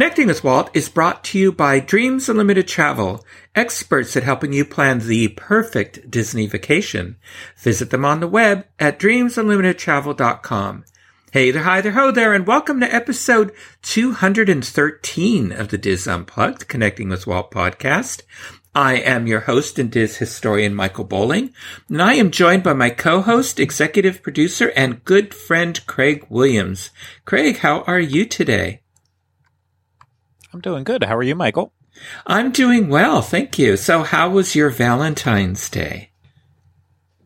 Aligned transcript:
Connecting 0.00 0.28
with 0.28 0.42
Walt 0.42 0.70
is 0.72 0.88
brought 0.88 1.22
to 1.24 1.38
you 1.38 1.52
by 1.52 1.78
Dreams 1.78 2.30
Unlimited 2.30 2.66
Travel, 2.66 3.22
experts 3.54 4.16
at 4.16 4.22
helping 4.22 4.50
you 4.50 4.64
plan 4.64 5.00
the 5.00 5.28
perfect 5.28 6.10
Disney 6.10 6.46
vacation. 6.46 7.16
Visit 7.58 7.90
them 7.90 8.06
on 8.06 8.20
the 8.20 8.26
web 8.26 8.64
at 8.78 8.98
dreamsunlimitedtravel.com. 8.98 10.84
Hey 11.32 11.50
there, 11.50 11.64
hi 11.64 11.82
there, 11.82 11.92
ho 11.92 12.10
there, 12.10 12.32
and 12.32 12.46
welcome 12.46 12.80
to 12.80 12.90
episode 12.90 13.52
213 13.82 15.52
of 15.52 15.68
the 15.68 15.76
DIS 15.76 16.06
Unplugged 16.06 16.66
Connecting 16.66 17.10
with 17.10 17.26
Walt 17.26 17.50
podcast. 17.50 18.22
I 18.74 18.94
am 18.94 19.26
your 19.26 19.40
host 19.40 19.78
and 19.78 19.90
DIS 19.90 20.16
historian 20.16 20.74
Michael 20.74 21.04
Bowling, 21.04 21.52
and 21.90 22.00
I 22.00 22.14
am 22.14 22.30
joined 22.30 22.62
by 22.62 22.72
my 22.72 22.88
co-host, 22.88 23.60
executive 23.60 24.22
producer, 24.22 24.72
and 24.74 25.04
good 25.04 25.34
friend 25.34 25.78
Craig 25.86 26.24
Williams. 26.30 26.88
Craig, 27.26 27.58
how 27.58 27.82
are 27.82 28.00
you 28.00 28.24
today? 28.24 28.80
I'm 30.52 30.60
doing 30.60 30.84
good. 30.84 31.04
How 31.04 31.16
are 31.16 31.22
you, 31.22 31.34
Michael? 31.34 31.72
I'm 32.26 32.50
doing 32.52 32.88
well, 32.88 33.22
thank 33.22 33.58
you. 33.58 33.76
So, 33.76 34.02
how 34.02 34.30
was 34.30 34.54
your 34.54 34.70
Valentine's 34.70 35.68
Day? 35.68 36.10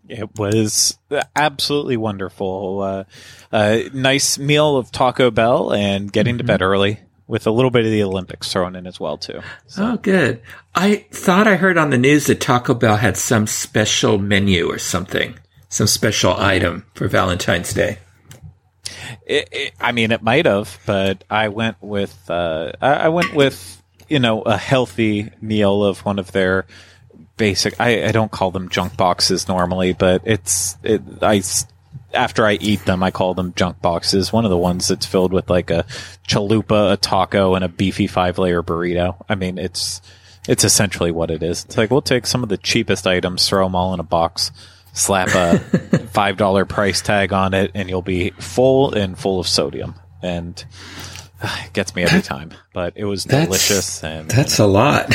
It 0.08 0.38
was 0.38 0.98
absolutely 1.34 1.96
wonderful. 1.96 2.82
Uh, 2.82 3.04
a 3.52 3.88
nice 3.92 4.38
meal 4.38 4.76
of 4.76 4.92
Taco 4.92 5.30
Bell 5.30 5.72
and 5.72 6.12
getting 6.12 6.34
mm-hmm. 6.34 6.38
to 6.38 6.44
bed 6.44 6.62
early 6.62 7.00
with 7.26 7.46
a 7.46 7.50
little 7.50 7.70
bit 7.70 7.86
of 7.86 7.90
the 7.90 8.02
Olympics 8.02 8.52
thrown 8.52 8.76
in 8.76 8.86
as 8.86 9.00
well 9.00 9.16
too. 9.16 9.40
So. 9.66 9.92
Oh, 9.92 9.96
good. 9.96 10.42
I 10.74 11.06
thought 11.10 11.48
I 11.48 11.56
heard 11.56 11.78
on 11.78 11.90
the 11.90 11.98
news 11.98 12.26
that 12.26 12.40
Taco 12.40 12.74
Bell 12.74 12.96
had 12.96 13.16
some 13.16 13.46
special 13.46 14.18
menu 14.18 14.70
or 14.70 14.78
something, 14.78 15.38
some 15.70 15.86
special 15.86 16.34
item 16.36 16.84
for 16.94 17.08
Valentine's 17.08 17.72
Day. 17.72 17.98
It, 19.26 19.72
I 19.80 19.92
mean, 19.92 20.12
it 20.12 20.22
might 20.22 20.46
have, 20.46 20.78
but 20.86 21.24
I 21.30 21.48
went 21.48 21.76
with 21.80 22.30
uh, 22.30 22.72
I, 22.80 22.92
I, 22.92 23.08
went 23.08 23.34
with 23.34 23.82
you 24.08 24.18
know 24.18 24.42
a 24.42 24.56
healthy 24.56 25.30
meal 25.40 25.84
of 25.84 26.04
one 26.04 26.18
of 26.18 26.32
their 26.32 26.66
basic. 27.36 27.80
I, 27.80 28.08
I 28.08 28.12
don't 28.12 28.30
call 28.30 28.50
them 28.50 28.68
junk 28.68 28.96
boxes 28.96 29.48
normally, 29.48 29.92
but 29.92 30.22
it's 30.24 30.76
it. 30.82 31.02
I 31.22 31.42
after 32.12 32.46
I 32.46 32.54
eat 32.54 32.84
them, 32.84 33.02
I 33.02 33.10
call 33.10 33.34
them 33.34 33.54
junk 33.54 33.80
boxes. 33.80 34.32
One 34.32 34.44
of 34.44 34.50
the 34.50 34.58
ones 34.58 34.88
that's 34.88 35.06
filled 35.06 35.32
with 35.32 35.50
like 35.50 35.70
a 35.70 35.84
chalupa, 36.28 36.92
a 36.92 36.96
taco, 36.96 37.54
and 37.54 37.64
a 37.64 37.68
beefy 37.68 38.06
five 38.06 38.38
layer 38.38 38.62
burrito. 38.62 39.16
I 39.28 39.34
mean, 39.34 39.58
it's 39.58 40.00
it's 40.48 40.64
essentially 40.64 41.10
what 41.10 41.30
it 41.30 41.42
is. 41.42 41.64
It's 41.64 41.76
like 41.76 41.90
we'll 41.90 42.02
take 42.02 42.26
some 42.26 42.42
of 42.42 42.48
the 42.48 42.58
cheapest 42.58 43.06
items, 43.06 43.48
throw 43.48 43.64
them 43.64 43.74
all 43.74 43.94
in 43.94 44.00
a 44.00 44.04
box 44.04 44.50
slap 44.94 45.28
a 45.34 45.58
five 46.12 46.38
dollar 46.38 46.64
price 46.64 47.02
tag 47.02 47.32
on 47.34 47.52
it, 47.52 47.72
and 47.74 47.90
you'll 47.90 48.02
be 48.02 48.30
full 48.30 48.94
and 48.94 49.18
full 49.18 49.38
of 49.38 49.46
sodium, 49.46 49.94
and 50.22 50.64
uh, 51.42 51.56
it 51.66 51.74
gets 51.74 51.94
me 51.94 52.02
every 52.02 52.22
time. 52.22 52.52
But 52.72 52.94
it 52.96 53.04
was 53.04 53.24
that's, 53.24 53.44
delicious, 53.44 54.02
and 54.02 54.30
that's 54.30 54.58
a 54.58 54.66
lot. 54.66 55.14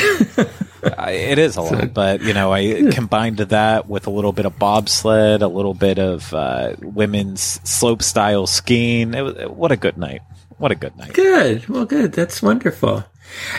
I, 0.96 1.10
it 1.10 1.38
is 1.38 1.56
a 1.56 1.62
lot, 1.62 1.92
but 1.92 2.22
you 2.22 2.32
know, 2.32 2.52
I 2.52 2.90
combined 2.92 3.38
that 3.38 3.88
with 3.88 4.06
a 4.06 4.10
little 4.10 4.32
bit 4.32 4.46
of 4.46 4.58
bobsled, 4.58 5.42
a 5.42 5.48
little 5.48 5.74
bit 5.74 5.98
of 5.98 6.32
uh, 6.32 6.76
women's 6.80 7.42
slope 7.68 8.02
style 8.02 8.46
skiing. 8.46 9.14
It 9.14 9.22
was 9.22 9.34
what 9.48 9.72
a 9.72 9.76
good 9.76 9.98
night. 9.98 10.22
What 10.58 10.72
a 10.72 10.74
good 10.74 10.96
night. 10.96 11.14
Good. 11.14 11.68
Well, 11.68 11.86
good. 11.86 12.12
That's 12.12 12.42
wonderful. 12.42 13.04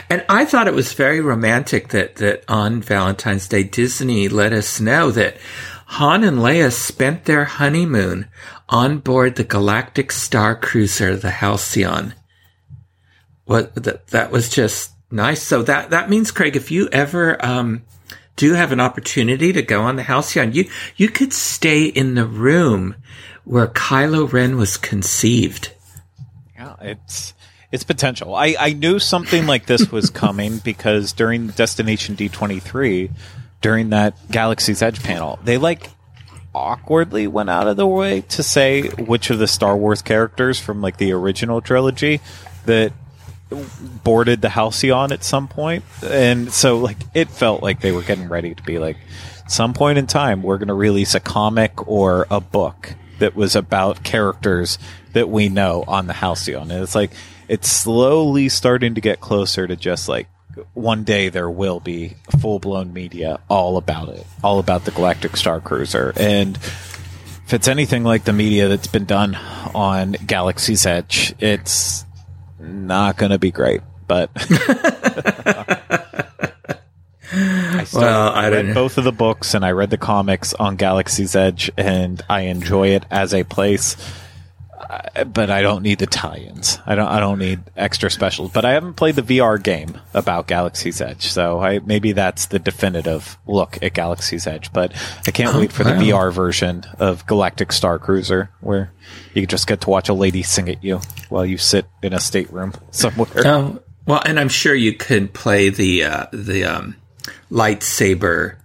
And 0.08 0.24
I 0.28 0.44
thought 0.44 0.68
it 0.68 0.74
was 0.74 0.92
very 0.92 1.20
romantic 1.20 1.88
that, 1.88 2.16
that 2.16 2.44
on 2.48 2.80
Valentine's 2.80 3.48
Day, 3.48 3.64
Disney 3.64 4.28
let 4.28 4.52
us 4.52 4.80
know 4.80 5.10
that 5.10 5.36
Han 5.92 6.24
and 6.24 6.38
Leia 6.38 6.72
spent 6.72 7.26
their 7.26 7.44
honeymoon 7.44 8.26
on 8.66 8.98
board 8.98 9.36
the 9.36 9.44
galactic 9.44 10.10
star 10.10 10.56
cruiser, 10.56 11.16
the 11.16 11.30
Halcyon. 11.30 12.14
What 13.44 13.74
that, 13.74 14.06
that 14.06 14.30
was 14.30 14.48
just 14.48 14.92
nice. 15.10 15.42
So 15.42 15.62
that, 15.64 15.90
that 15.90 16.08
means, 16.08 16.30
Craig, 16.30 16.56
if 16.56 16.70
you 16.70 16.88
ever, 16.90 17.44
um, 17.44 17.82
do 18.36 18.54
have 18.54 18.72
an 18.72 18.80
opportunity 18.80 19.52
to 19.52 19.60
go 19.60 19.82
on 19.82 19.96
the 19.96 20.02
Halcyon, 20.02 20.52
you, 20.52 20.70
you 20.96 21.10
could 21.10 21.34
stay 21.34 21.84
in 21.84 22.14
the 22.14 22.24
room 22.24 22.94
where 23.44 23.66
Kylo 23.66 24.32
Ren 24.32 24.56
was 24.56 24.78
conceived. 24.78 25.72
Yeah, 26.56 26.74
it's, 26.80 27.34
it's 27.70 27.84
potential. 27.84 28.34
I, 28.34 28.56
I 28.58 28.72
knew 28.72 28.98
something 28.98 29.46
like 29.46 29.66
this 29.66 29.92
was 29.92 30.08
coming 30.08 30.56
because 30.56 31.12
during 31.12 31.48
Destination 31.48 32.16
D23, 32.16 33.10
during 33.62 33.90
that 33.90 34.14
Galaxy's 34.30 34.82
Edge 34.82 35.02
panel. 35.02 35.38
They 35.42 35.56
like 35.56 35.88
awkwardly 36.54 37.26
went 37.26 37.48
out 37.48 37.66
of 37.66 37.76
the 37.76 37.86
way 37.86 38.20
to 38.20 38.42
say 38.42 38.88
which 38.88 39.30
of 39.30 39.38
the 39.38 39.46
Star 39.46 39.76
Wars 39.76 40.02
characters 40.02 40.60
from 40.60 40.82
like 40.82 40.98
the 40.98 41.12
original 41.12 41.62
trilogy 41.62 42.20
that 42.66 42.92
boarded 44.04 44.42
the 44.42 44.48
Halcyon 44.50 45.12
at 45.12 45.24
some 45.24 45.48
point. 45.48 45.84
And 46.04 46.52
so 46.52 46.78
like 46.78 46.98
it 47.14 47.30
felt 47.30 47.62
like 47.62 47.80
they 47.80 47.92
were 47.92 48.02
getting 48.02 48.28
ready 48.28 48.54
to 48.54 48.62
be 48.62 48.78
like 48.78 48.98
some 49.48 49.74
point 49.74 49.98
in 49.98 50.06
time 50.06 50.42
we're 50.42 50.58
going 50.58 50.68
to 50.68 50.74
release 50.74 51.14
a 51.14 51.20
comic 51.20 51.86
or 51.86 52.26
a 52.30 52.40
book 52.40 52.94
that 53.18 53.36
was 53.36 53.54
about 53.54 54.02
characters 54.02 54.78
that 55.12 55.28
we 55.28 55.48
know 55.48 55.84
on 55.86 56.06
the 56.06 56.12
Halcyon. 56.12 56.70
And 56.70 56.82
it's 56.82 56.94
like 56.94 57.12
it's 57.48 57.70
slowly 57.70 58.48
starting 58.48 58.94
to 58.94 59.00
get 59.00 59.20
closer 59.20 59.66
to 59.66 59.76
just 59.76 60.08
like 60.08 60.28
one 60.74 61.04
day 61.04 61.28
there 61.28 61.50
will 61.50 61.80
be 61.80 62.14
full 62.40 62.58
blown 62.58 62.92
media 62.92 63.40
all 63.48 63.76
about 63.76 64.08
it, 64.08 64.26
all 64.42 64.58
about 64.58 64.84
the 64.84 64.90
Galactic 64.90 65.36
Star 65.36 65.60
Cruiser. 65.60 66.12
And 66.16 66.56
if 66.56 67.52
it's 67.52 67.68
anything 67.68 68.04
like 68.04 68.24
the 68.24 68.32
media 68.32 68.68
that's 68.68 68.86
been 68.86 69.04
done 69.04 69.34
on 69.74 70.12
Galaxy's 70.26 70.86
Edge, 70.86 71.34
it's 71.38 72.04
not 72.58 73.16
going 73.16 73.32
to 73.32 73.38
be 73.38 73.50
great. 73.50 73.82
But 74.06 74.30
I 77.32 77.86
well, 77.94 78.30
I 78.30 78.48
read 78.50 78.74
both 78.74 78.98
of 78.98 79.04
the 79.04 79.12
books 79.12 79.54
and 79.54 79.64
I 79.64 79.70
read 79.72 79.90
the 79.90 79.98
comics 79.98 80.54
on 80.54 80.76
Galaxy's 80.76 81.34
Edge, 81.34 81.70
and 81.76 82.22
I 82.28 82.42
enjoy 82.42 82.88
it 82.88 83.04
as 83.10 83.32
a 83.32 83.44
place 83.44 83.96
but 85.26 85.50
I 85.50 85.62
don't 85.62 85.82
need 85.82 85.98
the 85.98 86.06
tie-ins. 86.06 86.78
I 86.86 86.94
don't. 86.94 87.08
I 87.08 87.20
don't 87.20 87.38
need 87.38 87.60
extra 87.76 88.10
specials. 88.10 88.50
But 88.52 88.64
I 88.64 88.72
haven't 88.72 88.94
played 88.94 89.16
the 89.16 89.22
VR 89.22 89.62
game 89.62 89.98
about 90.14 90.46
Galaxy's 90.46 91.00
Edge, 91.00 91.26
so 91.26 91.60
I 91.60 91.78
maybe 91.78 92.12
that's 92.12 92.46
the 92.46 92.58
definitive 92.58 93.38
look 93.46 93.82
at 93.82 93.94
Galaxy's 93.94 94.46
Edge. 94.46 94.72
But 94.72 94.92
I 95.26 95.30
can't 95.30 95.54
oh, 95.54 95.60
wait 95.60 95.72
for 95.72 95.84
wow. 95.84 95.98
the 95.98 96.10
VR 96.10 96.32
version 96.32 96.84
of 96.98 97.26
Galactic 97.26 97.72
Star 97.72 97.98
Cruiser, 97.98 98.50
where 98.60 98.92
you 99.34 99.46
just 99.46 99.66
get 99.66 99.82
to 99.82 99.90
watch 99.90 100.08
a 100.08 100.14
lady 100.14 100.42
sing 100.42 100.68
at 100.68 100.82
you 100.82 101.00
while 101.28 101.46
you 101.46 101.58
sit 101.58 101.86
in 102.02 102.12
a 102.12 102.20
stateroom 102.20 102.72
somewhere. 102.90 103.28
Oh 103.46 103.82
well, 104.06 104.22
and 104.24 104.38
I'm 104.38 104.48
sure 104.48 104.74
you 104.74 104.94
could 104.94 105.32
play 105.32 105.68
the 105.68 106.04
uh, 106.04 106.26
the 106.32 106.64
um, 106.64 106.96
lightsaber, 107.50 108.56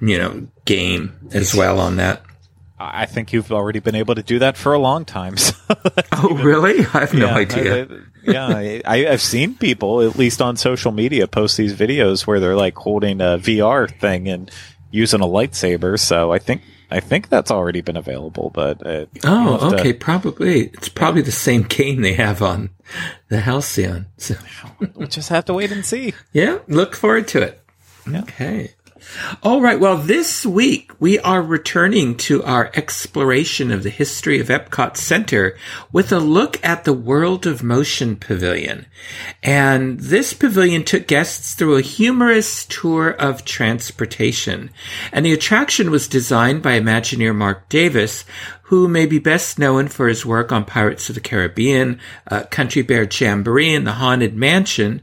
you 0.00 0.18
know, 0.18 0.48
game 0.64 1.30
as 1.32 1.54
well 1.54 1.80
on 1.80 1.96
that. 1.96 2.22
I 2.80 3.06
think 3.06 3.32
you've 3.32 3.50
already 3.50 3.80
been 3.80 3.94
able 3.94 4.14
to 4.14 4.22
do 4.22 4.38
that 4.38 4.56
for 4.56 4.72
a 4.72 4.78
long 4.78 5.04
time. 5.04 5.36
So 6.18 6.28
oh, 6.30 6.30
even, 6.32 6.44
really? 6.46 6.80
I 6.94 7.00
have 7.00 7.14
no 7.14 7.26
yeah, 7.26 7.36
idea. 7.36 7.84
I, 7.84 8.30
yeah, 8.30 8.80
I, 8.84 8.98
have 9.10 9.20
seen 9.20 9.54
people, 9.54 10.00
at 10.00 10.16
least 10.16 10.40
on 10.40 10.56
social 10.56 10.90
media, 10.90 11.28
post 11.28 11.56
these 11.56 11.74
videos 11.74 12.26
where 12.26 12.40
they're 12.40 12.56
like 12.56 12.74
holding 12.76 13.20
a 13.20 13.38
VR 13.38 13.88
thing 14.00 14.26
and 14.26 14.50
using 14.90 15.20
a 15.20 15.26
lightsaber. 15.26 15.98
So 15.98 16.32
I 16.32 16.38
think 16.38 16.62
I 16.90 17.00
think 17.00 17.28
that's 17.28 17.50
already 17.50 17.80
been 17.82 17.96
available. 17.96 18.50
But 18.50 18.86
uh, 18.86 19.06
oh, 19.24 19.74
okay, 19.74 19.92
to, 19.92 19.98
probably 19.98 20.66
it's 20.68 20.88
probably 20.88 21.22
the 21.22 21.32
same 21.32 21.62
game 21.62 22.00
they 22.00 22.14
have 22.14 22.42
on 22.42 22.70
the 23.28 23.40
Halcyon. 23.40 24.06
So 24.16 24.34
we'll 24.94 25.08
just 25.08 25.28
have 25.28 25.44
to 25.46 25.54
wait 25.54 25.70
and 25.70 25.84
see. 25.84 26.14
Yeah, 26.32 26.58
look 26.68 26.94
forward 26.94 27.28
to 27.28 27.42
it. 27.42 27.60
Yeah. 28.10 28.20
Okay. 28.20 28.74
All 29.42 29.60
right. 29.60 29.80
Well, 29.80 29.96
this 29.96 30.44
week 30.44 30.92
we 31.00 31.18
are 31.20 31.42
returning 31.42 32.16
to 32.18 32.42
our 32.44 32.70
exploration 32.74 33.70
of 33.70 33.82
the 33.82 33.90
history 33.90 34.38
of 34.40 34.48
Epcot 34.48 34.96
Center 34.96 35.56
with 35.92 36.12
a 36.12 36.18
look 36.18 36.62
at 36.64 36.84
the 36.84 36.92
World 36.92 37.46
of 37.46 37.62
Motion 37.62 38.16
Pavilion. 38.16 38.86
And 39.42 39.98
this 39.98 40.34
pavilion 40.34 40.84
took 40.84 41.06
guests 41.06 41.54
through 41.54 41.76
a 41.76 41.82
humorous 41.82 42.66
tour 42.66 43.10
of 43.10 43.44
transportation. 43.44 44.70
And 45.12 45.24
the 45.24 45.32
attraction 45.32 45.90
was 45.90 46.08
designed 46.08 46.62
by 46.62 46.78
Imagineer 46.78 47.34
Marc 47.34 47.68
Davis, 47.68 48.24
who 48.68 48.86
may 48.86 49.06
be 49.06 49.18
best 49.18 49.58
known 49.58 49.88
for 49.88 50.08
his 50.08 50.26
work 50.26 50.52
on 50.52 50.62
Pirates 50.62 51.08
of 51.08 51.14
the 51.14 51.22
Caribbean, 51.22 51.98
uh, 52.30 52.42
Country 52.50 52.82
Bear 52.82 53.08
Jamboree, 53.10 53.74
and 53.74 53.86
The 53.86 53.92
Haunted 53.92 54.36
Mansion, 54.36 55.00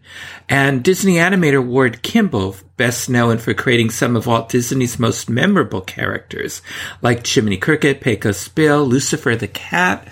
and 0.48 0.84
Disney 0.84 1.16
animator 1.16 1.66
Ward 1.66 2.04
Kimball, 2.04 2.58
best 2.78 3.10
known 3.10 3.40
for 3.40 3.56
creating 3.56 3.90
some 3.90 4.16
of 4.16 4.28
Walt 4.28 4.50
Disney's 4.50 5.00
most 5.00 5.32
memorable 5.32 5.82
characters, 5.82 6.62
like 7.02 7.26
Jiminy 7.26 7.58
Cricket, 7.58 8.02
Pecos 8.02 8.48
Bill, 8.50 8.86
Lucifer 8.86 9.36
the 9.36 9.48
Cat, 9.48 10.08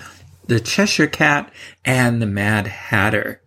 the 0.48 0.60
Cheshire 0.60 1.06
Cat, 1.06 1.54
and 1.86 2.20
the 2.20 2.26
Mad 2.26 2.66
Hatter. 2.66 3.40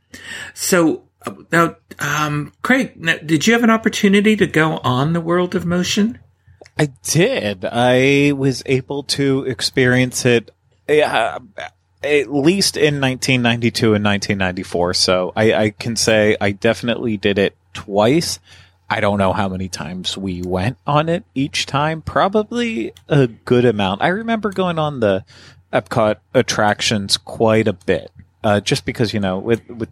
So, 0.55 1.03
uh, 1.26 1.35
now, 1.50 1.76
um, 1.99 2.53
Craig, 2.62 2.93
now, 2.97 3.17
did 3.17 3.49
you 3.49 3.55
have 3.55 3.64
an 3.64 3.70
opportunity 3.70 4.37
to 4.37 4.47
go 4.47 4.79
on 4.85 5.14
the 5.14 5.20
World 5.20 5.56
of 5.56 5.67
Motion? 5.67 6.20
I 6.79 6.87
did. 7.03 7.65
I 7.65 8.33
was 8.33 8.63
able 8.67 9.03
to 9.05 9.45
experience 9.45 10.25
it 10.25 10.51
uh, 10.89 11.39
at 12.03 12.33
least 12.33 12.77
in 12.77 13.01
1992 13.01 13.95
and 13.95 14.05
1994. 14.05 14.95
So 14.95 15.33
I, 15.35 15.55
I 15.55 15.71
can 15.71 15.97
say 15.97 16.37
I 16.41 16.53
definitely 16.53 17.17
did 17.17 17.39
it 17.39 17.57
twice. 17.75 18.39
I 18.89 19.01
don't 19.01 19.19
know 19.19 19.33
how 19.33 19.49
many 19.49 19.69
times 19.69 20.17
we 20.17 20.43
went 20.43 20.79
on 20.87 21.09
it 21.09 21.25
each 21.35 21.67
time. 21.67 22.03
Probably 22.03 22.93
a 23.09 23.27
good 23.27 23.65
amount. 23.65 24.03
I 24.03 24.09
remember 24.09 24.51
going 24.51 24.79
on 24.79 25.01
the 25.01 25.25
Epcot 25.73 26.17
attractions 26.33 27.17
quite 27.17 27.67
a 27.67 27.73
bit, 27.73 28.13
uh, 28.45 28.61
just 28.61 28.85
because 28.85 29.13
you 29.13 29.19
know 29.19 29.39
with 29.39 29.69
with 29.69 29.91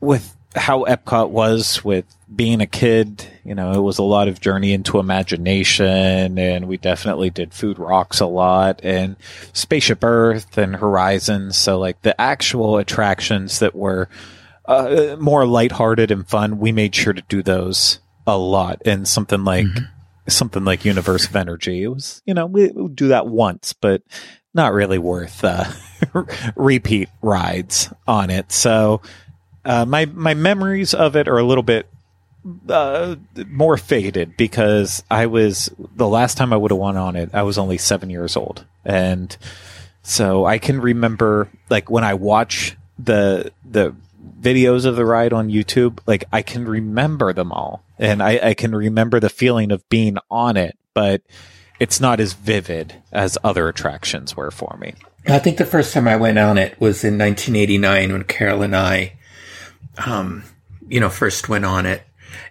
with 0.00 0.36
how 0.54 0.84
Epcot 0.84 1.30
was 1.30 1.84
with 1.84 2.04
being 2.34 2.60
a 2.60 2.66
kid, 2.66 3.26
you 3.44 3.54
know, 3.54 3.72
it 3.72 3.80
was 3.80 3.98
a 3.98 4.02
lot 4.02 4.28
of 4.28 4.40
journey 4.40 4.72
into 4.72 4.98
imagination 4.98 6.38
and 6.38 6.68
we 6.68 6.76
definitely 6.76 7.30
did 7.30 7.52
Food 7.52 7.78
Rocks 7.78 8.20
a 8.20 8.26
lot 8.26 8.80
and 8.82 9.16
Spaceship 9.52 10.02
Earth 10.02 10.56
and 10.58 10.76
Horizons. 10.76 11.56
So 11.56 11.78
like 11.78 12.00
the 12.02 12.18
actual 12.20 12.78
attractions 12.78 13.58
that 13.60 13.74
were 13.74 14.08
uh, 14.64 15.16
more 15.18 15.46
lighthearted 15.46 16.10
and 16.10 16.26
fun, 16.26 16.58
we 16.58 16.72
made 16.72 16.94
sure 16.94 17.12
to 17.12 17.22
do 17.28 17.42
those 17.42 18.00
a 18.26 18.36
lot. 18.36 18.82
And 18.84 19.06
something 19.06 19.44
like, 19.44 19.66
mm-hmm. 19.66 19.84
something 20.28 20.64
like 20.64 20.84
Universe 20.84 21.26
of 21.26 21.36
Energy, 21.36 21.82
it 21.82 21.88
was, 21.88 22.22
you 22.24 22.34
know, 22.34 22.46
we, 22.46 22.68
we 22.68 22.82
would 22.82 22.96
do 22.96 23.08
that 23.08 23.26
once, 23.26 23.72
but 23.72 24.02
not 24.54 24.72
really 24.72 24.98
worth, 24.98 25.44
uh, 25.44 25.64
repeat 26.56 27.08
rides 27.20 27.92
on 28.06 28.30
it. 28.30 28.52
So, 28.52 29.00
uh, 29.64 29.84
my 29.84 30.06
my 30.06 30.34
memories 30.34 30.94
of 30.94 31.16
it 31.16 31.28
are 31.28 31.38
a 31.38 31.44
little 31.44 31.62
bit 31.62 31.86
uh, 32.68 33.16
more 33.48 33.76
faded 33.76 34.36
because 34.36 35.02
I 35.10 35.26
was 35.26 35.70
the 35.78 36.08
last 36.08 36.36
time 36.36 36.52
I 36.52 36.56
would 36.56 36.70
have 36.70 36.78
won 36.78 36.96
on 36.96 37.16
it. 37.16 37.30
I 37.32 37.42
was 37.42 37.58
only 37.58 37.78
seven 37.78 38.10
years 38.10 38.36
old, 38.36 38.64
and 38.84 39.36
so 40.02 40.44
I 40.44 40.58
can 40.58 40.80
remember 40.80 41.48
like 41.70 41.90
when 41.90 42.04
I 42.04 42.14
watch 42.14 42.76
the 42.98 43.52
the 43.64 43.94
videos 44.40 44.84
of 44.84 44.96
the 44.96 45.04
ride 45.04 45.32
on 45.32 45.48
YouTube, 45.48 46.00
like 46.06 46.24
I 46.32 46.42
can 46.42 46.66
remember 46.66 47.32
them 47.32 47.52
all, 47.52 47.84
and 47.98 48.22
I, 48.22 48.40
I 48.42 48.54
can 48.54 48.74
remember 48.74 49.20
the 49.20 49.30
feeling 49.30 49.70
of 49.70 49.88
being 49.88 50.18
on 50.30 50.56
it, 50.56 50.76
but 50.94 51.22
it's 51.78 52.00
not 52.00 52.20
as 52.20 52.32
vivid 52.32 52.94
as 53.12 53.38
other 53.44 53.68
attractions 53.68 54.36
were 54.36 54.50
for 54.50 54.76
me. 54.80 54.94
I 55.26 55.38
think 55.38 55.58
the 55.58 55.66
first 55.66 55.94
time 55.94 56.08
I 56.08 56.16
went 56.16 56.38
on 56.38 56.58
it 56.58 56.80
was 56.80 57.04
in 57.04 57.16
1989 57.16 58.12
when 58.12 58.24
Carol 58.24 58.62
and 58.62 58.74
I 58.74 59.12
um, 59.98 60.44
you 60.88 61.00
know, 61.00 61.08
first 61.08 61.48
went 61.48 61.64
on 61.64 61.86
it. 61.86 62.02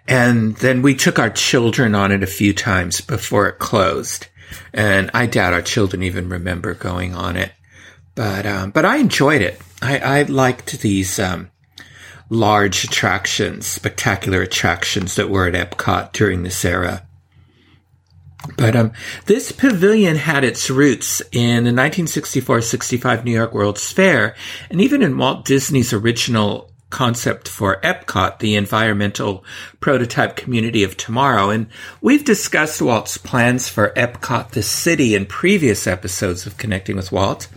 And 0.07 0.55
then 0.57 0.81
we 0.81 0.95
took 0.95 1.19
our 1.19 1.29
children 1.29 1.95
on 1.95 2.11
it 2.11 2.23
a 2.23 2.27
few 2.27 2.53
times 2.53 3.01
before 3.01 3.47
it 3.47 3.59
closed. 3.59 4.27
And 4.73 5.09
I 5.13 5.25
doubt 5.25 5.53
our 5.53 5.61
children 5.61 6.03
even 6.03 6.29
remember 6.29 6.73
going 6.73 7.15
on 7.15 7.35
it. 7.35 7.51
But, 8.15 8.45
um, 8.45 8.71
but 8.71 8.85
I 8.85 8.97
enjoyed 8.97 9.41
it. 9.41 9.59
I, 9.81 9.97
I 9.99 10.21
liked 10.23 10.81
these, 10.81 11.17
um, 11.19 11.49
large 12.29 12.85
attractions, 12.85 13.67
spectacular 13.67 14.41
attractions 14.41 15.15
that 15.15 15.29
were 15.29 15.47
at 15.47 15.53
Epcot 15.53 16.13
during 16.13 16.43
this 16.43 16.63
era. 16.63 17.05
But 18.57 18.75
um, 18.75 18.93
this 19.25 19.51
pavilion 19.51 20.15
had 20.15 20.43
its 20.43 20.69
roots 20.69 21.21
in 21.31 21.65
the 21.65 21.71
1964-65 21.71 23.23
New 23.23 23.31
York 23.31 23.53
World's 23.53 23.91
Fair, 23.91 24.35
and 24.69 24.81
even 24.81 25.03
in 25.03 25.17
Walt 25.17 25.45
Disney's 25.45 25.93
original 25.93 26.70
concept 26.91 27.47
for 27.47 27.81
Epcot, 27.81 28.39
the 28.39 28.55
environmental 28.55 29.43
prototype 29.79 30.35
community 30.35 30.83
of 30.83 30.97
tomorrow. 30.97 31.49
And 31.49 31.67
we've 32.01 32.23
discussed 32.23 32.81
Walt's 32.81 33.17
plans 33.17 33.67
for 33.67 33.93
Epcot, 33.95 34.51
the 34.51 34.61
city, 34.61 35.15
in 35.15 35.25
previous 35.25 35.87
episodes 35.87 36.45
of 36.45 36.57
Connecting 36.57 36.95
with 36.95 37.11
Walt. 37.11 37.47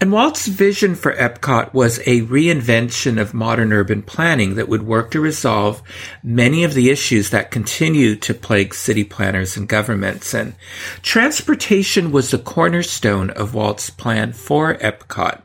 And 0.00 0.12
Walt's 0.12 0.46
vision 0.46 0.94
for 0.94 1.12
Epcot 1.14 1.74
was 1.74 1.98
a 2.00 2.22
reinvention 2.22 3.20
of 3.20 3.34
modern 3.34 3.72
urban 3.72 4.02
planning 4.02 4.54
that 4.54 4.68
would 4.68 4.82
work 4.82 5.10
to 5.10 5.20
resolve 5.20 5.82
many 6.22 6.64
of 6.64 6.74
the 6.74 6.90
issues 6.90 7.30
that 7.30 7.50
continue 7.50 8.16
to 8.16 8.34
plague 8.34 8.74
city 8.74 9.04
planners 9.04 9.56
and 9.56 9.68
governments. 9.68 10.34
And 10.34 10.54
transportation 11.02 12.12
was 12.12 12.30
the 12.30 12.38
cornerstone 12.38 13.30
of 13.30 13.54
Walt's 13.54 13.90
plan 13.90 14.32
for 14.32 14.74
Epcot 14.76 15.42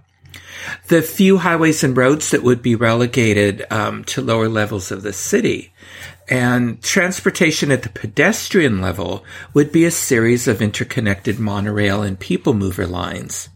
the 0.87 1.01
few 1.01 1.37
highways 1.37 1.83
and 1.83 1.95
roads 1.95 2.31
that 2.31 2.43
would 2.43 2.61
be 2.61 2.75
relegated 2.75 3.65
um, 3.71 4.03
to 4.05 4.21
lower 4.21 4.49
levels 4.49 4.91
of 4.91 5.03
the 5.03 5.13
city. 5.13 5.73
And 6.27 6.81
transportation 6.81 7.71
at 7.71 7.83
the 7.83 7.89
pedestrian 7.89 8.81
level 8.81 9.23
would 9.53 9.71
be 9.71 9.85
a 9.85 9.91
series 9.91 10.47
of 10.47 10.61
interconnected 10.61 11.39
monorail 11.39 12.01
and 12.01 12.19
people 12.19 12.53
mover 12.53 12.87
lines. 12.87 13.49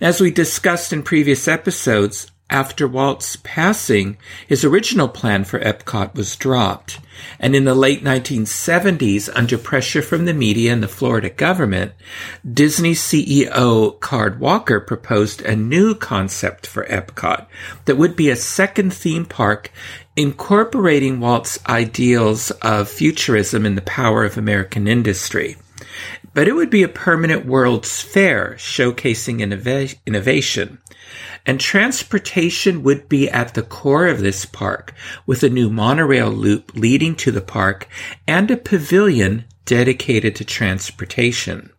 As 0.00 0.20
we 0.20 0.30
discussed 0.30 0.92
in 0.92 1.02
previous 1.02 1.46
episodes, 1.46 2.30
after 2.50 2.88
Walt's 2.88 3.36
passing, 3.36 4.16
his 4.46 4.64
original 4.64 5.08
plan 5.08 5.44
for 5.44 5.60
Epcot 5.60 6.14
was 6.14 6.36
dropped. 6.36 6.98
And 7.38 7.54
in 7.54 7.64
the 7.64 7.74
late 7.74 8.02
1970s, 8.02 9.28
under 9.34 9.56
pressure 9.56 10.02
from 10.02 10.24
the 10.24 10.34
media 10.34 10.72
and 10.72 10.82
the 10.82 10.88
Florida 10.88 11.30
government, 11.30 11.92
Disney 12.50 12.92
CEO 12.92 13.98
Card 14.00 14.40
Walker 14.40 14.80
proposed 14.80 15.42
a 15.42 15.54
new 15.54 15.94
concept 15.94 16.66
for 16.66 16.84
Epcot 16.86 17.46
that 17.84 17.96
would 17.96 18.16
be 18.16 18.30
a 18.30 18.36
second 18.36 18.92
theme 18.92 19.26
park 19.26 19.70
incorporating 20.16 21.20
Walt's 21.20 21.58
ideals 21.66 22.50
of 22.62 22.88
futurism 22.88 23.64
and 23.64 23.76
the 23.76 23.82
power 23.82 24.24
of 24.24 24.36
American 24.36 24.88
industry. 24.88 25.56
But 26.34 26.46
it 26.46 26.54
would 26.54 26.70
be 26.70 26.82
a 26.82 26.88
permanent 26.88 27.46
World's 27.46 28.00
Fair 28.00 28.54
showcasing 28.56 29.40
innova- 29.40 29.98
innovation. 30.06 30.78
And 31.46 31.58
transportation 31.58 32.82
would 32.82 33.08
be 33.08 33.28
at 33.28 33.54
the 33.54 33.62
core 33.62 34.06
of 34.06 34.20
this 34.20 34.44
park 34.44 34.94
with 35.26 35.42
a 35.42 35.48
new 35.48 35.70
monorail 35.70 36.30
loop 36.30 36.72
leading 36.74 37.14
to 37.16 37.30
the 37.30 37.40
park 37.40 37.88
and 38.26 38.50
a 38.50 38.56
pavilion 38.56 39.44
dedicated 39.64 40.36
to 40.36 40.44
transportation. 40.44 41.70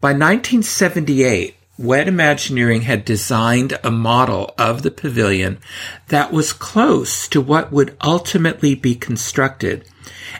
By 0.00 0.10
1978, 0.10 1.56
WED 1.76 2.06
Imagineering 2.06 2.82
had 2.82 3.04
designed 3.04 3.78
a 3.82 3.90
model 3.90 4.54
of 4.56 4.82
the 4.82 4.90
pavilion 4.92 5.58
that 6.08 6.30
was 6.30 6.52
close 6.52 7.26
to 7.28 7.40
what 7.40 7.72
would 7.72 7.96
ultimately 8.00 8.76
be 8.76 8.94
constructed 8.94 9.88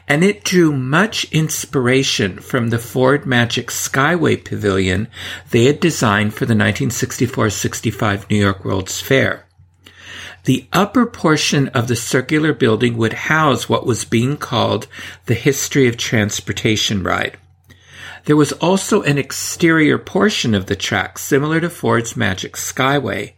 and 0.06 0.22
it 0.24 0.44
drew 0.44 0.72
much 0.72 1.24
inspiration 1.32 2.38
from 2.38 2.70
the 2.70 2.78
Ford 2.78 3.26
Magic 3.26 3.68
Skyway 3.68 4.44
Pavilion 4.44 5.08
they 5.50 5.64
had 5.64 5.80
designed 5.80 6.34
for 6.34 6.46
the 6.46 6.54
1964-65 6.54 8.30
New 8.30 8.36
York 8.36 8.64
World's 8.64 9.00
Fair. 9.00 9.46
The 10.44 10.66
upper 10.72 11.06
portion 11.06 11.68
of 11.68 11.88
the 11.88 11.96
circular 11.96 12.52
building 12.52 12.96
would 12.98 13.14
house 13.14 13.68
what 13.68 13.86
was 13.86 14.04
being 14.04 14.36
called 14.36 14.86
the 15.24 15.34
History 15.34 15.88
of 15.88 15.96
Transportation 15.96 17.02
ride. 17.02 17.38
There 18.26 18.36
was 18.36 18.52
also 18.52 19.02
an 19.02 19.18
exterior 19.18 19.98
portion 19.98 20.54
of 20.54 20.66
the 20.66 20.76
track 20.76 21.18
similar 21.18 21.60
to 21.60 21.70
Ford's 21.70 22.16
Magic 22.16 22.54
Skyway, 22.54 23.34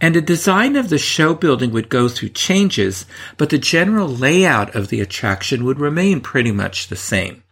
and 0.00 0.14
the 0.14 0.20
design 0.20 0.76
of 0.76 0.88
the 0.88 0.98
show 0.98 1.34
building 1.34 1.72
would 1.72 1.88
go 1.88 2.08
through 2.08 2.28
changes, 2.30 3.04
but 3.36 3.50
the 3.50 3.58
general 3.58 4.08
layout 4.08 4.74
of 4.74 4.88
the 4.88 5.00
attraction 5.00 5.64
would 5.64 5.80
remain 5.80 6.20
pretty 6.20 6.52
much 6.52 6.88
the 6.88 6.96
same. 6.96 7.42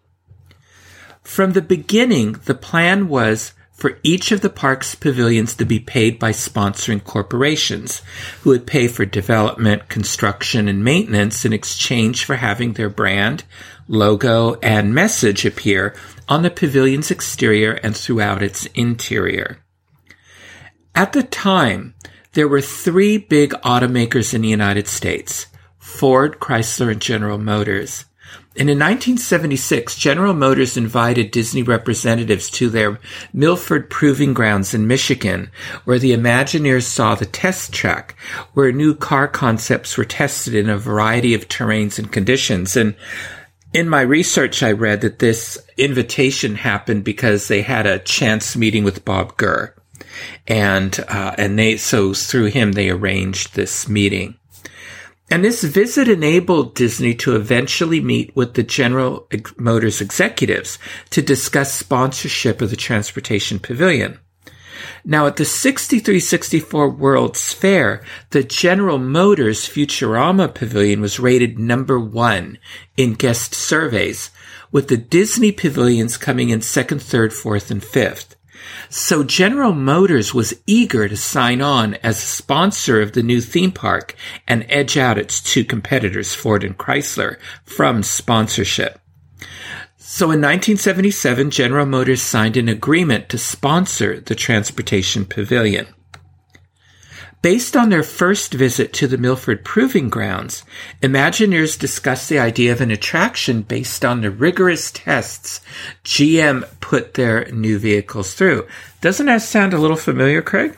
From 1.22 1.52
the 1.52 1.62
beginning, 1.62 2.32
the 2.44 2.54
plan 2.54 3.08
was 3.08 3.52
for 3.72 3.98
each 4.02 4.32
of 4.32 4.40
the 4.40 4.48
park's 4.48 4.94
pavilions 4.94 5.54
to 5.54 5.66
be 5.66 5.78
paid 5.78 6.18
by 6.18 6.30
sponsoring 6.30 7.02
corporations 7.02 8.00
who 8.40 8.50
would 8.50 8.66
pay 8.66 8.88
for 8.88 9.04
development, 9.04 9.88
construction, 9.88 10.66
and 10.66 10.82
maintenance 10.82 11.44
in 11.44 11.52
exchange 11.52 12.24
for 12.24 12.36
having 12.36 12.72
their 12.72 12.88
brand, 12.88 13.44
logo, 13.86 14.54
and 14.62 14.94
message 14.94 15.44
appear 15.44 15.94
on 16.28 16.42
the 16.42 16.50
pavilion's 16.50 17.10
exterior 17.10 17.72
and 17.82 17.94
throughout 17.94 18.42
its 18.42 18.64
interior. 18.66 19.58
At 20.94 21.12
the 21.12 21.22
time, 21.22 21.94
there 22.37 22.47
were 22.47 22.61
three 22.61 23.16
big 23.16 23.52
automakers 23.64 24.35
in 24.35 24.43
the 24.43 24.49
United 24.49 24.87
States 24.87 25.47
Ford, 25.78 26.38
Chrysler, 26.38 26.93
and 26.93 27.00
General 27.00 27.38
Motors. 27.38 28.05
And 28.59 28.69
in 28.69 28.78
1976, 28.78 29.97
General 29.97 30.35
Motors 30.35 30.76
invited 30.76 31.31
Disney 31.31 31.62
representatives 31.62 32.50
to 32.50 32.69
their 32.69 33.00
Milford 33.33 33.88
Proving 33.88 34.35
Grounds 34.35 34.75
in 34.75 34.87
Michigan, 34.87 35.50
where 35.85 35.99
the 35.99 36.12
Imagineers 36.12 36.83
saw 36.83 37.14
the 37.14 37.25
test 37.25 37.73
track, 37.73 38.14
where 38.52 38.71
new 38.71 38.95
car 38.95 39.28
concepts 39.28 39.97
were 39.97 40.05
tested 40.05 40.55
in 40.55 40.69
a 40.69 40.76
variety 40.76 41.33
of 41.33 41.49
terrains 41.49 41.99
and 41.99 42.12
conditions. 42.12 42.76
And 42.76 42.97
in 43.73 43.88
my 43.88 44.02
research, 44.02 44.62
I 44.62 44.73
read 44.73 45.00
that 45.00 45.21
this 45.21 45.57
invitation 45.78 46.57
happened 46.57 47.05
because 47.05 47.49
they 47.49 47.62
had 47.62 47.87
a 47.87 47.99
chance 47.99 48.57
meeting 48.57 48.85
with 48.85 49.07
Bob 49.07 49.38
Gurr. 49.38 49.75
And, 50.46 50.99
uh, 51.08 51.35
and 51.38 51.58
they, 51.58 51.76
so 51.76 52.14
through 52.14 52.46
him, 52.46 52.73
they 52.73 52.90
arranged 52.90 53.54
this 53.54 53.88
meeting. 53.88 54.37
And 55.30 55.44
this 55.44 55.64
visit 55.64 56.06
enabled 56.06 56.76
Disney 56.76 57.14
to 57.16 57.35
eventually 57.35 58.00
meet 58.00 58.35
with 58.37 58.54
the 58.54 58.62
General 58.62 59.28
Motors 59.56 60.00
executives 60.00 60.78
to 61.11 61.20
discuss 61.20 61.73
sponsorship 61.73 62.62
of 62.62 62.70
the 62.70 62.76
Transportation 62.76 63.58
Pavilion. 63.58 64.20
Now, 65.04 65.26
at 65.26 65.37
the 65.37 65.44
6364 65.44 66.90
World's 66.90 67.52
Fair, 67.52 68.04
the 68.30 68.44
General 68.44 68.99
Motors 68.99 69.68
Futurama 69.68 70.54
Pavilion 70.54 71.00
was 71.00 71.18
rated 71.18 71.58
number 71.58 71.99
one 71.99 72.58
in 72.96 73.14
guest 73.14 73.54
surveys, 73.54 74.30
with 74.70 74.88
the 74.88 74.96
Disney 74.96 75.50
pavilions 75.50 76.16
coming 76.16 76.50
in 76.50 76.61
second, 76.61 77.00
third, 77.00 77.32
fourth, 77.32 77.70
and 77.70 77.82
fifth. 77.82 78.36
So 78.88 79.22
General 79.22 79.72
Motors 79.72 80.32
was 80.32 80.54
eager 80.66 81.08
to 81.08 81.16
sign 81.16 81.60
on 81.60 81.94
as 81.96 82.18
a 82.18 82.26
sponsor 82.26 83.00
of 83.00 83.12
the 83.12 83.22
new 83.22 83.40
theme 83.40 83.72
park 83.72 84.14
and 84.46 84.66
edge 84.68 84.96
out 84.96 85.18
its 85.18 85.42
two 85.42 85.64
competitors, 85.64 86.34
Ford 86.34 86.64
and 86.64 86.76
Chrysler, 86.76 87.38
from 87.64 88.02
sponsorship. 88.02 89.00
So 89.96 90.26
in 90.26 90.40
1977, 90.40 91.50
General 91.50 91.84
Motors 91.84 92.22
signed 92.22 92.56
an 92.56 92.68
agreement 92.68 93.28
to 93.30 93.38
sponsor 93.38 94.20
the 94.20 94.34
Transportation 94.34 95.25
Pavilion. 95.25 95.86
Based 97.46 97.76
on 97.76 97.90
their 97.90 98.02
first 98.02 98.54
visit 98.54 98.92
to 98.94 99.06
the 99.06 99.16
Milford 99.16 99.64
Proving 99.64 100.08
Grounds, 100.08 100.64
Imagineers 101.00 101.78
discussed 101.78 102.28
the 102.28 102.40
idea 102.40 102.72
of 102.72 102.80
an 102.80 102.90
attraction 102.90 103.62
based 103.62 104.04
on 104.04 104.20
the 104.20 104.32
rigorous 104.32 104.90
tests 104.90 105.60
GM 106.02 106.68
put 106.80 107.14
their 107.14 107.44
new 107.52 107.78
vehicles 107.78 108.34
through. 108.34 108.66
Doesn't 109.00 109.26
that 109.26 109.42
sound 109.42 109.74
a 109.74 109.78
little 109.78 109.96
familiar, 109.96 110.42
Craig? 110.42 110.76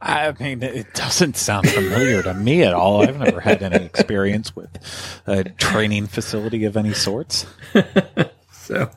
I 0.00 0.34
mean, 0.40 0.64
it 0.64 0.92
doesn't 0.92 1.36
sound 1.36 1.70
familiar 1.70 2.20
to 2.24 2.34
me 2.34 2.64
at 2.64 2.74
all. 2.74 3.02
I've 3.02 3.20
never 3.20 3.38
had 3.38 3.62
any 3.62 3.84
experience 3.84 4.56
with 4.56 5.22
a 5.28 5.44
training 5.44 6.08
facility 6.08 6.64
of 6.64 6.76
any 6.76 6.94
sorts. 6.94 7.46
so, 8.50 8.90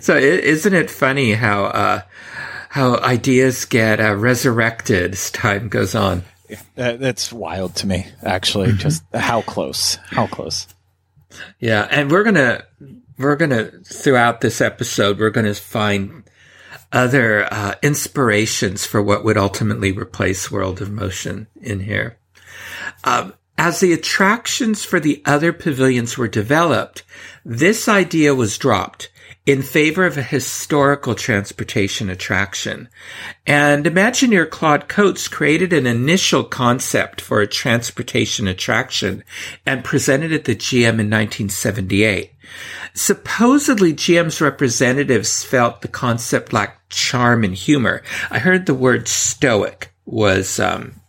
so 0.00 0.16
isn't 0.16 0.74
it 0.74 0.90
funny 0.90 1.32
how 1.32 1.64
uh, 1.64 2.00
how 2.76 2.94
ideas 2.98 3.64
get 3.64 4.00
uh, 4.00 4.14
resurrected 4.14 5.14
as 5.14 5.30
time 5.30 5.70
goes 5.70 5.94
on. 5.94 6.22
that's 6.74 7.32
wild 7.32 7.74
to 7.74 7.86
me, 7.86 8.06
actually. 8.22 8.68
Mm-hmm. 8.68 8.76
Just 8.76 9.02
how 9.14 9.40
close, 9.40 9.94
how 10.10 10.26
close. 10.26 10.66
Yeah, 11.58 11.88
and 11.90 12.10
we're 12.10 12.22
gonna 12.22 12.64
we're 13.16 13.36
gonna 13.36 13.70
throughout 13.82 14.42
this 14.42 14.60
episode 14.60 15.18
we're 15.18 15.30
gonna 15.30 15.54
find 15.54 16.24
other 16.92 17.48
uh, 17.50 17.76
inspirations 17.82 18.84
for 18.84 19.02
what 19.02 19.24
would 19.24 19.38
ultimately 19.38 19.92
replace 19.92 20.50
World 20.50 20.82
of 20.82 20.90
Motion 20.90 21.46
in 21.62 21.80
here. 21.80 22.18
Um, 23.04 23.32
as 23.56 23.80
the 23.80 23.94
attractions 23.94 24.84
for 24.84 25.00
the 25.00 25.22
other 25.24 25.54
pavilions 25.54 26.18
were 26.18 26.28
developed, 26.28 27.04
this 27.42 27.88
idea 27.88 28.34
was 28.34 28.58
dropped 28.58 29.08
in 29.46 29.62
favor 29.62 30.04
of 30.04 30.18
a 30.18 30.22
historical 30.22 31.14
transportation 31.14 32.10
attraction. 32.10 32.88
And 33.46 33.86
Imagineer 33.86 34.50
Claude 34.50 34.88
Coats 34.88 35.28
created 35.28 35.72
an 35.72 35.86
initial 35.86 36.42
concept 36.42 37.20
for 37.20 37.40
a 37.40 37.46
transportation 37.46 38.48
attraction 38.48 39.22
and 39.64 39.84
presented 39.84 40.32
it 40.32 40.44
to 40.46 40.56
GM 40.56 40.98
in 40.98 41.08
1978. 41.08 42.32
Supposedly, 42.92 43.92
GM's 43.92 44.40
representatives 44.40 45.44
felt 45.44 45.80
the 45.80 45.88
concept 45.88 46.52
lacked 46.52 46.90
charm 46.90 47.44
and 47.44 47.54
humor. 47.54 48.02
I 48.30 48.40
heard 48.40 48.66
the 48.66 48.74
word 48.74 49.06
stoic 49.06 49.92
was 50.06 50.58
um, 50.58 51.00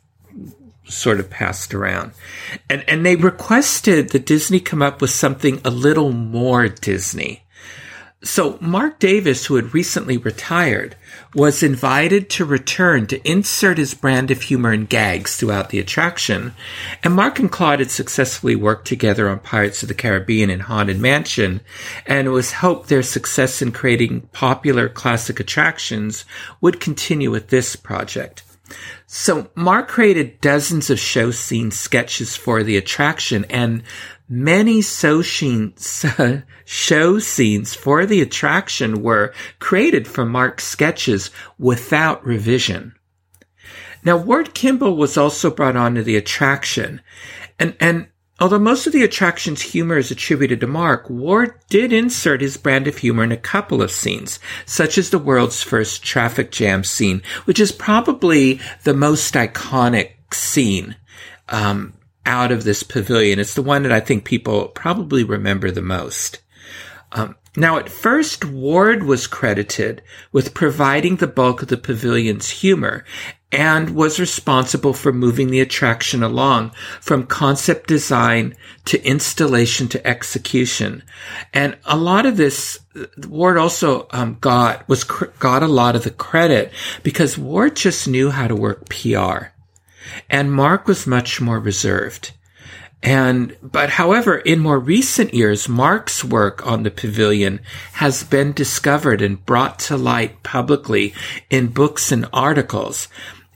sort 0.86 1.20
of 1.20 1.30
passed 1.30 1.74
around. 1.74 2.12
And, 2.70 2.84
and 2.88 3.06
they 3.06 3.16
requested 3.16 4.10
that 4.10 4.26
Disney 4.26 4.60
come 4.60 4.82
up 4.82 5.02
with 5.02 5.10
something 5.10 5.60
a 5.64 5.70
little 5.72 6.12
more 6.12 6.68
Disney. 6.68 7.47
So 8.24 8.58
Marc 8.60 8.98
Davis, 8.98 9.46
who 9.46 9.58
had 9.58 9.76
recently 9.76 10.18
retired, 10.18 10.96
was 11.36 11.62
invited 11.62 12.32
to 12.32 12.46
return 12.46 13.06
to 13.08 13.30
insert 13.30 13.78
his 13.78 13.94
brand 13.94 14.32
of 14.32 14.42
humor 14.42 14.72
and 14.72 14.90
gags 14.90 15.36
throughout 15.36 15.70
the 15.70 15.78
attraction. 15.78 16.54
And 17.04 17.14
Marc 17.14 17.38
and 17.38 17.52
Claude 17.52 17.78
had 17.78 17.92
successfully 17.92 18.56
worked 18.56 18.88
together 18.88 19.30
on 19.30 19.40
Pirates 19.40 19.84
of 19.84 19.88
the 19.88 19.94
Caribbean 19.94 20.50
and 20.50 20.64
Haunted 20.64 21.00
Mansion, 21.00 21.62
and 22.08 22.28
it 22.28 22.32
was 22.32 22.54
hoped 22.54 22.90
their 22.90 23.04
success 23.04 23.62
in 23.62 23.72
creating 23.72 24.22
popular 24.34 24.90
classic 24.90 25.40
attractions 25.40 26.26
would 26.60 26.80
continue 26.80 27.30
with 27.30 27.50
this 27.50 27.76
project. 27.76 28.42
So 29.06 29.50
Marc 29.56 29.88
created 29.88 30.42
dozens 30.42 30.90
of 30.90 31.00
show 31.00 31.32
scene 31.32 31.72
sketches 31.72 32.36
for 32.36 32.64
the 32.64 32.76
attraction 32.76 33.46
and 33.50 33.84
many 34.30 34.82
show 34.82 35.22
scenes, 35.22 36.06
show 36.66 37.20
scenes 37.20 37.74
for 37.74 38.06
the 38.06 38.22
attraction 38.22 39.02
were 39.02 39.34
created 39.60 40.08
from 40.08 40.30
Marc's 40.30 40.66
sketches 40.66 41.32
without 41.58 42.26
revision. 42.26 42.94
Now, 44.04 44.18
Ward 44.18 44.54
Kimball 44.54 44.96
was 44.96 45.18
also 45.18 45.50
brought 45.50 45.76
onto 45.76 46.04
the 46.04 46.16
attraction, 46.16 47.02
and, 47.60 47.76
and 47.80 48.08
although 48.40 48.60
most 48.60 48.88
of 48.88 48.94
the 48.94 49.04
attraction's 49.04 49.62
humor 49.62 49.98
is 49.98 50.12
attributed 50.12 50.60
to 50.62 50.68
Marc, 50.68 51.10
Ward 51.10 51.56
did 51.70 51.92
insert 51.92 52.42
his 52.42 52.58
brand 52.58 52.88
of 52.88 52.98
humor 52.98 53.24
in 53.24 53.32
a 53.32 53.38
couple 53.38 53.82
of 53.82 53.92
scenes, 53.92 54.40
such 54.66 54.98
as 54.98 55.10
the 55.10 55.20
world's 55.20 55.64
first 55.64 56.04
traffic 56.04 56.52
jam 56.52 56.84
scene, 56.84 57.22
which 57.46 57.60
is 57.60 57.72
probably 57.72 58.62
the 58.84 58.94
most 58.94 59.34
iconic 59.34 60.12
scene. 60.32 60.96
Um, 61.50 61.94
out 62.28 62.52
of 62.52 62.64
this 62.64 62.84
pavilion. 62.84 63.40
It's 63.40 63.56
the 63.56 63.64
one 63.64 63.82
that 63.84 63.92
I 63.92 64.02
think 64.02 64.26
people 64.26 64.68
probably 64.68 65.24
remember 65.24 65.72
the 65.72 65.82
most. 65.82 66.42
Um, 67.14 67.36
now, 67.56 67.78
at 67.78 67.90
first, 67.90 68.46
Ward 68.46 69.04
was 69.04 69.26
credited 69.26 70.04
with 70.32 70.54
providing 70.54 71.16
the 71.16 71.26
bulk 71.26 71.64
of 71.64 71.70
the 71.70 71.78
pavilion's 71.78 72.50
humor 72.50 73.04
and 73.52 73.96
was 73.96 74.20
responsible 74.20 74.94
for 74.94 75.14
moving 75.14 75.50
the 75.50 75.62
attraction 75.62 76.22
along 76.22 76.72
from 77.00 77.26
concept 77.26 77.88
design 77.88 78.56
to 78.86 79.04
installation 79.04 79.88
to 79.88 80.06
execution. 80.06 81.02
And 81.54 81.78
a 81.86 81.98
lot 81.98 82.26
of 82.26 82.38
this, 82.38 82.80
Ward 83.26 83.58
also 83.58 84.08
um, 84.12 84.38
got 84.42 84.88
was 84.90 85.06
got 85.06 85.64
a 85.64 85.68
lot 85.68 85.96
of 85.96 86.04
the 86.04 86.12
credit 86.12 86.72
because 87.04 87.38
Ward 87.38 87.76
just 87.76 88.08
knew 88.08 88.30
how 88.30 88.48
to 88.48 88.56
work 88.56 88.90
PR. 88.90 89.48
And 90.30 90.52
Marc 90.52 90.88
was 90.88 91.08
much 91.08 91.42
more 91.42 91.60
reserved. 91.60 92.32
And, 93.04 93.56
but 93.62 93.92
however, 93.92 94.38
in 94.38 94.60
more 94.60 94.80
recent 94.80 95.34
years, 95.34 95.70
Marc's 95.70 96.24
work 96.24 96.66
on 96.66 96.84
the 96.84 96.92
pavilion 96.92 97.60
has 97.94 98.24
been 98.24 98.54
discovered 98.54 99.22
and 99.22 99.46
brought 99.46 99.80
to 99.80 99.98
light 99.98 100.42
publicly 100.44 101.14
in 101.50 101.68
books 101.68 102.12
and 102.12 102.28
articles. 102.34 103.08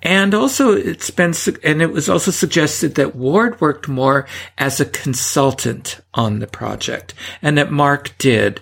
And 0.04 0.34
also 0.34 0.74
it's 0.74 1.10
been, 1.10 1.34
and 1.64 1.82
it 1.82 1.92
was 1.92 2.10
also 2.10 2.32
suggested 2.32 2.96
that 2.96 3.16
Ward 3.16 3.60
worked 3.62 3.88
more 3.88 4.28
as 4.58 4.80
a 4.80 4.86
consultant 4.86 6.02
on 6.14 6.40
the 6.40 6.48
project 6.48 7.14
and 7.42 7.58
that 7.58 7.72
Marc 7.72 8.18
did 8.18 8.62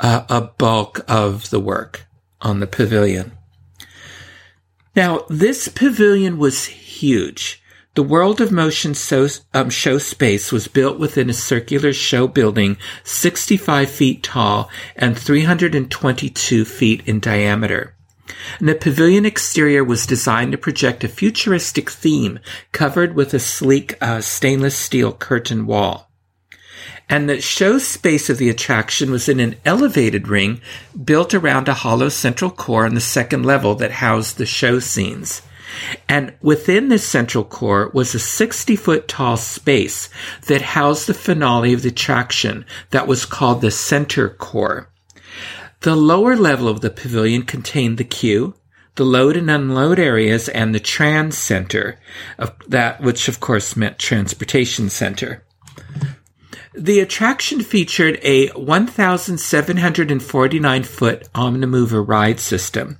uh, 0.00 0.24
a 0.28 0.40
bulk 0.40 1.00
of 1.08 1.50
the 1.50 1.60
work 1.60 2.06
on 2.40 2.60
the 2.60 2.66
pavilion. 2.66 3.32
Now, 4.96 5.24
this 5.28 5.68
pavilion 5.68 6.38
was 6.38 6.66
huge. 7.04 7.62
The 7.94 8.02
World 8.02 8.40
of 8.40 8.50
Motion 8.50 8.94
show, 8.94 9.28
um, 9.52 9.70
show 9.70 9.98
space 9.98 10.50
was 10.50 10.66
built 10.66 10.98
within 10.98 11.30
a 11.30 11.34
circular 11.34 11.92
show 11.92 12.26
building 12.26 12.76
65 13.04 13.88
feet 13.88 14.22
tall 14.22 14.68
and 14.96 15.16
322 15.16 16.64
feet 16.64 17.02
in 17.06 17.20
diameter. 17.20 17.94
And 18.58 18.68
the 18.68 18.74
pavilion 18.74 19.26
exterior 19.26 19.84
was 19.84 20.06
designed 20.06 20.52
to 20.52 20.58
project 20.58 21.04
a 21.04 21.08
futuristic 21.08 21.90
theme 21.90 22.40
covered 22.72 23.14
with 23.14 23.32
a 23.34 23.38
sleek 23.38 23.96
uh, 24.00 24.20
stainless 24.22 24.76
steel 24.76 25.12
curtain 25.12 25.66
wall. 25.66 26.10
And 27.08 27.28
the 27.28 27.40
show 27.40 27.78
space 27.78 28.30
of 28.30 28.38
the 28.38 28.48
attraction 28.48 29.10
was 29.10 29.28
in 29.28 29.38
an 29.38 29.56
elevated 29.64 30.26
ring 30.26 30.62
built 31.04 31.34
around 31.34 31.68
a 31.68 31.74
hollow 31.74 32.08
central 32.08 32.50
core 32.50 32.86
on 32.86 32.94
the 32.94 33.00
second 33.00 33.44
level 33.44 33.74
that 33.76 33.92
housed 33.92 34.38
the 34.38 34.46
show 34.46 34.80
scenes. 34.80 35.42
And 36.08 36.34
within 36.40 36.88
this 36.88 37.06
central 37.06 37.44
core 37.44 37.90
was 37.94 38.14
a 38.14 38.18
60 38.18 38.76
foot 38.76 39.08
tall 39.08 39.36
space 39.36 40.08
that 40.46 40.62
housed 40.62 41.06
the 41.06 41.14
finale 41.14 41.72
of 41.72 41.82
the 41.82 41.88
attraction 41.88 42.64
that 42.90 43.06
was 43.06 43.24
called 43.24 43.60
the 43.60 43.70
center 43.70 44.28
core. 44.28 44.90
The 45.80 45.96
lower 45.96 46.36
level 46.36 46.68
of 46.68 46.80
the 46.80 46.90
pavilion 46.90 47.42
contained 47.42 47.98
the 47.98 48.04
queue, 48.04 48.54
the 48.94 49.04
load 49.04 49.36
and 49.36 49.50
unload 49.50 49.98
areas, 49.98 50.48
and 50.48 50.74
the 50.74 50.80
TransCenter, 50.80 51.96
that 52.68 53.02
which 53.02 53.28
of 53.28 53.40
course 53.40 53.76
meant 53.76 53.98
transportation 53.98 54.88
center. 54.88 55.44
The 56.72 57.00
attraction 57.00 57.60
featured 57.60 58.18
a 58.22 58.48
1,749 58.48 60.82
foot 60.82 61.32
Omnimover 61.32 62.06
ride 62.06 62.40
system. 62.40 62.98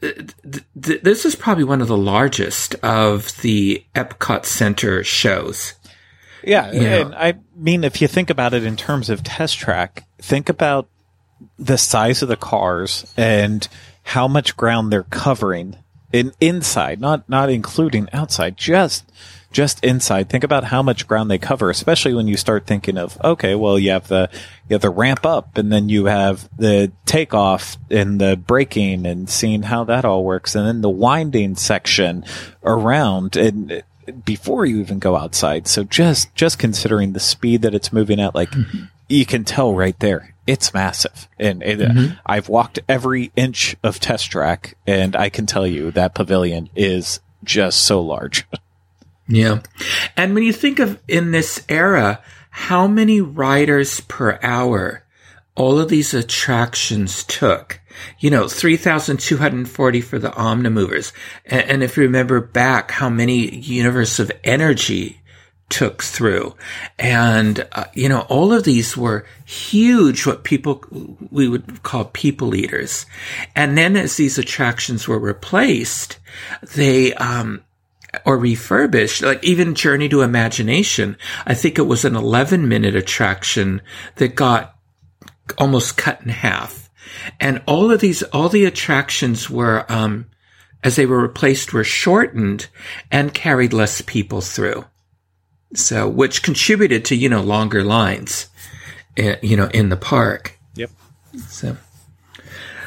th- 0.00 0.32
th- 0.80 1.02
this 1.02 1.24
is 1.24 1.34
probably 1.34 1.64
one 1.64 1.80
of 1.80 1.88
the 1.88 1.96
largest 1.96 2.74
of 2.76 3.40
the 3.42 3.84
Epcot 3.94 4.44
Center 4.44 5.02
shows. 5.02 5.74
Yeah, 6.44 6.70
and 6.70 7.14
I 7.14 7.34
mean, 7.56 7.82
if 7.82 8.00
you 8.00 8.06
think 8.06 8.30
about 8.30 8.54
it 8.54 8.62
in 8.62 8.76
terms 8.76 9.10
of 9.10 9.24
test 9.24 9.58
track, 9.58 10.04
think 10.18 10.48
about 10.48 10.88
the 11.58 11.76
size 11.76 12.22
of 12.22 12.28
the 12.28 12.36
cars 12.36 13.12
and 13.16 13.66
how 14.04 14.28
much 14.28 14.56
ground 14.56 14.92
they're 14.92 15.02
covering 15.02 15.76
in 16.16 16.32
inside, 16.40 17.00
not 17.00 17.28
not 17.28 17.50
including 17.50 18.08
outside, 18.12 18.56
just 18.56 19.04
just 19.52 19.84
inside. 19.84 20.28
Think 20.28 20.44
about 20.44 20.64
how 20.64 20.82
much 20.82 21.06
ground 21.06 21.30
they 21.30 21.38
cover, 21.38 21.70
especially 21.70 22.14
when 22.14 22.26
you 22.26 22.36
start 22.36 22.66
thinking 22.66 22.96
of 22.96 23.22
okay, 23.22 23.54
well, 23.54 23.78
you 23.78 23.90
have 23.90 24.08
the 24.08 24.30
you 24.68 24.74
have 24.74 24.82
the 24.82 24.90
ramp 24.90 25.26
up, 25.26 25.58
and 25.58 25.70
then 25.70 25.88
you 25.88 26.06
have 26.06 26.48
the 26.56 26.90
takeoff 27.04 27.76
and 27.90 28.20
the 28.20 28.36
braking, 28.36 29.06
and 29.06 29.28
seeing 29.28 29.62
how 29.62 29.84
that 29.84 30.04
all 30.04 30.24
works, 30.24 30.54
and 30.54 30.66
then 30.66 30.80
the 30.80 30.90
winding 30.90 31.54
section 31.54 32.24
around 32.64 33.36
and 33.36 33.82
before 34.24 34.64
you 34.64 34.78
even 34.78 34.98
go 34.98 35.16
outside. 35.16 35.66
So 35.66 35.84
just 35.84 36.34
just 36.34 36.58
considering 36.58 37.12
the 37.12 37.20
speed 37.20 37.62
that 37.62 37.74
it's 37.74 37.92
moving 37.92 38.20
at, 38.20 38.34
like 38.34 38.50
mm-hmm. 38.50 38.84
you 39.08 39.26
can 39.26 39.44
tell 39.44 39.74
right 39.74 39.98
there, 40.00 40.34
it's 40.46 40.74
massive. 40.74 41.28
And 41.38 41.62
it, 41.62 41.78
mm-hmm. 41.78 42.14
I've 42.24 42.48
walked 42.48 42.78
every 42.88 43.32
inch 43.36 43.76
of 43.82 44.00
test 44.00 44.30
track, 44.30 44.76
and 44.86 45.16
I 45.16 45.28
can 45.28 45.46
tell 45.46 45.66
you 45.66 45.90
that 45.92 46.14
pavilion 46.14 46.70
is 46.74 47.20
just 47.44 47.84
so 47.84 48.00
large. 48.00 48.46
Yeah, 49.28 49.62
and 50.16 50.34
when 50.34 50.44
you 50.44 50.52
think 50.52 50.78
of 50.78 51.02
in 51.08 51.32
this 51.32 51.64
era, 51.68 52.22
how 52.48 52.86
many 52.86 53.20
riders 53.20 53.98
per 54.02 54.38
hour 54.40 55.02
all 55.56 55.80
of 55.80 55.88
these 55.88 56.14
attractions 56.14 57.24
took 57.24 57.80
you 58.18 58.30
know, 58.30 58.48
3,240 58.48 60.00
for 60.00 60.18
the 60.18 60.30
Omnimovers. 60.30 61.12
And, 61.44 61.70
and 61.70 61.82
if 61.82 61.96
you 61.96 62.04
remember 62.04 62.40
back 62.40 62.90
how 62.90 63.08
many 63.08 63.54
Universe 63.56 64.18
of 64.18 64.32
Energy 64.44 65.20
took 65.68 66.02
through. 66.02 66.54
And, 66.98 67.66
uh, 67.72 67.84
you 67.94 68.08
know, 68.08 68.20
all 68.28 68.52
of 68.52 68.64
these 68.64 68.96
were 68.96 69.26
huge, 69.44 70.26
what 70.26 70.44
people, 70.44 70.84
we 71.30 71.48
would 71.48 71.82
call 71.82 72.06
people 72.06 72.54
eaters. 72.54 73.06
And 73.54 73.76
then 73.76 73.96
as 73.96 74.16
these 74.16 74.38
attractions 74.38 75.08
were 75.08 75.18
replaced, 75.18 76.18
they, 76.74 77.14
um, 77.14 77.62
or 78.24 78.38
refurbished, 78.38 79.22
like 79.22 79.42
even 79.44 79.74
Journey 79.74 80.08
to 80.08 80.22
Imagination, 80.22 81.16
I 81.46 81.54
think 81.54 81.78
it 81.78 81.82
was 81.82 82.04
an 82.04 82.16
11 82.16 82.68
minute 82.68 82.94
attraction 82.94 83.82
that 84.16 84.34
got 84.34 84.76
almost 85.58 85.96
cut 85.96 86.22
in 86.22 86.28
half 86.28 86.86
and 87.40 87.62
all 87.66 87.90
of 87.90 88.00
these, 88.00 88.22
all 88.24 88.48
the 88.48 88.64
attractions 88.64 89.50
were, 89.50 89.90
um, 89.90 90.26
as 90.82 90.96
they 90.96 91.06
were 91.06 91.20
replaced, 91.20 91.72
were 91.72 91.84
shortened 91.84 92.68
and 93.10 93.34
carried 93.34 93.72
less 93.72 94.02
people 94.02 94.40
through. 94.40 94.84
So, 95.74 96.08
which 96.08 96.42
contributed 96.42 97.04
to, 97.06 97.16
you 97.16 97.28
know, 97.28 97.42
longer 97.42 97.82
lines, 97.82 98.48
uh, 99.18 99.36
you 99.42 99.56
know, 99.56 99.68
in 99.68 99.88
the 99.88 99.96
park. 99.96 100.58
Yep. 100.74 100.90
So, 101.48 101.76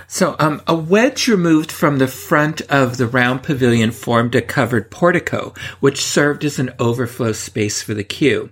so 0.07 0.35
um, 0.39 0.61
a 0.65 0.73
wedge 0.73 1.27
removed 1.27 1.71
from 1.71 1.97
the 1.97 2.07
front 2.07 2.61
of 2.61 2.97
the 2.97 3.05
round 3.05 3.43
pavilion 3.43 3.91
formed 3.91 4.33
a 4.33 4.41
covered 4.41 4.89
portico, 4.89 5.53
which 5.79 6.03
served 6.03 6.43
as 6.43 6.57
an 6.57 6.73
overflow 6.79 7.31
space 7.33 7.83
for 7.83 7.93
the 7.93 8.03
queue. 8.03 8.49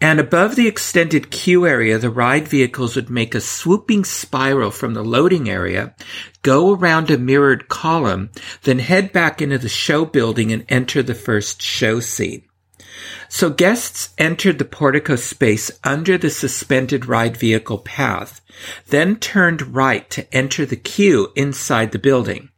And 0.00 0.18
above 0.18 0.56
the 0.56 0.66
extended 0.66 1.30
queue 1.30 1.66
area, 1.66 1.98
the 1.98 2.10
ride 2.10 2.48
vehicles 2.48 2.96
would 2.96 3.10
make 3.10 3.34
a 3.34 3.40
swooping 3.40 4.04
spiral 4.04 4.70
from 4.70 4.94
the 4.94 5.04
loading 5.04 5.48
area, 5.48 5.94
go 6.42 6.74
around 6.74 7.10
a 7.10 7.18
mirrored 7.18 7.68
column, 7.68 8.30
then 8.62 8.78
head 8.78 9.12
back 9.12 9.40
into 9.40 9.58
the 9.58 9.68
show 9.68 10.04
building 10.04 10.52
and 10.52 10.64
enter 10.68 11.02
the 11.02 11.14
first 11.14 11.62
show 11.62 12.00
scene. 12.00 12.42
So 13.28 13.50
guests 13.50 14.10
entered 14.18 14.58
the 14.58 14.64
portico 14.64 15.16
space 15.16 15.70
under 15.82 16.18
the 16.18 16.30
suspended 16.30 17.06
ride 17.06 17.36
vehicle 17.36 17.78
path, 17.78 18.40
then 18.88 19.16
turned 19.16 19.74
right 19.74 20.08
to 20.10 20.34
enter 20.34 20.66
the 20.66 20.76
queue 20.76 21.32
inside 21.34 21.92
the 21.92 21.98
building. 21.98 22.50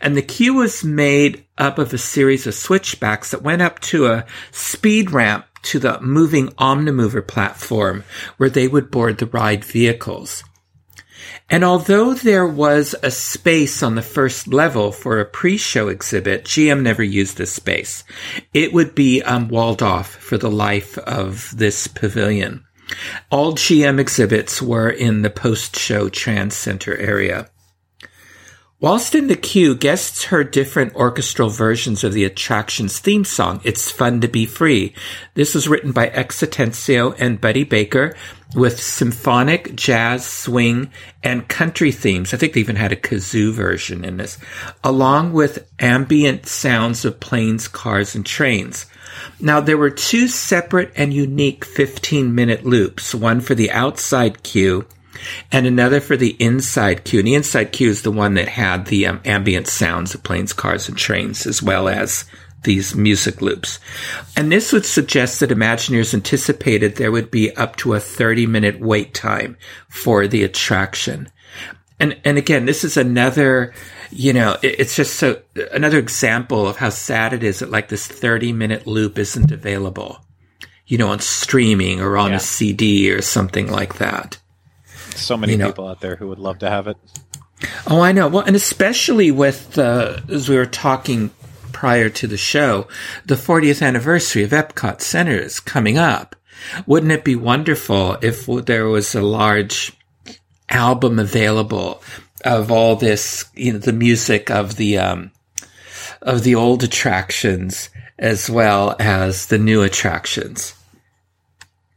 And 0.00 0.16
the 0.16 0.22
queue 0.22 0.54
was 0.54 0.84
made 0.84 1.44
up 1.58 1.78
of 1.78 1.92
a 1.92 1.98
series 1.98 2.46
of 2.46 2.54
switchbacks 2.54 3.30
that 3.30 3.42
went 3.42 3.62
up 3.62 3.80
to 3.80 4.06
a 4.06 4.24
speed 4.52 5.10
ramp 5.10 5.46
to 5.62 5.78
the 5.78 6.00
moving 6.00 6.48
Omnimover 6.50 7.26
platform 7.26 8.04
where 8.36 8.50
they 8.50 8.68
would 8.68 8.90
board 8.90 9.18
the 9.18 9.26
ride 9.26 9.64
vehicles. 9.64 10.44
And 11.48 11.64
although 11.64 12.14
there 12.14 12.46
was 12.46 12.94
a 13.02 13.10
space 13.10 13.82
on 13.82 13.94
the 13.94 14.02
first 14.02 14.48
level 14.48 14.90
for 14.92 15.20
a 15.20 15.24
pre-show 15.24 15.88
exhibit, 15.88 16.44
GM 16.44 16.82
never 16.82 17.02
used 17.02 17.36
this 17.36 17.52
space. 17.52 18.04
It 18.52 18.72
would 18.72 18.94
be 18.94 19.22
um, 19.22 19.48
walled 19.48 19.82
off 19.82 20.10
for 20.10 20.38
the 20.38 20.50
life 20.50 20.98
of 20.98 21.56
this 21.56 21.86
pavilion. 21.86 22.64
All 23.30 23.52
GM 23.52 23.98
exhibits 23.98 24.60
were 24.60 24.90
in 24.90 25.22
the 25.22 25.30
post-show 25.30 26.08
TransCenter 26.08 26.98
area. 26.98 27.50
Whilst 28.78 29.14
in 29.14 29.28
the 29.28 29.36
queue, 29.36 29.74
guests 29.74 30.24
heard 30.24 30.50
different 30.50 30.94
orchestral 30.94 31.48
versions 31.48 32.04
of 32.04 32.12
the 32.12 32.24
attraction's 32.24 32.98
theme 32.98 33.24
song, 33.24 33.62
It's 33.64 33.90
Fun 33.90 34.20
to 34.20 34.28
Be 34.28 34.44
Free. 34.44 34.94
This 35.32 35.54
was 35.54 35.66
written 35.66 35.92
by 35.92 36.08
X 36.08 36.42
Atencio 36.42 37.16
and 37.18 37.40
Buddy 37.40 37.64
Baker 37.64 38.14
with 38.54 38.80
symphonic, 38.80 39.74
jazz, 39.74 40.24
swing, 40.24 40.90
and 41.22 41.48
country 41.48 41.92
themes. 41.92 42.32
I 42.32 42.36
think 42.36 42.52
they 42.52 42.60
even 42.60 42.76
had 42.76 42.92
a 42.92 42.96
kazoo 42.96 43.52
version 43.52 44.04
in 44.04 44.16
this, 44.16 44.38
along 44.84 45.32
with 45.32 45.68
ambient 45.78 46.46
sounds 46.46 47.04
of 47.04 47.20
planes, 47.20 47.68
cars, 47.68 48.14
and 48.14 48.24
trains. 48.24 48.86
Now, 49.40 49.60
there 49.60 49.78
were 49.78 49.90
two 49.90 50.28
separate 50.28 50.92
and 50.96 51.12
unique 51.12 51.64
15 51.64 52.34
minute 52.34 52.64
loops, 52.64 53.14
one 53.14 53.40
for 53.40 53.54
the 53.54 53.70
outside 53.70 54.42
queue 54.42 54.86
and 55.50 55.66
another 55.66 56.00
for 56.00 56.16
the 56.16 56.36
inside 56.38 57.04
queue. 57.04 57.20
And 57.20 57.28
the 57.28 57.34
inside 57.34 57.72
queue 57.72 57.90
is 57.90 58.02
the 58.02 58.10
one 58.10 58.34
that 58.34 58.48
had 58.48 58.86
the 58.86 59.06
um, 59.06 59.20
ambient 59.24 59.66
sounds 59.66 60.14
of 60.14 60.22
planes, 60.22 60.52
cars, 60.52 60.88
and 60.88 60.96
trains, 60.96 61.46
as 61.46 61.62
well 61.62 61.88
as 61.88 62.24
these 62.62 62.94
music 62.94 63.40
loops. 63.40 63.78
And 64.36 64.50
this 64.50 64.72
would 64.72 64.84
suggest 64.84 65.40
that 65.40 65.50
Imagineers 65.50 66.14
anticipated 66.14 66.96
there 66.96 67.12
would 67.12 67.30
be 67.30 67.54
up 67.56 67.76
to 67.76 67.94
a 67.94 68.00
30 68.00 68.46
minute 68.46 68.80
wait 68.80 69.14
time 69.14 69.56
for 69.88 70.26
the 70.26 70.42
attraction. 70.42 71.28
And, 71.98 72.18
and 72.24 72.36
again, 72.36 72.66
this 72.66 72.84
is 72.84 72.96
another, 72.96 73.72
you 74.10 74.32
know, 74.32 74.56
it's 74.62 74.96
just 74.96 75.16
so, 75.16 75.40
another 75.72 75.98
example 75.98 76.66
of 76.66 76.76
how 76.76 76.90
sad 76.90 77.32
it 77.32 77.42
is 77.42 77.60
that 77.60 77.70
like 77.70 77.88
this 77.88 78.06
30 78.06 78.52
minute 78.52 78.86
loop 78.86 79.18
isn't 79.18 79.50
available, 79.50 80.18
you 80.86 80.98
know, 80.98 81.08
on 81.08 81.20
streaming 81.20 82.00
or 82.00 82.18
on 82.18 82.30
yeah. 82.30 82.36
a 82.36 82.40
CD 82.40 83.10
or 83.10 83.22
something 83.22 83.70
like 83.70 83.96
that 83.98 84.38
so 85.18 85.36
many 85.36 85.52
you 85.52 85.58
know, 85.58 85.66
people 85.66 85.88
out 85.88 86.00
there 86.00 86.16
who 86.16 86.28
would 86.28 86.38
love 86.38 86.58
to 86.60 86.70
have 86.70 86.86
it. 86.86 86.96
Oh, 87.86 88.00
I 88.00 88.12
know. 88.12 88.28
Well, 88.28 88.44
and 88.44 88.54
especially 88.54 89.30
with 89.30 89.78
uh, 89.78 90.20
as 90.28 90.48
we 90.48 90.56
were 90.56 90.66
talking 90.66 91.30
prior 91.76 92.08
to 92.08 92.26
the 92.26 92.38
show, 92.38 92.88
the 93.26 93.34
40th 93.34 93.86
anniversary 93.86 94.42
of 94.42 94.50
Epcot 94.50 95.02
Center 95.02 95.36
is 95.36 95.60
coming 95.60 95.98
up. 95.98 96.34
Wouldn't 96.86 97.12
it 97.12 97.22
be 97.22 97.36
wonderful 97.36 98.16
if 98.22 98.46
there 98.46 98.86
was 98.86 99.14
a 99.14 99.20
large 99.20 99.92
album 100.70 101.18
available 101.18 102.02
of 102.46 102.72
all 102.72 102.96
this, 102.96 103.44
you 103.54 103.74
know, 103.74 103.78
the 103.78 103.92
music 103.92 104.50
of 104.50 104.76
the, 104.76 104.96
um, 104.96 105.32
of 106.22 106.44
the 106.44 106.54
old 106.54 106.82
attractions 106.82 107.90
as 108.18 108.48
well 108.48 108.96
as 108.98 109.46
the 109.46 109.58
new 109.58 109.82
attractions? 109.82 110.72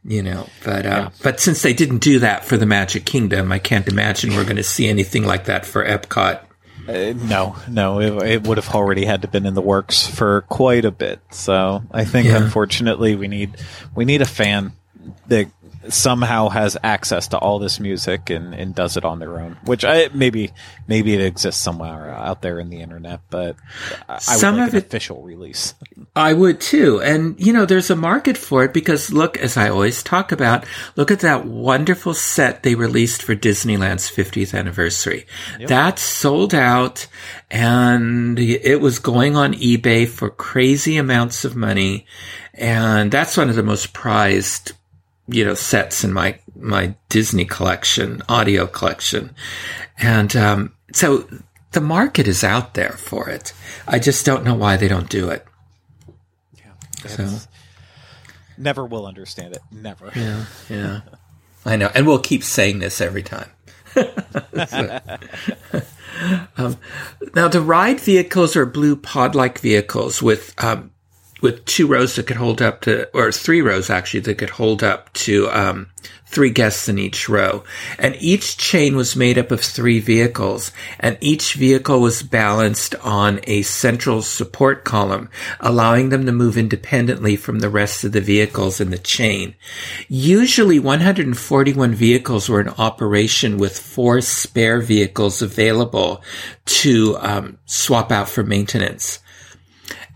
you 0.02 0.22
know 0.22 0.48
but 0.64 0.86
uh, 0.86 0.88
yeah. 0.88 1.10
but 1.22 1.38
since 1.38 1.60
they 1.60 1.74
didn't 1.74 1.98
do 1.98 2.20
that 2.20 2.42
for 2.42 2.56
the 2.56 2.64
magic 2.64 3.04
kingdom 3.04 3.52
i 3.52 3.58
can't 3.58 3.86
imagine 3.86 4.34
we're 4.34 4.44
going 4.44 4.56
to 4.56 4.62
see 4.62 4.88
anything 4.88 5.26
like 5.26 5.44
that 5.44 5.66
for 5.66 5.84
epcot 5.84 6.40
uh, 6.90 7.12
no 7.16 7.56
no 7.68 8.00
it, 8.00 8.28
it, 8.28 8.46
would 8.46 8.58
have 8.58 8.68
already 8.74 9.04
had 9.04 9.22
to 9.22 9.28
been 9.28 9.46
in 9.46 9.54
the 9.54 9.62
works 9.62 10.06
for 10.06 10.42
quite 10.42 10.84
a 10.84 10.90
bit 10.90 11.20
so 11.30 11.82
i 11.90 12.04
think 12.04 12.26
yeah. 12.26 12.36
unfortunately 12.36 13.14
we 13.14 13.28
need 13.28 13.56
we 13.94 14.04
need 14.04 14.22
a 14.22 14.26
fan 14.26 14.72
that 15.28 15.48
somehow 15.88 16.48
has 16.48 16.76
access 16.82 17.28
to 17.28 17.38
all 17.38 17.58
this 17.58 17.80
music 17.80 18.30
and, 18.30 18.54
and 18.54 18.74
does 18.74 18.96
it 18.96 19.04
on 19.04 19.18
their 19.18 19.38
own. 19.40 19.56
Which 19.64 19.84
I 19.84 20.08
maybe 20.12 20.52
maybe 20.86 21.14
it 21.14 21.20
exists 21.20 21.60
somewhere 21.60 22.10
out 22.10 22.42
there 22.42 22.58
in 22.60 22.70
the 22.70 22.80
internet, 22.80 23.20
but 23.30 23.56
I 24.08 24.18
Some 24.18 24.54
would 24.54 24.60
like 24.60 24.68
of 24.68 24.74
an 24.74 24.78
it, 24.78 24.86
official 24.86 25.22
release. 25.22 25.74
I 26.14 26.32
would 26.32 26.60
too, 26.60 27.00
and 27.00 27.38
you 27.40 27.52
know, 27.52 27.66
there's 27.66 27.90
a 27.90 27.96
market 27.96 28.36
for 28.36 28.64
it 28.64 28.74
because 28.74 29.12
look, 29.12 29.38
as 29.38 29.56
I 29.56 29.70
always 29.70 30.02
talk 30.02 30.32
about, 30.32 30.66
look 30.96 31.10
at 31.10 31.20
that 31.20 31.46
wonderful 31.46 32.14
set 32.14 32.62
they 32.62 32.74
released 32.74 33.22
for 33.22 33.34
Disneyland's 33.34 34.10
50th 34.10 34.58
anniversary. 34.58 35.26
Yep. 35.58 35.68
That 35.68 35.98
sold 35.98 36.54
out, 36.54 37.06
and 37.50 38.38
it 38.38 38.80
was 38.80 38.98
going 38.98 39.36
on 39.36 39.54
eBay 39.54 40.06
for 40.06 40.30
crazy 40.30 40.96
amounts 40.96 41.44
of 41.44 41.56
money. 41.56 42.06
And 42.54 43.10
that's 43.10 43.36
one 43.36 43.48
of 43.48 43.56
the 43.56 43.62
most 43.62 43.92
prized 43.92 44.72
you 45.30 45.44
know, 45.44 45.54
sets 45.54 46.04
in 46.04 46.12
my, 46.12 46.38
my 46.56 46.94
Disney 47.08 47.44
collection, 47.44 48.22
audio 48.28 48.66
collection. 48.66 49.34
And, 49.98 50.34
um, 50.36 50.74
so 50.92 51.28
the 51.72 51.80
market 51.80 52.26
is 52.26 52.42
out 52.42 52.74
there 52.74 52.92
for 52.92 53.28
it. 53.28 53.52
I 53.86 53.98
just 53.98 54.26
don't 54.26 54.44
know 54.44 54.54
why 54.54 54.76
they 54.76 54.88
don't 54.88 55.08
do 55.08 55.30
it. 55.30 55.46
Yeah. 56.54 57.08
So. 57.08 57.38
Never 58.58 58.84
will 58.84 59.06
understand 59.06 59.54
it. 59.54 59.62
Never. 59.70 60.12
Yeah. 60.14 60.44
Yeah. 60.68 61.00
I 61.64 61.76
know. 61.76 61.90
And 61.94 62.06
we'll 62.06 62.18
keep 62.18 62.42
saying 62.42 62.80
this 62.80 63.00
every 63.00 63.22
time. 63.22 63.50
so, 63.94 65.00
um, 66.56 66.76
now, 67.34 67.48
the 67.48 67.60
ride 67.60 68.00
vehicles 68.00 68.56
are 68.56 68.66
blue 68.66 68.96
pod 68.96 69.34
like 69.34 69.58
vehicles 69.58 70.22
with 70.22 70.54
um, 70.62 70.92
with 71.40 71.64
two 71.64 71.86
rows 71.86 72.16
that 72.16 72.26
could 72.26 72.36
hold 72.36 72.62
up 72.62 72.82
to, 72.82 73.08
or 73.16 73.32
three 73.32 73.62
rows 73.62 73.90
actually 73.90 74.20
that 74.20 74.38
could 74.38 74.50
hold 74.50 74.82
up 74.82 75.12
to 75.14 75.48
um, 75.50 75.88
three 76.30 76.50
guests 76.50 76.88
in 76.88 76.98
each 76.98 77.28
row. 77.28 77.64
And 77.98 78.16
each 78.20 78.56
chain 78.56 78.96
was 78.96 79.16
made 79.16 79.36
up 79.36 79.50
of 79.50 79.60
three 79.60 79.98
vehicles, 79.98 80.70
and 80.98 81.18
each 81.20 81.54
vehicle 81.54 82.00
was 82.00 82.22
balanced 82.22 82.94
on 82.96 83.40
a 83.44 83.62
central 83.62 84.22
support 84.22 84.84
column, 84.84 85.28
allowing 85.58 86.08
them 86.08 86.26
to 86.26 86.32
move 86.32 86.56
independently 86.56 87.36
from 87.36 87.58
the 87.58 87.68
rest 87.68 88.04
of 88.04 88.12
the 88.12 88.20
vehicles 88.20 88.80
in 88.80 88.90
the 88.90 88.98
chain. 88.98 89.54
Usually 90.08 90.78
141 90.78 91.94
vehicles 91.94 92.48
were 92.48 92.60
in 92.60 92.68
operation 92.68 93.58
with 93.58 93.78
four 93.78 94.20
spare 94.20 94.80
vehicles 94.80 95.42
available 95.42 96.22
to 96.64 97.16
um, 97.20 97.58
swap 97.66 98.12
out 98.12 98.28
for 98.28 98.44
maintenance. 98.44 99.18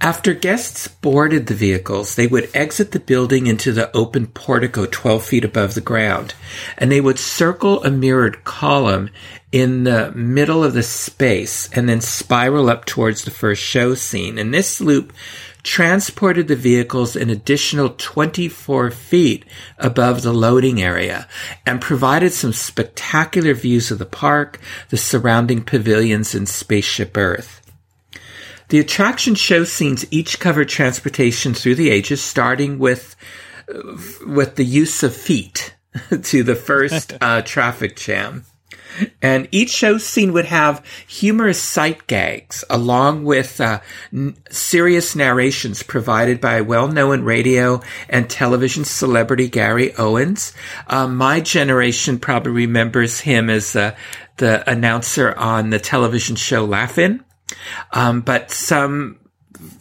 After 0.00 0.35
guests 0.35 0.87
boarded 0.87 1.46
the 1.46 1.54
vehicles, 1.54 2.14
they 2.14 2.26
would 2.26 2.50
exit 2.52 2.92
the 2.92 3.00
building 3.00 3.46
into 3.46 3.72
the 3.72 3.94
open 3.96 4.26
portico 4.26 4.87
12 4.87 5.24
feet 5.24 5.44
above 5.44 5.74
the 5.74 5.80
ground, 5.80 6.35
and 6.76 6.92
they 6.92 7.00
would 7.00 7.18
circle 7.18 7.83
a 7.83 7.90
mirrored 7.90 8.44
column 8.44 9.09
in 9.50 9.85
the 9.85 10.11
middle 10.12 10.64
of 10.64 10.74
the 10.74 10.83
space 10.83 11.70
and 11.72 11.88
then 11.88 12.00
spiral 12.00 12.68
up 12.68 12.85
towards 12.85 13.24
the 13.24 13.30
first 13.30 13.62
show 13.62 13.94
scene. 13.94 14.37
And 14.37 14.52
this 14.52 14.80
loop 14.80 15.12
transported 15.62 16.48
the 16.48 16.57
vehicles 16.57 17.16
an 17.16 17.30
additional 17.30 17.94
24 17.96 18.90
feet 18.90 19.44
above 19.78 20.22
the 20.22 20.33
loading 20.33 20.83
area 20.83 21.26
and 21.64 21.80
provided 21.80 22.33
some 22.33 22.52
spectacular 22.52 23.54
views 23.54 23.90
of 23.90 23.98
the 23.98 24.04
park, 24.04 24.61
the 24.90 24.96
surrounding 24.98 25.62
pavilions, 25.62 26.35
and 26.35 26.48
Spaceship 26.48 27.16
Earth. 27.16 27.63
The 28.68 28.81
attraction 28.81 29.35
show 29.35 29.64
scenes 29.64 30.07
each 30.11 30.40
cover 30.40 30.64
transportation 30.64 31.55
through 31.55 31.74
the 31.77 31.90
ages, 31.90 32.22
starting 32.22 32.79
with 32.79 33.16
with 34.27 34.57
the 34.57 34.64
use 34.64 35.03
of 35.03 35.14
feet 35.14 35.74
to 36.22 36.42
the 36.42 36.55
first 36.55 37.14
uh, 37.20 37.42
traffic 37.42 37.96
jam. 37.96 38.44
And 39.20 39.48
each 39.50 39.70
show 39.70 39.98
scene 39.98 40.33
would 40.35 40.44
have 40.44 40.85
humorous 41.07 41.61
sight 41.61 42.07
gags 42.07 42.64
along 42.70 43.24
with 43.24 43.61
uh, 43.61 43.81
n- 44.12 44.37
serious 44.50 45.16
narrations 45.16 45.83
provided 45.83 46.40
by 46.40 46.61
well-known 46.61 47.24
radio 47.24 47.81
and 48.09 48.31
television 48.31 48.85
celebrity 48.85 49.48
Gary 49.48 49.92
Owens. 49.96 50.53
Uh, 50.87 51.09
my 51.09 51.40
generation 51.40 52.20
probably 52.20 52.53
remembers 52.53 53.18
him 53.18 53.50
as 53.50 53.74
uh, 53.74 53.96
the 54.37 54.68
announcer 54.70 55.35
on 55.37 55.70
the 55.70 55.81
television 55.81 56.37
show 56.37 56.64
Laugh-In. 56.64 57.24
Um, 57.93 58.21
but 58.21 58.51
some 58.51 59.19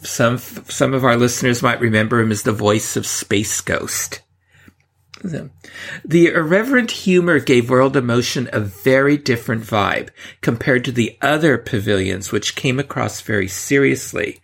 some 0.02 0.38
some 0.38 0.94
of 0.94 1.04
our 1.04 1.16
listeners 1.16 1.62
might 1.62 1.80
remember 1.80 2.20
him 2.20 2.30
as 2.30 2.42
the 2.42 2.52
voice 2.52 2.96
of 2.96 3.06
Space 3.06 3.60
Ghost. 3.60 4.20
The 6.04 6.26
irreverent 6.26 6.90
humor 6.90 7.40
gave 7.40 7.70
World 7.70 7.96
of 7.96 8.04
Motion 8.04 8.48
a 8.52 8.60
very 8.60 9.16
different 9.16 9.62
vibe 9.64 10.10
compared 10.42 10.84
to 10.84 10.92
the 10.92 11.16
other 11.22 11.56
pavilions, 11.56 12.30
which 12.30 12.54
came 12.54 12.78
across 12.78 13.20
very 13.22 13.48
seriously. 13.48 14.40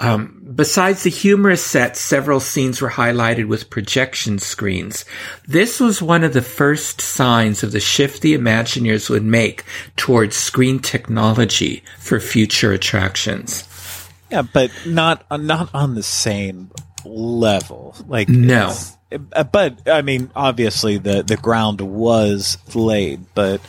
Um, 0.00 0.52
besides 0.54 1.02
the 1.02 1.10
humorous 1.10 1.64
set, 1.64 1.96
several 1.96 2.38
scenes 2.38 2.80
were 2.80 2.90
highlighted 2.90 3.48
with 3.48 3.68
projection 3.68 4.38
screens. 4.38 5.04
This 5.46 5.80
was 5.80 6.00
one 6.00 6.22
of 6.22 6.32
the 6.32 6.42
first 6.42 7.00
signs 7.00 7.64
of 7.64 7.72
the 7.72 7.80
shift 7.80 8.22
the 8.22 8.34
Imagineers 8.34 9.10
would 9.10 9.24
make 9.24 9.64
towards 9.96 10.36
screen 10.36 10.78
technology 10.78 11.82
for 11.98 12.20
future 12.20 12.72
attractions. 12.72 13.64
Yeah, 14.30 14.42
but 14.42 14.70
not 14.86 15.24
not 15.40 15.70
on 15.74 15.94
the 15.94 16.02
same 16.02 16.70
level. 17.04 17.96
Like 18.06 18.28
no, 18.28 18.76
uh, 19.32 19.44
but 19.44 19.88
I 19.88 20.02
mean, 20.02 20.30
obviously 20.36 20.98
the 20.98 21.22
the 21.24 21.36
ground 21.36 21.80
was 21.80 22.56
laid. 22.74 23.20
But 23.34 23.60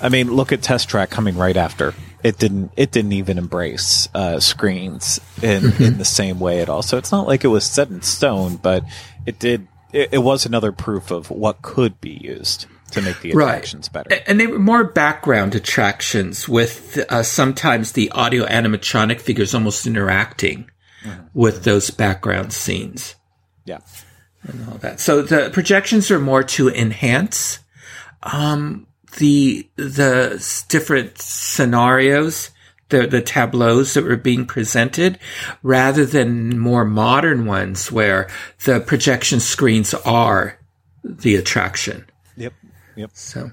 I 0.00 0.08
mean, 0.08 0.32
look 0.32 0.52
at 0.52 0.62
Test 0.62 0.88
Track 0.88 1.10
coming 1.10 1.36
right 1.36 1.56
after 1.56 1.92
it 2.26 2.38
didn't 2.38 2.72
it 2.76 2.90
didn't 2.90 3.12
even 3.12 3.38
embrace 3.38 4.08
uh, 4.12 4.40
screens 4.40 5.20
in 5.42 5.62
mm-hmm. 5.62 5.82
in 5.82 5.98
the 5.98 6.04
same 6.04 6.40
way 6.40 6.60
at 6.60 6.68
all. 6.68 6.82
So 6.82 6.98
it's 6.98 7.12
not 7.12 7.28
like 7.28 7.44
it 7.44 7.48
was 7.48 7.64
set 7.64 7.88
in 7.88 8.02
stone, 8.02 8.56
but 8.56 8.84
it 9.24 9.38
did. 9.38 9.68
It, 9.92 10.08
it 10.10 10.18
was 10.18 10.44
another 10.44 10.72
proof 10.72 11.12
of 11.12 11.30
what 11.30 11.62
could 11.62 12.00
be 12.00 12.10
used 12.10 12.66
to 12.90 13.00
make 13.00 13.20
the 13.20 13.30
attractions 13.30 13.88
right. 13.94 14.08
better. 14.08 14.22
And 14.26 14.40
they 14.40 14.48
were 14.48 14.58
more 14.58 14.82
background 14.82 15.54
attractions 15.54 16.48
with 16.48 16.98
uh, 17.08 17.22
sometimes 17.22 17.92
the 17.92 18.10
audio 18.10 18.44
animatronic 18.46 19.20
figures 19.20 19.54
almost 19.54 19.86
interacting 19.86 20.68
mm-hmm. 21.04 21.22
with 21.32 21.62
those 21.62 21.90
background 21.90 22.52
scenes. 22.52 23.14
Yeah. 23.64 23.78
And 24.42 24.68
all 24.68 24.78
that. 24.78 24.98
So 24.98 25.22
the 25.22 25.50
projections 25.52 26.10
are 26.10 26.18
more 26.18 26.42
to 26.42 26.70
enhance 26.70 27.60
um, 28.24 28.88
the 29.16 29.68
the 29.76 30.64
different 30.68 31.18
scenarios, 31.18 32.50
the 32.88 33.06
the 33.06 33.22
tableaus 33.22 33.94
that 33.94 34.04
were 34.04 34.16
being 34.16 34.46
presented, 34.46 35.18
rather 35.62 36.06
than 36.06 36.58
more 36.58 36.84
modern 36.84 37.46
ones 37.46 37.90
where 37.92 38.28
the 38.64 38.80
projection 38.80 39.40
screens 39.40 39.92
are 39.94 40.58
the 41.04 41.36
attraction. 41.36 42.06
Yep. 42.36 42.52
Yep. 42.96 43.10
So. 43.14 43.50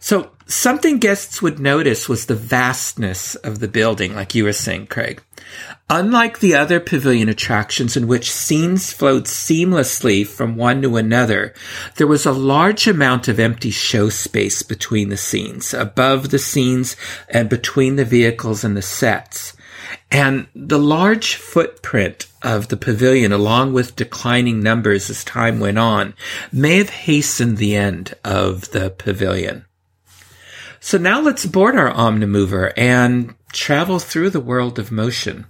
So 0.00 0.30
something 0.46 0.98
guests 0.98 1.42
would 1.42 1.58
notice 1.58 2.08
was 2.08 2.26
the 2.26 2.34
vastness 2.34 3.34
of 3.36 3.58
the 3.58 3.68
building, 3.68 4.14
like 4.14 4.34
you 4.34 4.44
were 4.44 4.52
saying, 4.52 4.86
Craig. 4.86 5.22
Unlike 5.90 6.40
the 6.40 6.54
other 6.54 6.80
pavilion 6.80 7.28
attractions 7.28 7.96
in 7.96 8.06
which 8.06 8.30
scenes 8.30 8.92
flowed 8.92 9.24
seamlessly 9.24 10.26
from 10.26 10.56
one 10.56 10.82
to 10.82 10.96
another, 10.96 11.54
there 11.96 12.06
was 12.06 12.26
a 12.26 12.32
large 12.32 12.86
amount 12.86 13.28
of 13.28 13.40
empty 13.40 13.70
show 13.70 14.08
space 14.08 14.62
between 14.62 15.08
the 15.08 15.16
scenes, 15.16 15.72
above 15.72 16.30
the 16.30 16.38
scenes, 16.38 16.96
and 17.30 17.48
between 17.48 17.96
the 17.96 18.04
vehicles 18.04 18.64
and 18.64 18.76
the 18.76 18.82
sets. 18.82 19.54
And 20.10 20.48
the 20.54 20.78
large 20.78 21.36
footprint 21.36 22.26
of 22.42 22.68
the 22.68 22.76
pavilion, 22.76 23.32
along 23.32 23.72
with 23.72 23.96
declining 23.96 24.62
numbers 24.62 25.08
as 25.08 25.24
time 25.24 25.60
went 25.60 25.78
on, 25.78 26.14
may 26.52 26.76
have 26.76 26.90
hastened 26.90 27.56
the 27.56 27.74
end 27.74 28.14
of 28.24 28.70
the 28.70 28.90
pavilion. 28.90 29.64
So 30.80 30.98
now 30.98 31.20
let's 31.20 31.46
board 31.46 31.76
our 31.76 31.92
Omnimover 31.92 32.72
and 32.76 33.34
travel 33.52 33.98
through 33.98 34.30
the 34.30 34.40
world 34.40 34.78
of 34.78 34.92
motion. 34.92 35.46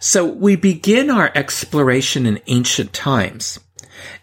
So 0.00 0.24
we 0.26 0.56
begin 0.56 1.10
our 1.10 1.30
exploration 1.34 2.26
in 2.26 2.40
ancient 2.46 2.92
times. 2.92 3.60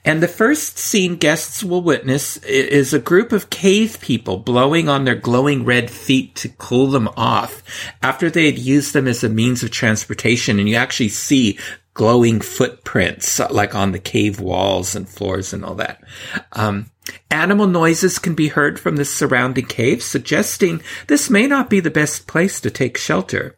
And 0.03 0.21
the 0.21 0.27
first 0.27 0.77
scene 0.77 1.15
guests 1.17 1.63
will 1.63 1.81
witness 1.81 2.37
is 2.37 2.93
a 2.93 2.99
group 2.99 3.31
of 3.31 3.49
cave 3.49 3.99
people 3.99 4.37
blowing 4.37 4.87
on 4.87 5.03
their 5.03 5.15
glowing 5.15 5.65
red 5.65 5.89
feet 5.89 6.35
to 6.35 6.49
cool 6.49 6.87
them 6.87 7.09
off 7.17 7.63
after 8.01 8.29
they 8.29 8.45
had 8.45 8.59
used 8.59 8.93
them 8.93 9.07
as 9.07 9.23
a 9.23 9.29
means 9.29 9.63
of 9.63 9.71
transportation. 9.71 10.59
And 10.59 10.69
you 10.69 10.75
actually 10.75 11.09
see 11.09 11.59
glowing 11.93 12.41
footprints 12.41 13.39
like 13.51 13.73
on 13.73 13.91
the 13.91 13.99
cave 13.99 14.39
walls 14.39 14.95
and 14.95 15.09
floors 15.09 15.53
and 15.53 15.65
all 15.65 15.75
that. 15.75 16.03
Um, 16.51 16.91
animal 17.29 17.67
noises 17.67 18.19
can 18.19 18.35
be 18.35 18.47
heard 18.47 18.79
from 18.79 18.95
the 18.95 19.05
surrounding 19.05 19.65
caves, 19.65 20.05
suggesting 20.05 20.81
this 21.07 21.29
may 21.29 21.47
not 21.47 21.69
be 21.69 21.79
the 21.79 21.91
best 21.91 22.27
place 22.27 22.59
to 22.61 22.71
take 22.71 22.97
shelter. 22.97 23.57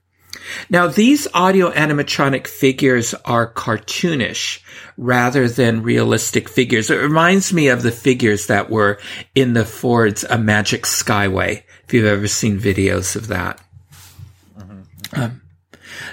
Now, 0.69 0.87
these 0.87 1.27
audio 1.33 1.71
animatronic 1.71 2.47
figures 2.47 3.13
are 3.25 3.51
cartoonish 3.51 4.61
rather 4.97 5.47
than 5.47 5.83
realistic 5.83 6.49
figures. 6.49 6.89
It 6.89 7.01
reminds 7.01 7.53
me 7.53 7.67
of 7.67 7.83
the 7.83 7.91
figures 7.91 8.47
that 8.47 8.69
were 8.69 8.99
in 9.35 9.53
the 9.53 9.65
Ford's 9.65 10.23
A 10.23 10.37
Magic 10.37 10.83
Skyway, 10.83 11.63
if 11.83 11.93
you've 11.93 12.05
ever 12.05 12.27
seen 12.27 12.59
videos 12.59 13.15
of 13.15 13.27
that. 13.27 13.59
Mm-hmm. 14.57 15.21
Um, 15.21 15.41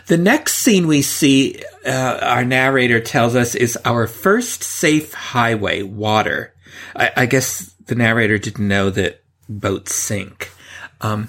the 0.06 0.18
next 0.18 0.54
scene 0.54 0.86
we 0.86 1.02
see, 1.02 1.62
uh, 1.86 2.18
our 2.22 2.44
narrator 2.44 3.00
tells 3.00 3.34
us, 3.34 3.54
is 3.54 3.78
our 3.84 4.06
first 4.06 4.62
safe 4.62 5.12
highway, 5.14 5.82
water. 5.82 6.53
I, 6.96 7.10
I 7.16 7.26
guess 7.26 7.74
the 7.86 7.94
narrator 7.94 8.38
didn't 8.38 8.68
know 8.68 8.90
that 8.90 9.22
boats 9.48 9.94
sink. 9.94 10.50
Um, 11.00 11.28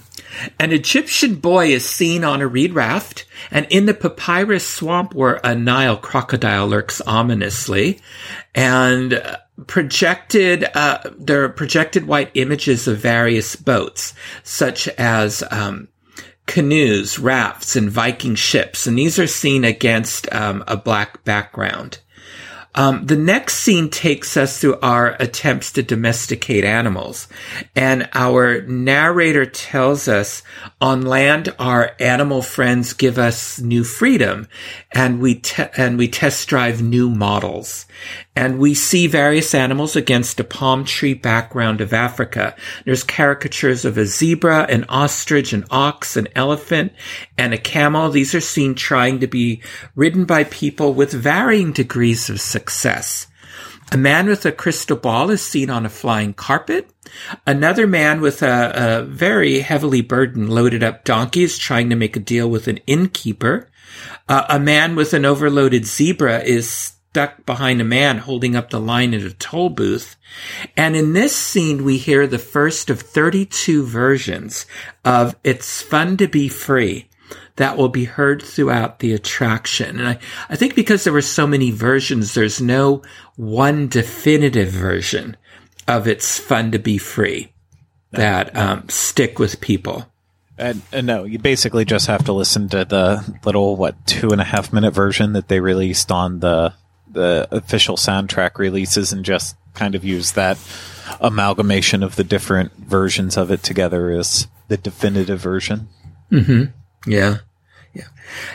an 0.59 0.71
Egyptian 0.71 1.35
boy 1.35 1.67
is 1.67 1.87
seen 1.87 2.23
on 2.23 2.41
a 2.41 2.47
reed 2.47 2.73
raft, 2.73 3.25
and 3.51 3.67
in 3.69 3.85
the 3.87 3.93
papyrus 3.93 4.65
swamp 4.67 5.13
where 5.13 5.41
a 5.43 5.53
Nile 5.53 5.97
crocodile 5.97 6.67
lurks 6.67 7.01
ominously, 7.01 7.99
and 8.53 9.21
projected 9.67 10.65
uh, 10.75 10.99
there 11.17 11.43
are 11.43 11.49
projected 11.49 12.07
white 12.07 12.31
images 12.35 12.87
of 12.87 12.99
various 12.99 13.55
boats, 13.55 14.13
such 14.43 14.87
as 14.89 15.43
um, 15.51 15.89
canoes, 16.45 17.19
rafts, 17.19 17.75
and 17.75 17.89
Viking 17.89 18.35
ships, 18.35 18.87
and 18.87 18.97
these 18.97 19.19
are 19.19 19.27
seen 19.27 19.65
against 19.65 20.31
um, 20.33 20.63
a 20.67 20.77
black 20.77 21.23
background. 21.25 21.99
Um, 22.75 23.05
the 23.05 23.15
next 23.15 23.55
scene 23.55 23.89
takes 23.89 24.35
us 24.35 24.59
through 24.59 24.79
our 24.81 25.15
attempts 25.19 25.71
to 25.73 25.83
domesticate 25.83 26.65
animals. 26.65 27.29
And 27.75 28.09
our 28.13 28.61
narrator 28.63 29.45
tells 29.45 30.07
us 30.09 30.43
on 30.81 31.03
land, 31.03 31.55
our 31.57 31.95
animal 31.99 32.41
friends 32.41 32.91
give 32.93 33.17
us 33.17 33.59
new 33.59 33.85
freedom 33.85 34.49
and 34.91 35.21
we, 35.21 35.35
te- 35.35 35.63
and 35.77 35.97
we 35.97 36.09
test 36.09 36.49
drive 36.49 36.81
new 36.81 37.09
models 37.09 37.85
and 38.35 38.59
we 38.59 38.73
see 38.73 39.07
various 39.07 39.55
animals 39.55 39.95
against 39.95 40.41
a 40.41 40.43
palm 40.43 40.83
tree 40.83 41.13
background 41.13 41.79
of 41.79 41.93
Africa. 41.93 42.53
There's 42.83 43.03
caricatures 43.03 43.85
of 43.85 43.97
a 43.97 44.05
zebra, 44.05 44.63
an 44.63 44.83
ostrich, 44.89 45.53
an 45.53 45.63
ox, 45.71 46.17
an 46.17 46.27
elephant, 46.35 46.91
and 47.37 47.53
a 47.53 47.57
camel. 47.57 48.09
These 48.09 48.35
are 48.35 48.41
seen 48.41 48.75
trying 48.75 49.21
to 49.21 49.27
be 49.27 49.61
ridden 49.95 50.25
by 50.25 50.43
people 50.43 50.93
with 50.93 51.13
varying 51.13 51.71
degrees 51.71 52.29
of 52.29 52.41
success. 52.41 52.64
A 53.91 53.97
man 53.97 54.27
with 54.27 54.45
a 54.45 54.51
crystal 54.51 54.97
ball 54.97 55.29
is 55.29 55.41
seen 55.41 55.69
on 55.69 55.85
a 55.85 55.89
flying 55.89 56.33
carpet. 56.33 56.89
Another 57.45 57.85
man 57.85 58.19
with 58.19 58.41
a, 58.41 58.71
a, 58.75 59.03
very 59.03 59.59
heavily 59.59 60.01
burdened, 60.01 60.49
loaded 60.49 60.83
up 60.83 61.03
donkey 61.03 61.43
is 61.43 61.57
trying 61.57 61.89
to 61.91 61.95
make 61.95 62.15
a 62.15 62.19
deal 62.19 62.49
with 62.49 62.67
an 62.67 62.77
innkeeper. 62.87 63.69
Uh, 64.27 64.45
a 64.49 64.59
man 64.59 64.95
with 64.95 65.13
an 65.13 65.23
overloaded 65.23 65.85
zebra 65.85 66.39
is 66.39 66.69
stuck 66.69 67.45
behind 67.45 67.79
a 67.79 67.85
man 67.85 68.17
holding 68.17 68.55
up 68.55 68.71
the 68.71 68.79
line 68.79 69.13
at 69.13 69.21
a 69.21 69.33
toll 69.33 69.69
booth. 69.69 70.15
And 70.75 70.95
in 70.95 71.13
this 71.13 71.35
scene, 71.35 71.85
we 71.85 71.97
hear 71.97 72.25
the 72.25 72.39
first 72.39 72.89
of 72.89 72.99
32 72.99 73.85
versions 73.85 74.65
of 75.05 75.35
It's 75.43 75.81
Fun 75.81 76.17
to 76.17 76.27
Be 76.27 76.49
Free 76.49 77.07
that 77.57 77.77
will 77.77 77.89
be 77.89 78.05
heard 78.05 78.41
throughout 78.41 78.99
the 78.99 79.13
attraction. 79.13 79.99
And 79.99 80.07
I, 80.07 80.19
I 80.49 80.55
think 80.55 80.75
because 80.75 81.03
there 81.03 81.13
were 81.13 81.21
so 81.21 81.47
many 81.47 81.71
versions, 81.71 82.33
there's 82.33 82.61
no 82.61 83.01
one 83.37 83.87
definitive 83.87 84.69
version 84.69 85.37
of 85.87 86.07
It's 86.07 86.37
Fun 86.37 86.71
to 86.71 86.79
Be 86.79 86.97
Free 86.97 87.53
that 88.11 88.55
um, 88.55 88.87
stick 88.89 89.39
with 89.39 89.61
people. 89.61 90.05
And, 90.57 90.81
and, 90.91 91.05
no, 91.05 91.25
you 91.25 91.37
basically 91.37 91.83
just 91.83 92.07
have 92.07 92.25
to 92.25 92.33
listen 92.33 92.69
to 92.69 92.85
the 92.85 93.37
little 93.43 93.75
what 93.75 94.07
two 94.07 94.29
and 94.29 94.39
a 94.39 94.45
half 94.45 94.71
minute 94.71 94.93
version 94.93 95.33
that 95.33 95.49
they 95.49 95.59
released 95.59 96.11
on 96.11 96.39
the 96.39 96.73
the 97.11 97.47
official 97.51 97.95
soundtrack 97.95 98.57
releases 98.57 99.13
and 99.13 99.23
just 99.23 99.55
kind 99.73 99.95
of 99.95 100.03
use 100.03 100.33
that 100.33 100.57
amalgamation 101.21 102.03
of 102.03 102.15
the 102.15 102.23
different 102.23 102.73
versions 102.73 103.37
of 103.37 103.51
it 103.51 103.63
together 103.63 104.11
as 104.11 104.47
the 104.67 104.77
definitive 104.77 105.39
version. 105.39 105.87
Mm-hmm. 106.31 106.71
Yeah. 107.05 107.39
Yeah. 107.93 108.07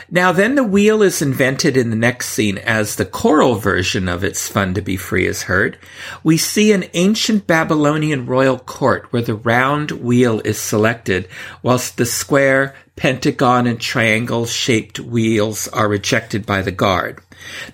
Now 0.09 0.31
then 0.31 0.55
the 0.55 0.63
wheel 0.63 1.01
is 1.01 1.21
invented 1.21 1.75
in 1.75 1.89
the 1.89 1.95
next 1.95 2.29
scene 2.29 2.59
as 2.59 2.95
the 2.95 3.05
choral 3.05 3.55
version 3.55 4.07
of 4.07 4.23
It's 4.23 4.47
Fun 4.47 4.75
to 4.75 4.81
Be 4.81 4.97
Free 4.97 5.25
is 5.25 5.43
heard. 5.43 5.77
We 6.23 6.37
see 6.37 6.71
an 6.71 6.85
ancient 6.93 7.47
Babylonian 7.47 8.27
royal 8.27 8.59
court 8.59 9.11
where 9.11 9.23
the 9.23 9.35
round 9.35 9.91
wheel 9.91 10.41
is 10.41 10.59
selected 10.59 11.27
whilst 11.63 11.97
the 11.97 12.05
square, 12.05 12.75
pentagon, 12.95 13.65
and 13.65 13.81
triangle 13.81 14.45
shaped 14.45 14.99
wheels 14.99 15.67
are 15.69 15.87
rejected 15.87 16.45
by 16.45 16.61
the 16.61 16.71
guard. 16.71 17.19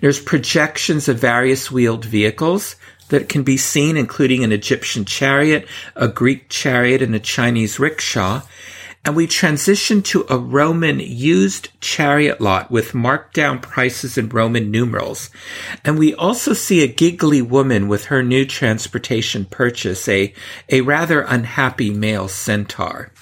There's 0.00 0.20
projections 0.20 1.08
of 1.08 1.18
various 1.18 1.70
wheeled 1.70 2.06
vehicles 2.06 2.76
that 3.08 3.28
can 3.28 3.42
be 3.42 3.56
seen, 3.56 3.96
including 3.96 4.44
an 4.44 4.52
Egyptian 4.52 5.04
chariot, 5.04 5.66
a 5.96 6.08
Greek 6.08 6.48
chariot, 6.48 7.02
and 7.02 7.14
a 7.14 7.20
Chinese 7.20 7.78
rickshaw. 7.78 8.42
And 9.04 9.16
we 9.16 9.26
transition 9.26 10.02
to 10.02 10.26
a 10.28 10.36
Roman 10.36 11.00
used 11.00 11.70
chariot 11.80 12.40
lot 12.40 12.70
with 12.70 12.94
marked 12.94 13.34
down 13.34 13.60
prices 13.60 14.18
in 14.18 14.28
Roman 14.28 14.70
numerals. 14.70 15.30
And 15.84 15.98
we 15.98 16.14
also 16.14 16.52
see 16.52 16.82
a 16.82 16.88
giggly 16.88 17.40
woman 17.40 17.88
with 17.88 18.06
her 18.06 18.22
new 18.22 18.44
transportation 18.44 19.44
purchase, 19.46 20.08
a, 20.08 20.34
a 20.68 20.82
rather 20.82 21.22
unhappy 21.22 21.90
male 21.90 22.28
centaur. 22.28 23.12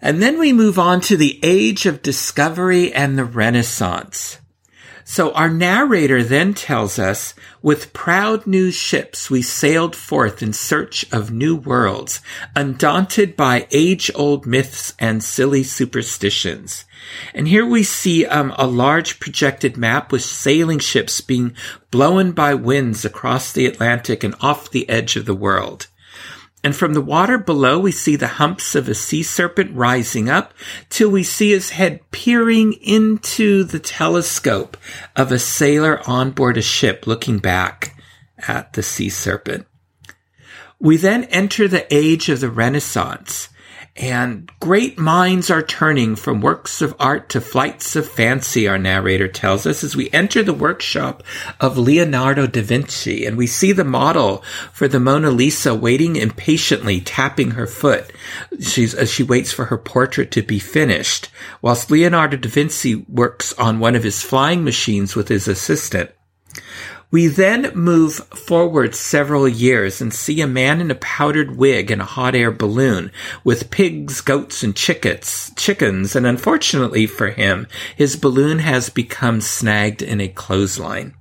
And 0.00 0.22
then 0.22 0.38
we 0.38 0.52
move 0.52 0.78
on 0.78 1.00
to 1.02 1.16
the 1.16 1.40
age 1.42 1.86
of 1.86 2.02
discovery 2.02 2.92
and 2.92 3.18
the 3.18 3.24
Renaissance. 3.24 4.38
So 5.06 5.32
our 5.32 5.50
narrator 5.50 6.22
then 6.22 6.54
tells 6.54 6.98
us, 6.98 7.34
with 7.60 7.92
proud 7.92 8.46
new 8.46 8.70
ships 8.70 9.28
we 9.28 9.42
sailed 9.42 9.94
forth 9.94 10.42
in 10.42 10.54
search 10.54 11.04
of 11.12 11.30
new 11.30 11.54
worlds, 11.54 12.22
undaunted 12.56 13.36
by 13.36 13.66
age-old 13.70 14.46
myths 14.46 14.94
and 14.98 15.22
silly 15.22 15.62
superstitions. 15.62 16.86
And 17.34 17.46
here 17.46 17.66
we 17.66 17.82
see 17.82 18.24
um, 18.24 18.54
a 18.56 18.66
large 18.66 19.20
projected 19.20 19.76
map 19.76 20.10
with 20.10 20.22
sailing 20.22 20.78
ships 20.78 21.20
being 21.20 21.54
blown 21.90 22.32
by 22.32 22.54
winds 22.54 23.04
across 23.04 23.52
the 23.52 23.66
Atlantic 23.66 24.24
and 24.24 24.34
off 24.40 24.70
the 24.70 24.88
edge 24.88 25.16
of 25.16 25.26
the 25.26 25.34
world. 25.34 25.88
And 26.64 26.74
from 26.74 26.94
the 26.94 27.02
water 27.02 27.36
below, 27.36 27.78
we 27.78 27.92
see 27.92 28.16
the 28.16 28.26
humps 28.26 28.74
of 28.74 28.88
a 28.88 28.94
sea 28.94 29.22
serpent 29.22 29.76
rising 29.76 30.30
up 30.30 30.54
till 30.88 31.10
we 31.10 31.22
see 31.22 31.50
his 31.50 31.68
head 31.68 32.00
peering 32.10 32.72
into 32.72 33.64
the 33.64 33.78
telescope 33.78 34.78
of 35.14 35.30
a 35.30 35.38
sailor 35.38 36.00
on 36.08 36.30
board 36.30 36.56
a 36.56 36.62
ship 36.62 37.06
looking 37.06 37.38
back 37.38 37.94
at 38.48 38.72
the 38.72 38.82
sea 38.82 39.10
serpent. 39.10 39.66
We 40.80 40.96
then 40.96 41.24
enter 41.24 41.68
the 41.68 41.86
age 41.94 42.30
of 42.30 42.40
the 42.40 42.50
Renaissance 42.50 43.50
and 43.96 44.50
great 44.58 44.98
minds 44.98 45.50
are 45.50 45.62
turning 45.62 46.16
from 46.16 46.40
works 46.40 46.82
of 46.82 46.96
art 46.98 47.28
to 47.28 47.40
flights 47.40 47.94
of 47.94 48.08
fancy, 48.08 48.66
our 48.66 48.76
narrator 48.76 49.28
tells 49.28 49.66
us, 49.66 49.84
as 49.84 49.94
we 49.94 50.10
enter 50.10 50.42
the 50.42 50.52
workshop 50.52 51.22
of 51.60 51.78
Leonardo 51.78 52.48
da 52.48 52.60
Vinci 52.60 53.24
and 53.24 53.36
we 53.36 53.46
see 53.46 53.70
the 53.70 53.84
model 53.84 54.42
for 54.72 54.88
the 54.88 54.98
Mona 54.98 55.30
Lisa 55.30 55.76
waiting 55.76 56.16
impatiently, 56.16 57.00
tapping 57.00 57.52
her 57.52 57.68
foot. 57.68 58.12
She's, 58.60 58.94
as 58.94 59.12
she 59.12 59.22
waits 59.22 59.52
for 59.52 59.66
her 59.66 59.78
portrait 59.78 60.32
to 60.32 60.42
be 60.42 60.58
finished, 60.58 61.28
whilst 61.62 61.90
Leonardo 61.90 62.36
da 62.36 62.48
Vinci 62.48 62.96
works 63.08 63.52
on 63.52 63.78
one 63.78 63.94
of 63.94 64.02
his 64.02 64.24
flying 64.24 64.64
machines 64.64 65.14
with 65.14 65.28
his 65.28 65.46
assistant. 65.46 66.10
We 67.14 67.28
then 67.28 67.70
move 67.76 68.14
forward 68.14 68.96
several 68.96 69.46
years 69.46 70.00
and 70.00 70.12
see 70.12 70.40
a 70.40 70.48
man 70.48 70.80
in 70.80 70.90
a 70.90 70.96
powdered 70.96 71.56
wig 71.56 71.92
and 71.92 72.02
a 72.02 72.04
hot 72.04 72.34
air 72.34 72.50
balloon 72.50 73.12
with 73.44 73.70
pigs, 73.70 74.20
goats, 74.20 74.64
and 74.64 74.74
chickens, 74.74 75.52
chickens, 75.54 76.16
and 76.16 76.26
unfortunately 76.26 77.06
for 77.06 77.28
him, 77.28 77.68
his 77.94 78.16
balloon 78.16 78.58
has 78.58 78.90
become 78.90 79.40
snagged 79.40 80.02
in 80.02 80.20
a 80.20 80.26
clothesline. 80.26 81.14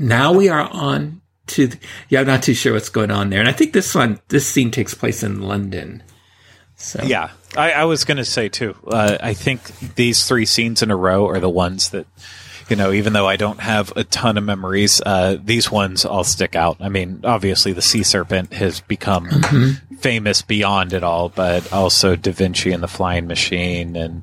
Now 0.00 0.32
we 0.32 0.48
are 0.48 0.68
on 0.68 1.22
to, 1.46 1.68
the, 1.68 1.78
yeah, 2.08 2.22
I'm 2.22 2.26
not 2.26 2.42
too 2.42 2.54
sure 2.54 2.72
what's 2.72 2.88
going 2.88 3.12
on 3.12 3.30
there. 3.30 3.38
And 3.38 3.48
I 3.48 3.52
think 3.52 3.72
this 3.72 3.94
one, 3.94 4.18
this 4.30 4.48
scene 4.48 4.72
takes 4.72 4.94
place 4.94 5.22
in 5.22 5.42
London. 5.42 6.02
So 6.74 7.04
Yeah, 7.04 7.30
I, 7.56 7.70
I 7.70 7.84
was 7.84 8.02
going 8.02 8.16
to 8.16 8.24
say 8.24 8.48
too. 8.48 8.74
Uh, 8.84 9.16
I 9.20 9.34
think 9.34 9.94
these 9.94 10.26
three 10.26 10.44
scenes 10.44 10.82
in 10.82 10.90
a 10.90 10.96
row 10.96 11.28
are 11.28 11.38
the 11.38 11.48
ones 11.48 11.90
that, 11.90 12.08
you 12.70 12.76
know, 12.76 12.92
even 12.92 13.12
though 13.12 13.26
I 13.26 13.36
don't 13.36 13.60
have 13.60 13.92
a 13.96 14.04
ton 14.04 14.38
of 14.38 14.44
memories, 14.44 15.00
uh, 15.04 15.36
these 15.42 15.70
ones 15.70 16.04
all 16.04 16.24
stick 16.24 16.54
out. 16.56 16.76
I 16.80 16.88
mean, 16.88 17.20
obviously, 17.24 17.72
the 17.72 17.82
sea 17.82 18.02
serpent 18.02 18.52
has 18.52 18.80
become 18.80 19.28
famous 19.98 20.42
beyond 20.42 20.92
it 20.92 21.02
all, 21.02 21.28
but 21.28 21.72
also 21.72 22.16
Da 22.16 22.32
Vinci 22.32 22.72
and 22.72 22.82
the 22.82 22.88
Flying 22.88 23.26
Machine 23.26 23.96
and. 23.96 24.22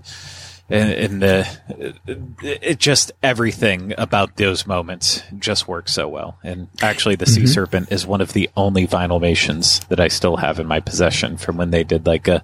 And, 0.72 0.92
and 0.92 1.22
the 1.22 1.96
it 2.42 2.80
just 2.80 3.12
everything 3.22 3.94
about 3.98 4.38
those 4.38 4.66
moments 4.66 5.22
just 5.38 5.68
works 5.68 5.92
so 5.94 6.08
well. 6.08 6.38
And 6.44 6.68
actually, 6.82 7.16
the 7.16 7.26
Sea 7.26 7.46
Serpent 7.46 7.92
is 7.92 8.06
one 8.08 8.22
of 8.22 8.34
the 8.34 8.50
only 8.56 8.88
Vinylmations 8.88 9.88
that 9.90 10.00
I 10.00 10.08
still 10.08 10.38
have 10.38 10.60
in 10.60 10.68
my 10.68 10.80
possession 10.80 11.38
from 11.38 11.58
when 11.58 11.72
they 11.72 11.84
did 11.84 12.06
like 12.06 12.28
a, 12.28 12.44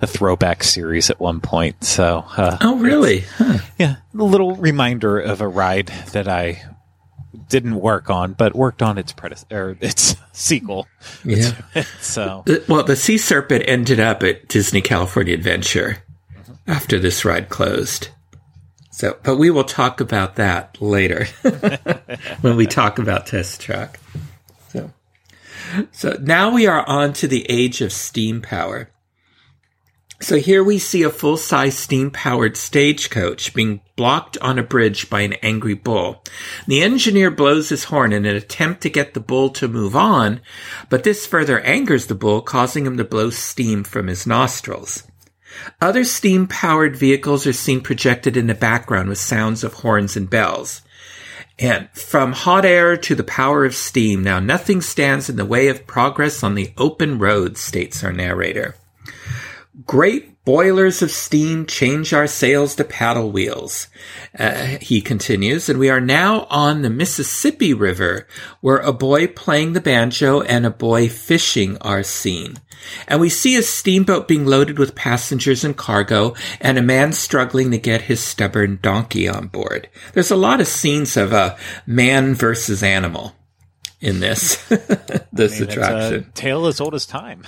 a 0.00 0.06
throwback 0.06 0.62
series 0.64 1.10
at 1.10 1.20
one 1.20 1.40
point. 1.40 1.84
So, 1.84 2.24
uh, 2.36 2.58
Oh, 2.60 2.76
really? 2.76 3.20
Huh. 3.38 3.58
yeah, 3.78 3.96
a 4.18 4.22
little 4.22 4.54
reminder 4.56 5.18
of 5.18 5.40
a 5.40 5.48
ride 5.48 5.88
that 6.12 6.28
I 6.28 6.62
didn't 7.48 7.74
work 7.76 8.08
on, 8.10 8.32
but 8.32 8.54
worked 8.54 8.80
on 8.82 8.96
its 8.98 9.12
predecessor, 9.12 9.76
its 9.80 10.16
sequel. 10.32 10.86
Yeah. 11.24 11.52
So, 12.00 12.44
well, 12.68 12.84
the 12.84 12.96
Sea 12.96 13.18
Serpent 13.18 13.64
ended 13.66 13.98
up 13.98 14.22
at 14.22 14.46
Disney 14.48 14.80
California 14.80 15.34
Adventure 15.34 16.03
after 16.66 16.98
this 16.98 17.24
ride 17.24 17.48
closed. 17.48 18.08
So, 18.90 19.18
but 19.22 19.36
we 19.36 19.50
will 19.50 19.64
talk 19.64 20.00
about 20.00 20.36
that 20.36 20.80
later 20.80 21.26
when 22.40 22.56
we 22.56 22.66
talk 22.66 22.98
about 22.98 23.26
Test 23.26 23.60
Track. 23.60 23.98
So, 24.68 24.92
so 25.90 26.16
now 26.20 26.52
we 26.52 26.66
are 26.66 26.88
on 26.88 27.12
to 27.14 27.26
the 27.26 27.44
age 27.50 27.80
of 27.80 27.92
steam 27.92 28.40
power. 28.40 28.90
So 30.20 30.36
here 30.36 30.62
we 30.62 30.78
see 30.78 31.02
a 31.02 31.10
full-size 31.10 31.76
steam-powered 31.76 32.56
stagecoach 32.56 33.52
being 33.52 33.80
blocked 33.96 34.38
on 34.38 34.58
a 34.58 34.62
bridge 34.62 35.10
by 35.10 35.22
an 35.22 35.34
angry 35.42 35.74
bull. 35.74 36.22
The 36.66 36.82
engineer 36.82 37.30
blows 37.30 37.68
his 37.68 37.84
horn 37.84 38.12
in 38.12 38.24
an 38.24 38.36
attempt 38.36 38.80
to 38.82 38.90
get 38.90 39.12
the 39.12 39.20
bull 39.20 39.50
to 39.50 39.68
move 39.68 39.96
on, 39.96 40.40
but 40.88 41.02
this 41.02 41.26
further 41.26 41.60
angers 41.60 42.06
the 42.06 42.14
bull, 42.14 42.40
causing 42.42 42.86
him 42.86 42.96
to 42.96 43.04
blow 43.04 43.30
steam 43.30 43.82
from 43.82 44.06
his 44.06 44.26
nostrils. 44.26 45.02
Other 45.80 46.04
steam-powered 46.04 46.96
vehicles 46.96 47.46
are 47.46 47.52
seen 47.52 47.80
projected 47.80 48.36
in 48.36 48.46
the 48.46 48.54
background 48.54 49.08
with 49.08 49.18
sounds 49.18 49.64
of 49.64 49.74
horns 49.74 50.16
and 50.16 50.28
bells. 50.28 50.82
And 51.58 51.88
from 51.90 52.32
hot 52.32 52.64
air 52.64 52.96
to 52.96 53.14
the 53.14 53.22
power 53.22 53.64
of 53.64 53.74
steam, 53.74 54.22
now 54.22 54.40
nothing 54.40 54.80
stands 54.80 55.30
in 55.30 55.36
the 55.36 55.44
way 55.44 55.68
of 55.68 55.86
progress 55.86 56.42
on 56.42 56.54
the 56.54 56.72
open 56.76 57.18
road, 57.18 57.56
states 57.56 58.02
our 58.02 58.12
narrator. 58.12 58.74
Great 59.86 60.33
boilers 60.44 61.02
of 61.02 61.10
steam 61.10 61.66
change 61.66 62.12
our 62.12 62.26
sails 62.26 62.74
to 62.76 62.84
paddle 62.84 63.30
wheels. 63.30 63.88
Uh, 64.38 64.78
he 64.80 65.00
continues, 65.00 65.68
and 65.68 65.78
we 65.78 65.88
are 65.90 66.00
now 66.00 66.46
on 66.50 66.82
the 66.82 66.90
Mississippi 66.90 67.72
River, 67.72 68.26
where 68.60 68.78
a 68.78 68.92
boy 68.92 69.26
playing 69.26 69.72
the 69.72 69.80
banjo 69.80 70.42
and 70.42 70.66
a 70.66 70.70
boy 70.70 71.08
fishing 71.08 71.78
are 71.78 72.02
seen. 72.02 72.56
And 73.08 73.20
we 73.20 73.30
see 73.30 73.56
a 73.56 73.62
steamboat 73.62 74.28
being 74.28 74.44
loaded 74.44 74.78
with 74.78 74.94
passengers 74.94 75.64
and 75.64 75.76
cargo, 75.76 76.34
and 76.60 76.76
a 76.76 76.82
man 76.82 77.12
struggling 77.12 77.70
to 77.70 77.78
get 77.78 78.02
his 78.02 78.20
stubborn 78.20 78.78
donkey 78.82 79.28
on 79.28 79.48
board. 79.48 79.88
There's 80.12 80.30
a 80.30 80.36
lot 80.36 80.60
of 80.60 80.68
scenes 80.68 81.16
of 81.16 81.32
a 81.32 81.56
man 81.86 82.34
versus 82.34 82.82
animal 82.82 83.34
in 84.00 84.20
this 84.20 84.56
this 85.32 85.56
I 85.56 85.60
mean, 85.60 85.70
attraction. 85.70 86.32
tale 86.34 86.66
as 86.66 86.80
old 86.80 86.94
as 86.94 87.06
time. 87.06 87.44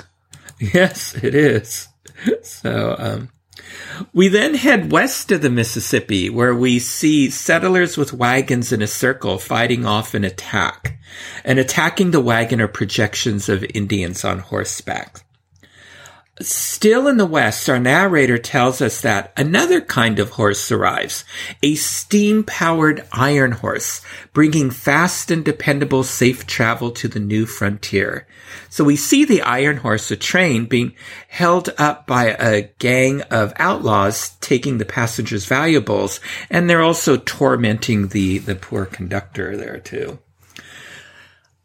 Yes, 0.59 1.15
it 1.23 1.35
is. 1.35 1.89
So, 2.43 2.97
um, 2.99 3.29
we 4.13 4.29
then 4.29 4.55
head 4.55 4.93
west 4.93 5.33
of 5.33 5.43
the 5.43 5.51
Mississippi 5.51 6.31
where 6.31 6.55
we 6.55 6.79
see 6.79 7.31
settlers 7.31 7.97
with 7.97 8.13
wagons 8.13 8.73
in 8.73 8.83
a 8.83 8.87
circle 8.87 9.39
fighting 9.39 9.85
off 9.85 10.15
an 10.15 10.25
attack. 10.25 10.99
And 11.45 11.59
attacking 11.59 12.11
the 12.11 12.21
wagon 12.21 12.61
are 12.61 12.69
projections 12.69 13.49
of 13.49 13.65
Indians 13.75 14.25
on 14.25 14.41
horseback. 14.41 15.26
Still 16.43 17.09
in 17.09 17.17
the 17.17 17.25
West, 17.25 17.67
our 17.71 17.79
narrator 17.79 18.37
tells 18.37 18.83
us 18.83 19.01
that 19.01 19.33
another 19.39 19.81
kind 19.81 20.19
of 20.19 20.31
horse 20.31 20.71
arrives, 20.71 21.25
a 21.63 21.77
steam 21.77 22.45
powered 22.45 23.07
iron 23.11 23.53
horse, 23.53 24.03
bringing 24.35 24.71
fast 24.71 25.31
and 25.31 25.43
dependable 25.43 26.03
safe 26.03 26.47
travel 26.47 26.91
to 26.91 27.09
the 27.09 27.21
new 27.21 27.47
frontier. 27.47 28.27
So 28.69 28.85
we 28.85 28.97
see 28.97 29.25
the 29.25 29.41
iron 29.41 29.79
horse, 29.79 30.11
a 30.11 30.17
train, 30.17 30.67
being 30.67 30.93
held 31.29 31.71
up 31.79 32.07
by 32.07 32.27
a 32.27 32.69
gang 32.79 33.23
of 33.23 33.55
outlaws 33.57 34.37
taking 34.43 34.77
the 34.77 34.85
passengers' 34.85 35.47
valuables, 35.47 36.21
and 36.51 36.69
they're 36.69 36.83
also 36.83 37.17
tormenting 37.17 38.09
the, 38.09 38.37
the 38.39 38.57
poor 38.57 38.85
conductor 38.85 39.57
there 39.57 39.81
too. 39.81 40.19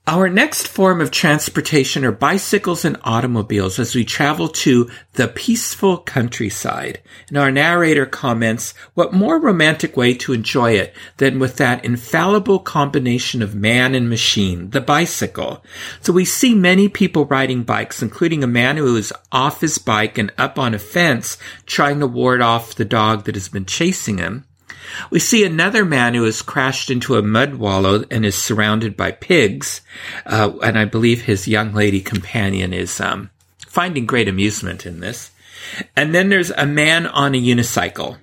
Our 0.07 0.29
next 0.29 0.67
form 0.67 0.99
of 0.99 1.11
transportation 1.11 2.03
are 2.03 2.11
bicycles 2.11 2.83
and 2.83 2.97
automobiles 3.03 3.77
as 3.77 3.93
we 3.93 4.03
travel 4.03 4.47
to 4.47 4.89
the 5.13 5.27
peaceful 5.27 5.99
countryside. 5.99 7.01
And 7.29 7.37
our 7.37 7.51
narrator 7.51 8.07
comments, 8.07 8.73
what 8.95 9.13
more 9.13 9.39
romantic 9.39 9.95
way 9.95 10.15
to 10.15 10.33
enjoy 10.33 10.71
it 10.71 10.95
than 11.17 11.37
with 11.37 11.57
that 11.57 11.85
infallible 11.85 12.57
combination 12.57 13.43
of 13.43 13.53
man 13.53 13.93
and 13.93 14.09
machine, 14.09 14.71
the 14.71 14.81
bicycle. 14.81 15.63
So 16.01 16.11
we 16.11 16.25
see 16.25 16.55
many 16.55 16.89
people 16.89 17.25
riding 17.25 17.61
bikes, 17.61 18.01
including 18.01 18.43
a 18.43 18.47
man 18.47 18.77
who 18.77 18.95
is 18.95 19.13
off 19.31 19.61
his 19.61 19.77
bike 19.77 20.17
and 20.17 20.33
up 20.35 20.57
on 20.57 20.73
a 20.73 20.79
fence 20.79 21.37
trying 21.67 21.99
to 21.99 22.07
ward 22.07 22.41
off 22.41 22.73
the 22.73 22.85
dog 22.85 23.25
that 23.25 23.35
has 23.35 23.49
been 23.49 23.65
chasing 23.65 24.17
him. 24.17 24.45
We 25.09 25.19
see 25.19 25.43
another 25.43 25.85
man 25.85 26.13
who 26.13 26.23
has 26.23 26.41
crashed 26.41 26.89
into 26.89 27.15
a 27.15 27.21
mud 27.21 27.55
wallow 27.55 28.03
and 28.11 28.25
is 28.25 28.35
surrounded 28.35 28.97
by 28.97 29.11
pigs. 29.11 29.81
Uh, 30.25 30.53
and 30.63 30.77
I 30.77 30.85
believe 30.85 31.21
his 31.21 31.47
young 31.47 31.73
lady 31.73 32.01
companion 32.01 32.73
is 32.73 32.99
um, 32.99 33.29
finding 33.67 34.05
great 34.05 34.27
amusement 34.27 34.85
in 34.85 34.99
this. 34.99 35.31
And 35.95 36.13
then 36.13 36.29
there's 36.29 36.51
a 36.51 36.65
man 36.65 37.07
on 37.07 37.35
a 37.35 37.41
unicycle. 37.41 38.17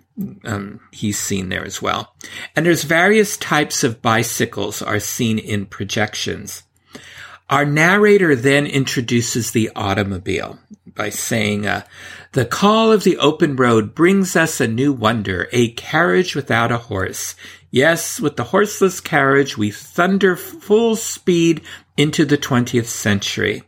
Um, 0.45 0.81
he's 0.91 1.19
seen 1.19 1.49
there 1.49 1.65
as 1.65 1.81
well. 1.81 2.15
And 2.57 2.67
there's 2.67 2.83
various 2.83 3.37
types 3.37 3.85
of 3.85 4.03
bicycles 4.03 4.83
are 4.83 4.99
seen 4.99 5.39
in 5.39 5.67
projections. 5.67 6.65
Our 7.49 7.65
narrator 7.65 8.37
then 8.37 8.67
introduces 8.67 9.53
the 9.53 9.71
automobile 9.75 10.59
by 10.95 11.11
saying, 11.11 11.67
uh, 11.67 11.85
the 12.33 12.45
call 12.45 12.93
of 12.93 13.05
the 13.05 13.17
open 13.19 13.57
road 13.57 13.95
brings 13.95 14.37
us 14.37 14.61
a 14.61 14.69
new 14.69 14.93
wonder, 14.93 15.49
a 15.53 15.73
carriage 15.73 16.35
without 16.35 16.71
a 16.71 16.79
horse. 16.79 17.35
Yes, 17.71 18.21
with 18.21 18.37
the 18.37 18.45
horseless 18.45 19.01
carriage, 19.01 19.57
we 19.57 19.71
thunder 19.71 20.37
full 20.37 20.97
speed 20.97 21.63
into 21.97 22.25
the 22.25 22.39
20th 22.39 22.87
century. 22.87 23.63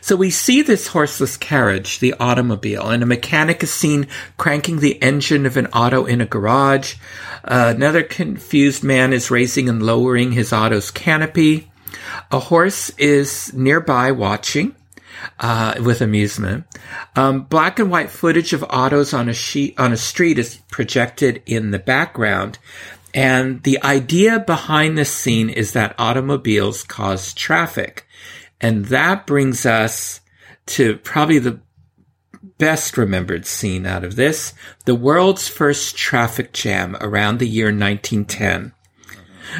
So 0.00 0.16
we 0.16 0.30
see 0.30 0.62
this 0.62 0.88
horseless 0.88 1.36
carriage, 1.36 1.98
the 1.98 2.14
automobile, 2.14 2.88
and 2.88 3.02
a 3.02 3.06
mechanic 3.06 3.62
is 3.62 3.72
seen 3.72 4.06
cranking 4.36 4.78
the 4.78 5.00
engine 5.02 5.46
of 5.46 5.56
an 5.56 5.66
auto 5.66 6.04
in 6.06 6.20
a 6.20 6.26
garage. 6.26 6.94
Uh, 7.44 7.72
another 7.76 8.02
confused 8.02 8.82
man 8.82 9.12
is 9.12 9.30
raising 9.30 9.68
and 9.68 9.82
lowering 9.82 10.32
his 10.32 10.52
auto's 10.52 10.90
canopy. 10.90 11.70
A 12.30 12.38
horse 12.38 12.90
is 12.98 13.52
nearby 13.52 14.12
watching. 14.12 14.74
Uh, 15.38 15.74
with 15.82 16.00
amusement. 16.02 16.64
Um, 17.16 17.44
black 17.44 17.78
and 17.78 17.90
white 17.90 18.10
footage 18.10 18.52
of 18.52 18.64
autos 18.64 19.14
on 19.14 19.28
a 19.28 19.34
sheet 19.34 19.78
on 19.78 19.92
a 19.92 19.96
street 19.96 20.38
is 20.38 20.58
projected 20.70 21.42
in 21.46 21.70
the 21.70 21.78
background, 21.78 22.58
and 23.14 23.62
the 23.62 23.82
idea 23.82 24.40
behind 24.40 24.96
this 24.96 25.12
scene 25.12 25.48
is 25.48 25.72
that 25.72 25.94
automobiles 25.98 26.82
cause 26.82 27.32
traffic, 27.34 28.06
and 28.60 28.86
that 28.86 29.26
brings 29.26 29.64
us 29.64 30.20
to 30.66 30.98
probably 30.98 31.38
the 31.38 31.60
best 32.58 32.96
remembered 32.98 33.46
scene 33.46 33.86
out 33.86 34.04
of 34.04 34.16
this: 34.16 34.52
the 34.84 34.94
world's 34.94 35.48
first 35.48 35.96
traffic 35.96 36.52
jam 36.52 36.96
around 37.00 37.38
the 37.38 37.48
year 37.48 37.66
1910. 37.66 38.72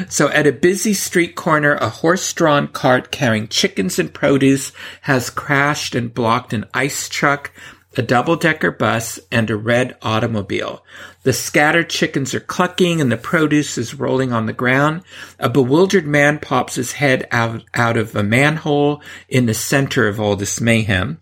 So 0.09 0.29
at 0.29 0.47
a 0.47 0.51
busy 0.51 0.93
street 0.93 1.35
corner, 1.35 1.75
a 1.75 1.89
horse-drawn 1.89 2.69
cart 2.69 3.11
carrying 3.11 3.47
chickens 3.47 3.99
and 3.99 4.13
produce 4.13 4.71
has 5.01 5.29
crashed 5.29 5.95
and 5.95 6.13
blocked 6.13 6.53
an 6.53 6.65
ice 6.73 7.09
truck, 7.09 7.51
a 7.97 8.01
double-decker 8.01 8.71
bus, 8.71 9.19
and 9.31 9.49
a 9.49 9.55
red 9.57 9.97
automobile. 10.01 10.83
The 11.23 11.33
scattered 11.33 11.89
chickens 11.89 12.33
are 12.33 12.39
clucking 12.39 13.01
and 13.01 13.11
the 13.11 13.17
produce 13.17 13.77
is 13.77 13.93
rolling 13.93 14.31
on 14.31 14.45
the 14.45 14.53
ground. 14.53 15.03
A 15.39 15.49
bewildered 15.49 16.07
man 16.07 16.39
pops 16.39 16.75
his 16.75 16.93
head 16.93 17.27
out, 17.31 17.63
out 17.73 17.97
of 17.97 18.15
a 18.15 18.23
manhole 18.23 19.01
in 19.27 19.45
the 19.45 19.53
center 19.53 20.07
of 20.07 20.19
all 20.19 20.35
this 20.35 20.61
mayhem. 20.61 21.19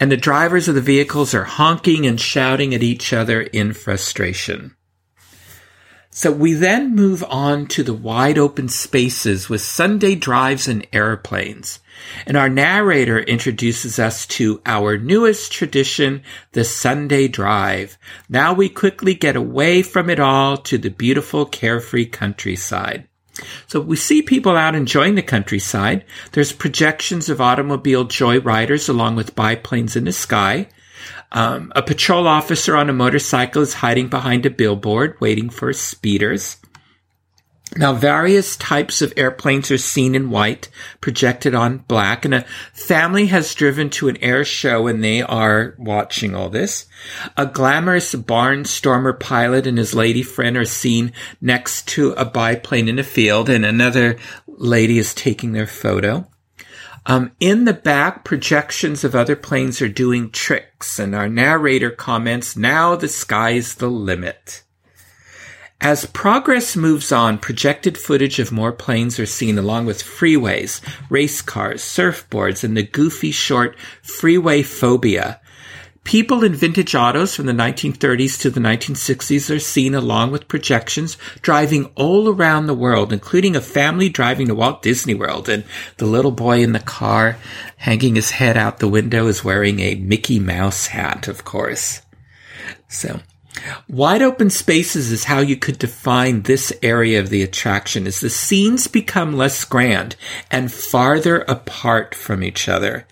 And 0.00 0.10
the 0.10 0.16
drivers 0.16 0.66
of 0.66 0.74
the 0.74 0.80
vehicles 0.80 1.34
are 1.34 1.44
honking 1.44 2.06
and 2.06 2.20
shouting 2.20 2.74
at 2.74 2.82
each 2.82 3.12
other 3.12 3.40
in 3.40 3.72
frustration. 3.72 4.74
So 6.14 6.30
we 6.30 6.52
then 6.52 6.94
move 6.94 7.24
on 7.24 7.66
to 7.68 7.82
the 7.82 7.94
wide 7.94 8.36
open 8.36 8.68
spaces 8.68 9.48
with 9.48 9.62
Sunday 9.62 10.14
drives 10.14 10.68
and 10.68 10.86
airplanes. 10.92 11.80
And 12.26 12.36
our 12.36 12.50
narrator 12.50 13.18
introduces 13.18 13.98
us 13.98 14.26
to 14.26 14.60
our 14.66 14.98
newest 14.98 15.52
tradition, 15.52 16.22
the 16.52 16.64
Sunday 16.64 17.28
drive. 17.28 17.96
Now 18.28 18.52
we 18.52 18.68
quickly 18.68 19.14
get 19.14 19.36
away 19.36 19.82
from 19.82 20.10
it 20.10 20.20
all 20.20 20.58
to 20.58 20.76
the 20.76 20.90
beautiful 20.90 21.46
carefree 21.46 22.06
countryside. 22.06 23.08
So 23.66 23.80
we 23.80 23.96
see 23.96 24.20
people 24.20 24.54
out 24.54 24.74
enjoying 24.74 25.14
the 25.14 25.22
countryside. 25.22 26.04
There's 26.32 26.52
projections 26.52 27.30
of 27.30 27.40
automobile 27.40 28.04
joyriders 28.04 28.90
along 28.90 29.16
with 29.16 29.34
biplanes 29.34 29.96
in 29.96 30.04
the 30.04 30.12
sky. 30.12 30.68
Um, 31.32 31.72
a 31.74 31.82
patrol 31.82 32.28
officer 32.28 32.76
on 32.76 32.90
a 32.90 32.92
motorcycle 32.92 33.62
is 33.62 33.72
hiding 33.74 34.08
behind 34.08 34.44
a 34.44 34.50
billboard 34.50 35.18
waiting 35.20 35.48
for 35.48 35.72
speeders. 35.72 36.58
Now, 37.74 37.94
various 37.94 38.58
types 38.58 39.00
of 39.00 39.14
airplanes 39.16 39.70
are 39.70 39.78
seen 39.78 40.14
in 40.14 40.28
white, 40.28 40.68
projected 41.00 41.54
on 41.54 41.78
black, 41.78 42.26
and 42.26 42.34
a 42.34 42.44
family 42.74 43.26
has 43.28 43.54
driven 43.54 43.88
to 43.90 44.08
an 44.08 44.18
air 44.18 44.44
show 44.44 44.86
and 44.88 45.02
they 45.02 45.22
are 45.22 45.74
watching 45.78 46.34
all 46.34 46.50
this. 46.50 46.86
A 47.34 47.46
glamorous 47.46 48.14
barnstormer 48.14 49.18
pilot 49.18 49.66
and 49.66 49.78
his 49.78 49.94
lady 49.94 50.22
friend 50.22 50.58
are 50.58 50.66
seen 50.66 51.12
next 51.40 51.88
to 51.88 52.12
a 52.12 52.26
biplane 52.26 52.88
in 52.88 52.98
a 52.98 53.04
field, 53.04 53.48
and 53.48 53.64
another 53.64 54.18
lady 54.46 54.98
is 54.98 55.14
taking 55.14 55.52
their 55.52 55.66
photo. 55.66 56.26
Um, 57.04 57.32
in 57.40 57.64
the 57.64 57.72
back, 57.72 58.24
projections 58.24 59.02
of 59.02 59.14
other 59.14 59.34
planes 59.34 59.82
are 59.82 59.88
doing 59.88 60.30
tricks, 60.30 60.98
and 60.98 61.14
our 61.14 61.28
narrator 61.28 61.90
comments, 61.90 62.56
now 62.56 62.94
the 62.94 63.08
sky's 63.08 63.74
the 63.74 63.90
limit. 63.90 64.62
As 65.80 66.06
progress 66.06 66.76
moves 66.76 67.10
on, 67.10 67.38
projected 67.38 67.98
footage 67.98 68.38
of 68.38 68.52
more 68.52 68.70
planes 68.70 69.18
are 69.18 69.26
seen 69.26 69.58
along 69.58 69.86
with 69.86 70.00
freeways, 70.00 70.80
race 71.10 71.42
cars, 71.42 71.82
surfboards, 71.82 72.62
and 72.62 72.76
the 72.76 72.84
goofy 72.84 73.32
short 73.32 73.76
Freewayphobia 74.04 75.40
People 76.04 76.42
in 76.42 76.54
vintage 76.54 76.94
autos 76.94 77.34
from 77.34 77.46
the 77.46 77.52
1930s 77.52 78.40
to 78.40 78.50
the 78.50 78.60
1960s 78.60 79.54
are 79.54 79.60
seen 79.60 79.94
along 79.94 80.32
with 80.32 80.48
projections 80.48 81.16
driving 81.42 81.86
all 81.94 82.28
around 82.28 82.66
the 82.66 82.74
world, 82.74 83.12
including 83.12 83.54
a 83.54 83.60
family 83.60 84.08
driving 84.08 84.48
to 84.48 84.54
Walt 84.54 84.82
Disney 84.82 85.14
World. 85.14 85.48
And 85.48 85.64
the 85.98 86.06
little 86.06 86.32
boy 86.32 86.60
in 86.60 86.72
the 86.72 86.80
car 86.80 87.36
hanging 87.76 88.16
his 88.16 88.32
head 88.32 88.56
out 88.56 88.78
the 88.78 88.88
window 88.88 89.28
is 89.28 89.44
wearing 89.44 89.80
a 89.80 89.94
Mickey 89.94 90.40
Mouse 90.40 90.88
hat, 90.88 91.28
of 91.28 91.44
course. 91.44 92.02
So 92.88 93.20
Wide 93.88 94.22
open 94.22 94.50
spaces 94.50 95.12
is 95.12 95.24
how 95.24 95.40
you 95.40 95.56
could 95.56 95.78
define 95.78 96.42
this 96.42 96.72
area 96.82 97.20
of 97.20 97.28
the 97.28 97.42
attraction 97.42 98.06
as 98.06 98.20
the 98.20 98.30
scenes 98.30 98.88
become 98.88 99.36
less 99.36 99.64
grand 99.64 100.16
and 100.50 100.72
farther 100.72 101.40
apart 101.40 102.14
from 102.14 102.42
each 102.42 102.68
other. 102.68 103.06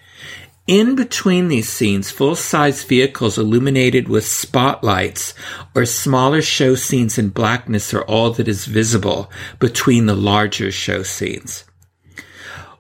In 0.67 0.95
between 0.95 1.49
these 1.49 1.69
scenes, 1.69 2.11
full 2.11 2.37
size 2.37 2.85
vehicles 2.85 3.39
illuminated 3.39 4.09
with 4.09 4.27
spotlights 4.27 5.35
or 5.75 5.85
smaller 5.85 6.43
show 6.43 6.75
scenes 6.75 7.19
in 7.19 7.31
blackness 7.31 7.93
are 7.93 8.03
all 8.03 8.31
that 8.33 8.47
is 8.47 8.67
visible 8.67 9.31
between 9.59 10.07
the 10.07 10.15
larger 10.15 10.71
show 10.71 11.03
scenes. 11.03 11.65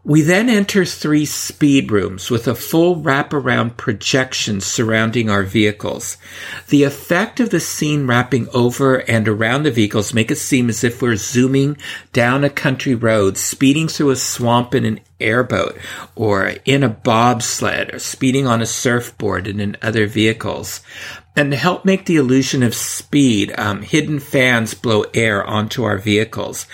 We 0.03 0.23
then 0.23 0.49
enter 0.49 0.87
three 0.87 1.27
speed 1.27 1.93
rooms 1.93 2.31
with 2.31 2.49
a 2.49 2.55
full 2.55 2.97
wraparound 2.97 3.77
projection 3.77 4.63
surrounding 4.63 5.29
our 5.29 5.43
vehicles. 5.43 6.17
The 6.69 6.85
effect 6.85 7.39
of 7.39 7.51
the 7.51 7.61
scene 7.61 8.07
wrapping 8.07 8.49
over 8.55 8.97
and 8.97 9.29
around 9.29 9.65
the 9.65 9.71
vehicles 9.71 10.15
make 10.15 10.31
it 10.31 10.37
seem 10.37 10.71
as 10.71 10.83
if 10.83 11.03
we're 11.03 11.17
zooming 11.17 11.77
down 12.15 12.45
a 12.45 12.51
country 12.51 12.95
road, 12.95 13.37
speeding 13.37 13.89
through 13.89 14.11
a 14.11 14.17
swamp 14.17 14.75
in 14.75 14.87
an 14.87 15.01
airboat, 15.21 15.79
or 16.17 16.55
in 16.65 16.83
a 16.83 16.89
bobsled, 16.89 17.93
or 17.93 17.99
speeding 17.99 18.47
on 18.47 18.63
a 18.63 18.67
surfboard 18.67 19.47
and 19.47 19.61
in 19.61 19.77
other 19.83 20.07
vehicles. 20.07 20.81
And 21.37 21.51
to 21.51 21.59
help 21.59 21.85
make 21.85 22.07
the 22.07 22.17
illusion 22.17 22.63
of 22.63 22.75
speed, 22.75 23.53
um, 23.59 23.83
hidden 23.83 24.19
fans 24.19 24.73
blow 24.73 25.05
air 25.13 25.45
onto 25.45 25.85
our 25.85 25.99
vehicles 25.99 26.67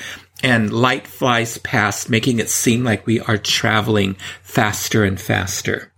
and 0.43 0.73
light 0.73 1.07
flies 1.07 1.59
past, 1.59 2.11
making 2.11 2.39
it 2.39 2.51
seem 2.51 2.85
like 2.85 3.07
we 3.07 3.21
are 3.21 3.39
traveling 3.39 4.17
faster 4.43 5.05
and 5.05 5.21
faster. 5.21 5.93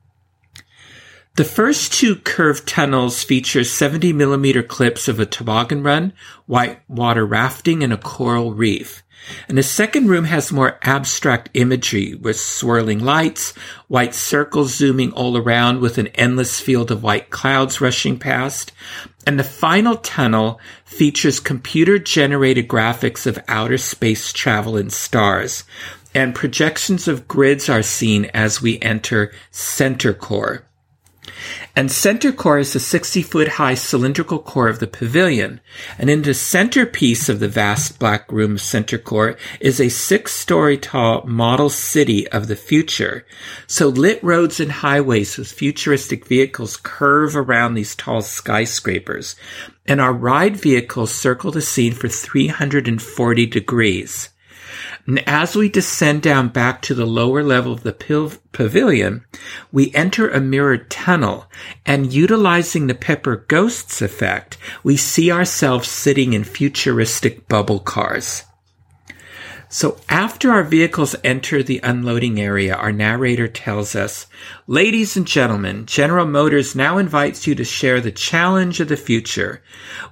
The 1.37 1.45
first 1.45 1.93
two 1.93 2.17
curved 2.17 2.67
tunnels 2.67 3.23
feature 3.23 3.63
70 3.63 4.13
millimeter 4.13 4.63
clips 4.63 5.07
of 5.07 5.21
a 5.21 5.27
toboggan 5.27 5.85
run, 5.85 6.13
whitewater 6.47 7.25
rafting, 7.25 7.85
and 7.85 7.93
a 7.93 7.97
coral 7.97 8.55
reef. 8.55 9.05
And 9.49 9.59
the 9.59 9.63
second 9.63 10.09
room 10.09 10.25
has 10.25 10.53
more 10.53 10.79
abstract 10.83 11.51
imagery 11.55 12.15
with 12.15 12.39
swirling 12.39 13.01
lights, 13.01 13.53
white 13.89 14.15
circles 14.15 14.75
zooming 14.75 15.13
all 15.13 15.37
around 15.37 15.81
with 15.81 15.99
an 15.99 16.09
endless 16.09 16.61
field 16.61 16.91
of 16.91 17.03
white 17.03 17.31
clouds 17.31 17.81
rushing 17.81 18.19
past. 18.19 18.73
And 19.27 19.39
the 19.39 19.45
final 19.45 19.97
tunnel 19.97 20.61
features 20.85 21.41
computer 21.41 21.99
generated 21.99 22.69
graphics 22.69 23.27
of 23.27 23.39
outer 23.49 23.79
space 23.79 24.33
travel 24.33 24.77
and 24.77 24.93
stars. 24.93 25.65
And 26.15 26.35
projections 26.35 27.07
of 27.07 27.29
grids 27.29 27.69
are 27.69 27.83
seen 27.83 28.27
as 28.33 28.63
we 28.63 28.81
enter 28.81 29.33
center 29.51 30.15
core. 30.15 30.68
And 31.77 31.91
center 31.91 32.33
core 32.33 32.59
is 32.59 32.73
the 32.73 32.81
60 32.81 33.23
foot 33.23 33.49
high 33.49 33.75
cylindrical 33.75 34.39
core 34.39 34.69
of 34.69 34.79
the 34.79 34.87
pavilion. 34.87 35.61
And 35.99 36.11
in 36.11 36.23
the 36.23 36.35
centerpiece 36.35 37.29
of 37.29 37.41
the 37.41 37.49
vast 37.49 37.99
black 37.99 38.31
room 38.33 38.55
of 38.55 38.61
center 38.61 38.99
core 38.99 39.37
is 39.61 39.81
a 39.81 39.89
six 39.89 40.33
story 40.33 40.79
tall 40.79 41.25
model 41.27 41.71
city 41.71 42.29
of 42.29 42.49
the 42.49 42.57
future. 42.57 43.25
So 43.67 43.89
lit 43.89 44.23
roads 44.23 44.61
and 44.61 44.73
highways 44.73 45.37
with 45.37 45.53
futuristic 45.53 46.27
vehicles 46.27 46.77
curve 46.77 47.37
around 47.37 47.75
these 47.75 47.95
tall 47.95 48.23
skyscrapers. 48.23 49.37
And 49.87 50.01
our 50.01 50.13
ride 50.13 50.57
vehicles 50.57 51.15
circle 51.15 51.51
the 51.51 51.63
scene 51.63 51.93
for 51.95 52.09
340 52.09 53.47
degrees. 53.47 54.31
And 55.07 55.27
as 55.29 55.57
we 55.57 55.69
descend 55.69 56.23
down 56.23 56.49
back 56.49 56.83
to 56.83 56.95
the 56.95 57.07
lower 57.07 57.43
level 57.43 57.73
of 57.73 57.83
the 57.83 57.93
pavilion, 58.53 59.25
we 59.73 59.93
enter 59.95 60.29
a 60.29 60.41
mirrored 60.41 60.91
tunnel 60.91 61.47
and 61.87 62.13
utilizing 62.13 62.87
the 62.87 62.95
Pepper's 62.95 63.45
Ghost 63.49 64.03
effect, 64.03 64.59
we 64.83 64.97
see 64.97 65.31
ourselves 65.31 65.89
sitting 65.89 66.33
in 66.33 66.45
futuristic 66.45 67.49
bubble 67.49 67.81
cars. 67.81 68.45
So 69.71 69.99
after 70.09 70.51
our 70.51 70.63
vehicles 70.63 71.15
enter 71.23 71.63
the 71.63 71.81
unloading 71.85 72.41
area, 72.41 72.75
our 72.75 72.91
narrator 72.91 73.49
tells 73.49 73.95
us, 73.95 74.27
Ladies 74.67 75.15
and 75.15 75.27
gentlemen, 75.27 75.85
General 75.85 76.25
Motors 76.27 76.75
now 76.75 76.97
invites 76.97 77.47
you 77.47 77.55
to 77.55 77.65
share 77.65 78.01
the 78.01 78.11
challenge 78.11 78.81
of 78.81 78.89
the 78.89 78.97
future. 78.97 79.63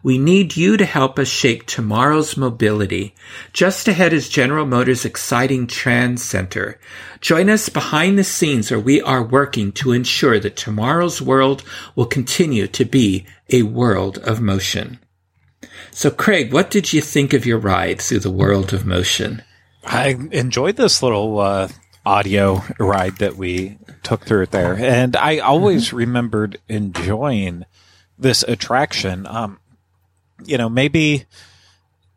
We 0.02 0.18
need 0.18 0.58
you 0.58 0.76
to 0.76 0.84
help 0.84 1.18
us 1.18 1.28
shape 1.28 1.64
tomorrow's 1.64 2.36
mobility. 2.36 3.14
Just 3.54 3.88
ahead 3.88 4.12
is 4.12 4.28
General 4.28 4.66
Motors' 4.66 5.06
exciting 5.06 5.66
TransCenter. 5.66 6.76
Join 7.22 7.48
us 7.48 7.70
behind 7.70 8.18
the 8.18 8.24
scenes 8.24 8.70
where 8.70 8.78
we 8.78 9.00
are 9.00 9.24
working 9.24 9.72
to 9.72 9.92
ensure 9.92 10.38
that 10.38 10.56
tomorrow's 10.56 11.22
world 11.22 11.64
will 11.94 12.04
continue 12.04 12.66
to 12.66 12.84
be 12.84 13.24
a 13.48 13.62
world 13.62 14.18
of 14.18 14.42
motion. 14.42 14.98
So, 15.96 16.10
Craig, 16.10 16.52
what 16.52 16.70
did 16.70 16.92
you 16.92 17.00
think 17.00 17.32
of 17.32 17.46
your 17.46 17.56
ride 17.56 18.02
through 18.02 18.18
the 18.18 18.30
world 18.30 18.74
of 18.74 18.84
motion? 18.84 19.42
I 19.82 20.08
enjoyed 20.30 20.76
this 20.76 21.02
little 21.02 21.40
uh, 21.40 21.68
audio 22.04 22.62
ride 22.78 23.16
that 23.16 23.36
we 23.36 23.78
took 24.02 24.26
through 24.26 24.42
it 24.42 24.50
there, 24.50 24.76
and 24.76 25.16
I 25.16 25.38
always 25.38 25.86
mm-hmm. 25.86 25.96
remembered 25.96 26.58
enjoying 26.68 27.64
this 28.18 28.42
attraction. 28.42 29.26
Um, 29.26 29.58
you 30.44 30.58
know, 30.58 30.68
maybe 30.68 31.24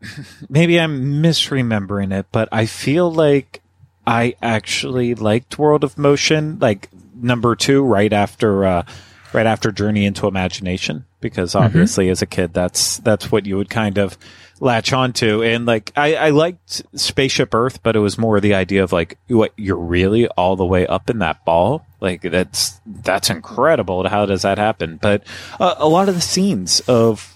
maybe 0.49 0.77
I'm 0.77 1.23
misremembering 1.23 2.11
it, 2.11 2.25
but 2.33 2.49
I 2.51 2.65
feel 2.65 3.09
like 3.09 3.61
I 4.05 4.35
actually 4.41 5.15
liked 5.15 5.57
World 5.57 5.85
of 5.85 5.97
Motion, 5.97 6.59
like 6.59 6.89
number 7.15 7.55
two, 7.55 7.81
right 7.85 8.11
after 8.11 8.65
uh, 8.65 8.83
right 9.31 9.47
after 9.47 9.71
Journey 9.71 10.05
into 10.05 10.27
Imagination 10.27 11.05
because 11.21 11.53
mm-hmm. 11.53 11.65
obviously 11.65 12.05
mm-hmm. 12.05 12.11
as 12.11 12.21
a 12.21 12.25
kid 12.25 12.53
that's 12.53 12.97
that's 12.97 13.31
what 13.31 13.45
you 13.45 13.57
would 13.57 13.69
kind 13.69 13.97
of 13.97 14.17
latch 14.59 14.91
onto 14.91 15.41
and 15.41 15.65
like 15.65 15.91
I, 15.95 16.15
I 16.15 16.29
liked 16.31 16.83
spaceship 16.95 17.53
earth 17.53 17.81
but 17.81 17.95
it 17.95 17.99
was 17.99 18.17
more 18.17 18.39
the 18.39 18.55
idea 18.55 18.83
of 18.83 18.91
like 18.91 19.17
what 19.27 19.53
you're 19.55 19.77
really 19.77 20.27
all 20.27 20.55
the 20.55 20.65
way 20.65 20.85
up 20.85 21.09
in 21.09 21.19
that 21.19 21.45
ball 21.45 21.85
like 22.01 22.21
that's 22.21 22.79
that's 22.85 23.29
incredible 23.29 24.07
how 24.07 24.25
does 24.25 24.41
that 24.41 24.57
happen 24.57 24.99
but 25.01 25.23
uh, 25.59 25.75
a 25.77 25.87
lot 25.87 26.09
of 26.09 26.15
the 26.15 26.21
scenes 26.21 26.81
of 26.81 27.35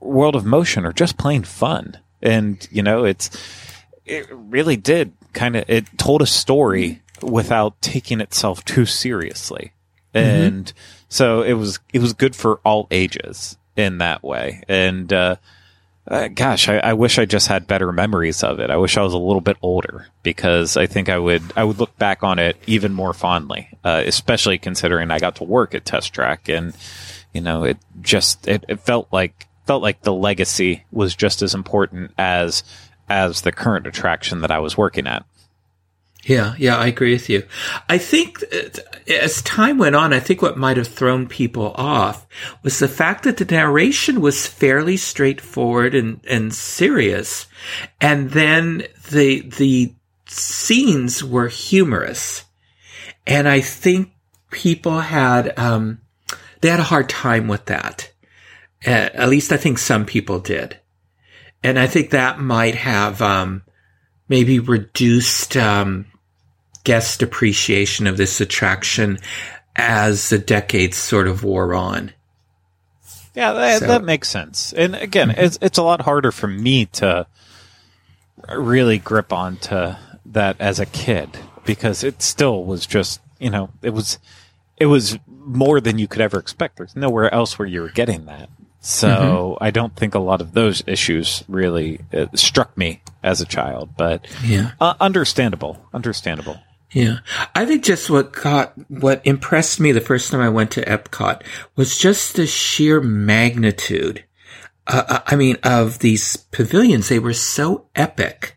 world 0.00 0.36
of 0.36 0.44
motion 0.44 0.84
are 0.84 0.92
just 0.92 1.16
plain 1.16 1.42
fun 1.44 1.98
and 2.20 2.68
you 2.70 2.82
know 2.82 3.04
it's 3.04 3.30
it 4.04 4.26
really 4.30 4.76
did 4.76 5.12
kind 5.32 5.56
of 5.56 5.64
it 5.68 5.86
told 5.96 6.20
a 6.20 6.26
story 6.26 7.00
without 7.22 7.80
taking 7.80 8.20
itself 8.20 8.64
too 8.64 8.84
seriously 8.84 9.72
mm-hmm. 10.14 10.26
and 10.26 10.72
so 11.10 11.42
it 11.42 11.52
was 11.52 11.80
it 11.92 11.98
was 12.00 12.14
good 12.14 12.34
for 12.34 12.60
all 12.64 12.86
ages 12.90 13.58
in 13.76 13.98
that 13.98 14.22
way. 14.22 14.62
And 14.68 15.12
uh, 15.12 15.36
uh, 16.06 16.28
gosh, 16.28 16.68
I, 16.68 16.78
I, 16.78 16.92
wish 16.94 17.18
I 17.18 17.24
just 17.24 17.48
had 17.48 17.66
better 17.66 17.92
memories 17.92 18.42
of 18.42 18.58
it. 18.58 18.70
I 18.70 18.76
wish 18.76 18.96
I 18.96 19.02
was 19.02 19.12
a 19.12 19.18
little 19.18 19.40
bit 19.40 19.56
older 19.60 20.06
because 20.22 20.76
I 20.76 20.86
think 20.86 21.08
I 21.08 21.18
would 21.18 21.42
I 21.56 21.64
would 21.64 21.78
look 21.78 21.96
back 21.98 22.22
on 22.22 22.38
it 22.38 22.56
even 22.66 22.92
more 22.92 23.12
fondly, 23.12 23.68
uh, 23.84 24.02
especially 24.06 24.56
considering 24.56 25.10
I 25.10 25.18
got 25.18 25.36
to 25.36 25.44
work 25.44 25.74
at 25.74 25.84
Test 25.84 26.14
Track 26.14 26.48
and 26.48 26.74
you 27.34 27.40
know 27.40 27.64
it 27.64 27.78
just 28.00 28.48
it, 28.48 28.64
it 28.68 28.80
felt 28.80 29.08
like 29.12 29.48
felt 29.66 29.82
like 29.82 30.02
the 30.02 30.14
legacy 30.14 30.84
was 30.92 31.14
just 31.14 31.42
as 31.42 31.54
important 31.54 32.12
as 32.18 32.62
as 33.08 33.42
the 33.42 33.52
current 33.52 33.86
attraction 33.86 34.40
that 34.42 34.50
I 34.52 34.60
was 34.60 34.76
working 34.76 35.08
at. 35.08 35.24
Yeah, 36.24 36.54
yeah, 36.58 36.76
I 36.76 36.88
agree 36.88 37.12
with 37.12 37.30
you. 37.30 37.44
I 37.88 37.96
think 37.96 38.44
as 39.08 39.40
time 39.42 39.78
went 39.78 39.96
on, 39.96 40.12
I 40.12 40.20
think 40.20 40.42
what 40.42 40.58
might 40.58 40.76
have 40.76 40.88
thrown 40.88 41.26
people 41.26 41.72
off 41.76 42.26
was 42.62 42.78
the 42.78 42.88
fact 42.88 43.24
that 43.24 43.38
the 43.38 43.46
narration 43.46 44.20
was 44.20 44.46
fairly 44.46 44.98
straightforward 44.98 45.94
and, 45.94 46.20
and 46.28 46.54
serious. 46.54 47.46
And 48.00 48.30
then 48.30 48.84
the, 49.10 49.40
the 49.40 49.94
scenes 50.26 51.24
were 51.24 51.48
humorous. 51.48 52.44
And 53.26 53.48
I 53.48 53.60
think 53.60 54.10
people 54.50 55.00
had, 55.00 55.58
um, 55.58 56.02
they 56.60 56.68
had 56.68 56.80
a 56.80 56.84
hard 56.84 57.08
time 57.08 57.48
with 57.48 57.64
that. 57.66 58.10
At 58.84 59.28
least 59.28 59.52
I 59.52 59.56
think 59.56 59.78
some 59.78 60.04
people 60.04 60.38
did. 60.38 60.78
And 61.62 61.78
I 61.78 61.86
think 61.86 62.10
that 62.10 62.40
might 62.40 62.74
have, 62.74 63.22
um, 63.22 63.62
maybe 64.28 64.60
reduced 64.60 65.56
um, 65.56 66.06
guest 66.84 67.22
appreciation 67.22 68.06
of 68.06 68.16
this 68.16 68.40
attraction 68.40 69.18
as 69.76 70.28
the 70.28 70.38
decades 70.38 70.96
sort 70.96 71.28
of 71.28 71.44
wore 71.44 71.74
on. 71.74 72.12
Yeah, 73.34 73.52
that, 73.52 73.80
so. 73.80 73.86
that 73.86 74.04
makes 74.04 74.28
sense. 74.28 74.72
And 74.72 74.94
again, 74.94 75.28
mm-hmm. 75.28 75.40
it's 75.40 75.58
it's 75.62 75.78
a 75.78 75.82
lot 75.82 76.02
harder 76.02 76.32
for 76.32 76.48
me 76.48 76.86
to 76.86 77.26
really 78.48 78.98
grip 78.98 79.32
onto 79.32 79.92
that 80.26 80.56
as 80.60 80.80
a 80.80 80.86
kid 80.86 81.38
because 81.64 82.02
it 82.02 82.22
still 82.22 82.64
was 82.64 82.86
just 82.86 83.20
you 83.38 83.50
know 83.50 83.70
it 83.82 83.90
was 83.90 84.18
it 84.76 84.86
was 84.86 85.18
more 85.26 85.80
than 85.80 85.98
you 85.98 86.08
could 86.08 86.20
ever 86.20 86.38
expect. 86.38 86.76
There's 86.76 86.96
nowhere 86.96 87.32
else 87.32 87.58
where 87.58 87.68
you 87.68 87.82
were 87.82 87.88
getting 87.88 88.26
that. 88.26 88.48
So 88.80 89.08
mm-hmm. 89.08 89.64
I 89.64 89.70
don't 89.70 89.94
think 89.94 90.14
a 90.14 90.18
lot 90.18 90.40
of 90.40 90.52
those 90.52 90.82
issues 90.86 91.44
really 91.48 92.00
uh, 92.12 92.26
struck 92.34 92.76
me 92.76 93.02
as 93.22 93.40
a 93.40 93.46
child, 93.46 93.90
but 93.96 94.26
yeah, 94.42 94.72
uh, 94.80 94.94
understandable, 95.00 95.86
understandable. 95.92 96.58
Yeah. 96.92 97.18
I 97.54 97.66
think 97.66 97.84
just 97.84 98.10
what 98.10 98.32
got, 98.32 98.74
what 98.88 99.24
impressed 99.24 99.78
me 99.78 99.92
the 99.92 100.00
first 100.00 100.30
time 100.30 100.40
I 100.40 100.48
went 100.48 100.72
to 100.72 100.84
Epcot 100.84 101.42
was 101.76 101.96
just 101.96 102.34
the 102.34 102.46
sheer 102.46 103.00
magnitude. 103.00 104.24
Uh, 104.86 105.04
uh 105.08 105.20
I 105.26 105.36
mean, 105.36 105.56
of 105.62 106.00
these 106.00 106.36
pavilions. 106.36 107.08
They 107.08 107.18
were 107.18 107.34
so 107.34 107.86
epic. 107.94 108.56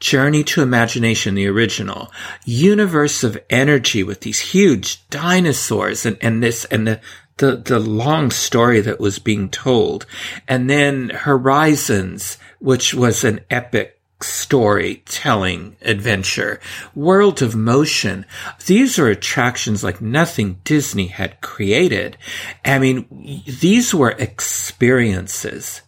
Journey 0.00 0.44
to 0.44 0.62
Imagination, 0.62 1.34
the 1.34 1.46
original. 1.46 2.10
Universe 2.44 3.22
of 3.22 3.38
Energy 3.50 4.02
with 4.02 4.20
these 4.20 4.40
huge 4.40 5.08
dinosaurs 5.08 6.06
and, 6.06 6.16
and 6.20 6.42
this, 6.42 6.64
and 6.66 6.86
the, 6.86 7.00
the, 7.36 7.56
the 7.56 7.78
long 7.78 8.30
story 8.30 8.80
that 8.80 9.00
was 9.00 9.18
being 9.18 9.48
told. 9.48 10.06
And 10.46 10.68
then 10.70 11.10
Horizons, 11.10 12.38
which 12.58 12.94
was 12.94 13.24
an 13.24 13.40
epic 13.50 13.97
storytelling 14.20 15.76
adventure. 15.82 16.60
World 16.94 17.42
of 17.42 17.54
Motion. 17.54 18.26
These 18.66 18.98
are 18.98 19.08
attractions 19.08 19.84
like 19.84 20.00
nothing 20.00 20.60
Disney 20.64 21.06
had 21.06 21.40
created. 21.40 22.16
I 22.64 22.78
mean, 22.78 23.42
these 23.60 23.94
were 23.94 24.10
experiences 24.10 25.82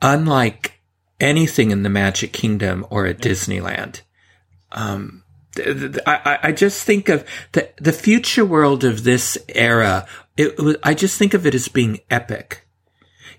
unlike 0.00 0.80
anything 1.20 1.70
in 1.70 1.82
the 1.82 1.88
Magic 1.88 2.32
Kingdom 2.32 2.86
or 2.90 3.06
at 3.06 3.18
Disneyland. 3.18 4.00
Um, 4.72 5.22
I, 6.06 6.38
I 6.44 6.52
just 6.52 6.84
think 6.84 7.08
of 7.08 7.26
the 7.52 7.68
the 7.76 7.92
future 7.92 8.44
world 8.44 8.84
of 8.84 9.04
this 9.04 9.36
era. 9.48 10.06
It, 10.36 10.78
I 10.82 10.94
just 10.94 11.18
think 11.18 11.34
of 11.34 11.46
it 11.46 11.54
as 11.54 11.68
being 11.68 12.00
epic. 12.10 12.66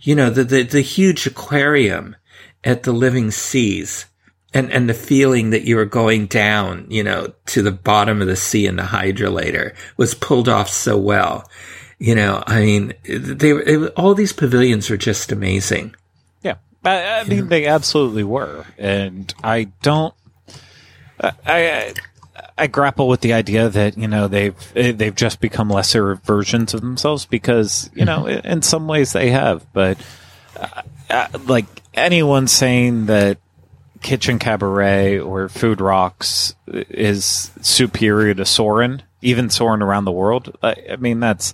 You 0.01 0.15
know, 0.15 0.29
the, 0.29 0.43
the, 0.43 0.63
the 0.63 0.81
huge 0.81 1.25
aquarium 1.25 2.15
at 2.63 2.83
the 2.83 2.91
living 2.91 3.31
seas 3.31 4.05
and, 4.53 4.71
and 4.71 4.87
the 4.87 4.93
feeling 4.93 5.49
that 5.49 5.63
you 5.63 5.75
were 5.75 5.85
going 5.85 6.27
down, 6.27 6.85
you 6.89 7.03
know, 7.03 7.33
to 7.47 7.61
the 7.61 7.71
bottom 7.71 8.21
of 8.21 8.27
the 8.27 8.35
sea 8.35 8.67
in 8.67 8.75
the 8.75 8.83
hydrolator 8.83 9.73
was 9.97 10.13
pulled 10.13 10.47
off 10.47 10.69
so 10.69 10.97
well. 10.97 11.49
You 11.97 12.15
know, 12.15 12.43
I 12.45 12.59
mean, 12.61 12.93
they, 13.03 13.53
they 13.53 13.87
all 13.89 14.13
these 14.13 14.33
pavilions 14.33 14.91
are 14.91 14.97
just 14.97 15.31
amazing. 15.31 15.95
Yeah. 16.43 16.55
I, 16.83 17.19
I 17.19 17.23
mean, 17.23 17.39
yeah. 17.39 17.45
they 17.45 17.65
absolutely 17.65 18.23
were. 18.23 18.65
And 18.77 19.33
I 19.43 19.65
don't, 19.81 20.13
I, 21.19 21.31
I, 21.45 21.93
I 22.57 22.67
grapple 22.67 23.07
with 23.07 23.21
the 23.21 23.33
idea 23.33 23.69
that 23.69 23.97
you 23.97 24.07
know 24.07 24.27
they've 24.27 24.55
they've 24.73 25.15
just 25.15 25.39
become 25.39 25.69
lesser 25.69 26.15
versions 26.15 26.73
of 26.73 26.81
themselves 26.81 27.25
because 27.25 27.89
you 27.95 28.05
know 28.05 28.23
mm-hmm. 28.23 28.45
in 28.45 28.61
some 28.61 28.87
ways 28.87 29.13
they 29.13 29.29
have, 29.29 29.65
but 29.73 29.97
uh, 30.59 30.81
uh, 31.09 31.27
like 31.45 31.65
anyone 31.93 32.47
saying 32.47 33.07
that 33.07 33.37
Kitchen 34.01 34.37
Cabaret 34.37 35.19
or 35.19 35.49
Food 35.49 35.81
Rocks 35.81 36.55
is 36.67 37.51
superior 37.61 38.33
to 38.33 38.45
Soarin', 38.45 39.01
even 39.21 39.49
Soarin' 39.49 39.81
around 39.81 40.05
the 40.05 40.11
world. 40.11 40.55
I, 40.61 40.75
I 40.91 40.95
mean, 40.97 41.19
that's 41.19 41.53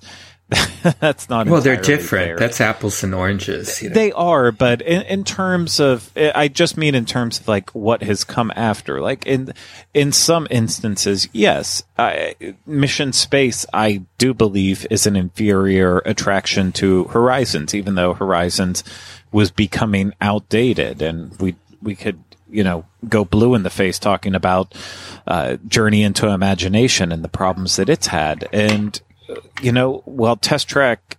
that's 0.99 1.29
not 1.29 1.47
well. 1.47 1.61
They're 1.61 1.75
different. 1.75 2.25
Fair. 2.25 2.37
That's 2.37 2.59
apples 2.59 3.03
and 3.03 3.13
oranges. 3.13 3.83
You 3.83 3.89
know? 3.89 3.93
They 3.93 4.11
are, 4.13 4.51
but 4.51 4.81
in, 4.81 5.03
in 5.03 5.23
terms 5.23 5.79
of, 5.79 6.11
I 6.17 6.47
just 6.47 6.75
mean 6.75 6.95
in 6.95 7.05
terms 7.05 7.39
of 7.39 7.47
like 7.47 7.69
what 7.71 8.01
has 8.01 8.23
come 8.23 8.51
after. 8.55 8.99
Like 8.99 9.27
in 9.27 9.53
in 9.93 10.11
some 10.11 10.47
instances, 10.49 11.29
yes, 11.33 11.83
I, 11.99 12.33
Mission 12.65 13.13
Space, 13.13 13.67
I 13.73 14.01
do 14.17 14.33
believe 14.33 14.87
is 14.89 15.05
an 15.05 15.15
inferior 15.15 15.99
attraction 15.99 16.71
to 16.73 17.03
Horizons, 17.05 17.75
even 17.75 17.93
though 17.93 18.15
Horizons 18.15 18.83
was 19.31 19.51
becoming 19.51 20.13
outdated, 20.21 21.01
and 21.01 21.37
we 21.39 21.55
we 21.81 21.95
could 21.95 22.23
you 22.49 22.63
know, 22.63 22.85
go 23.07 23.23
blue 23.23 23.55
in 23.55 23.63
the 23.63 23.69
face 23.69 23.99
talking 23.99 24.35
about 24.35 24.73
uh, 25.27 25.57
Journey 25.67 26.03
into 26.03 26.27
Imagination 26.27 27.11
and 27.11 27.23
the 27.23 27.29
problems 27.29 27.75
that 27.75 27.89
it's 27.89 28.07
had. 28.07 28.47
And, 28.51 28.99
you 29.61 29.71
know, 29.71 30.03
well, 30.05 30.35
Test 30.35 30.67
Track, 30.67 31.17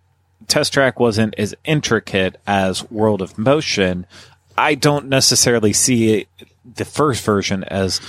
Test 0.48 0.72
Track 0.72 0.98
wasn't 0.98 1.34
as 1.38 1.54
intricate 1.64 2.36
as 2.46 2.88
World 2.90 3.22
of 3.22 3.38
Motion. 3.38 4.06
I 4.58 4.74
don't 4.74 5.08
necessarily 5.08 5.72
see 5.72 6.26
the 6.74 6.84
first 6.84 7.24
version 7.24 7.64
as 7.64 8.00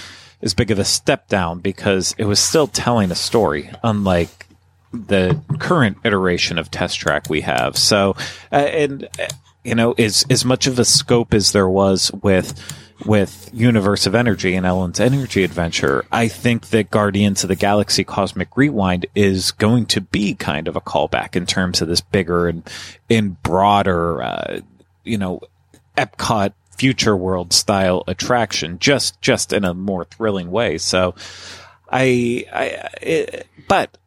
as 0.44 0.56
big 0.56 0.72
of 0.72 0.80
a 0.80 0.84
step 0.84 1.28
down 1.28 1.60
because 1.60 2.16
it 2.18 2.26
was 2.26 2.40
still 2.40 2.66
telling 2.66 3.12
a 3.12 3.16
story, 3.16 3.70
unlike 3.84 4.48
the 4.92 5.40
current 5.60 5.98
iteration 6.04 6.58
of 6.58 6.72
Test 6.72 7.00
Track 7.00 7.30
we 7.30 7.42
have. 7.42 7.78
So, 7.78 8.16
uh, 8.52 8.56
and 8.56 9.08
uh, 9.20 9.28
you 9.64 9.76
know, 9.76 9.94
as 9.94 10.26
as 10.30 10.44
much 10.44 10.68
of 10.68 10.80
a 10.80 10.86
scope 10.86 11.34
as 11.34 11.52
there 11.52 11.70
was 11.70 12.12
with 12.12 12.60
with 13.06 13.50
Universe 13.54 14.06
of 14.06 14.16
Energy 14.16 14.56
and 14.56 14.66
Ellen's 14.66 15.00
Energy 15.00 15.44
Adventure, 15.44 16.06
I 16.12 16.28
think 16.28 16.70
that 16.70 16.92
Guardians 16.92 17.44
of 17.44 17.48
the 17.48 17.56
Galaxy 17.56 18.04
Cosmic 18.04 18.56
Rewind 18.56 19.06
is 19.16 19.52
going 19.52 19.88
to 19.88 20.02
be 20.02 20.36
kind 20.36 20.68
of 20.68 20.76
a 20.76 20.82
callback 20.82 21.36
in 21.36 21.46
terms 21.46 21.82
of 21.82 21.88
this 21.88 22.02
bigger 22.02 22.48
and 22.48 22.68
in 23.10 23.38
broader, 23.44 24.22
uh, 24.22 24.60
you 25.04 25.18
know, 25.18 25.42
Epcot 25.98 26.54
future 26.78 27.16
world 27.16 27.54
style 27.54 28.04
attraction, 28.08 28.80
just 28.80 29.22
just 29.22 29.54
in 29.54 29.64
a 29.64 29.74
more 29.74 30.06
thrilling 30.06 30.52
way. 30.52 30.78
So, 30.78 31.16
I, 31.90 32.46
I, 32.54 32.90
it, 33.02 33.48
but 33.68 33.98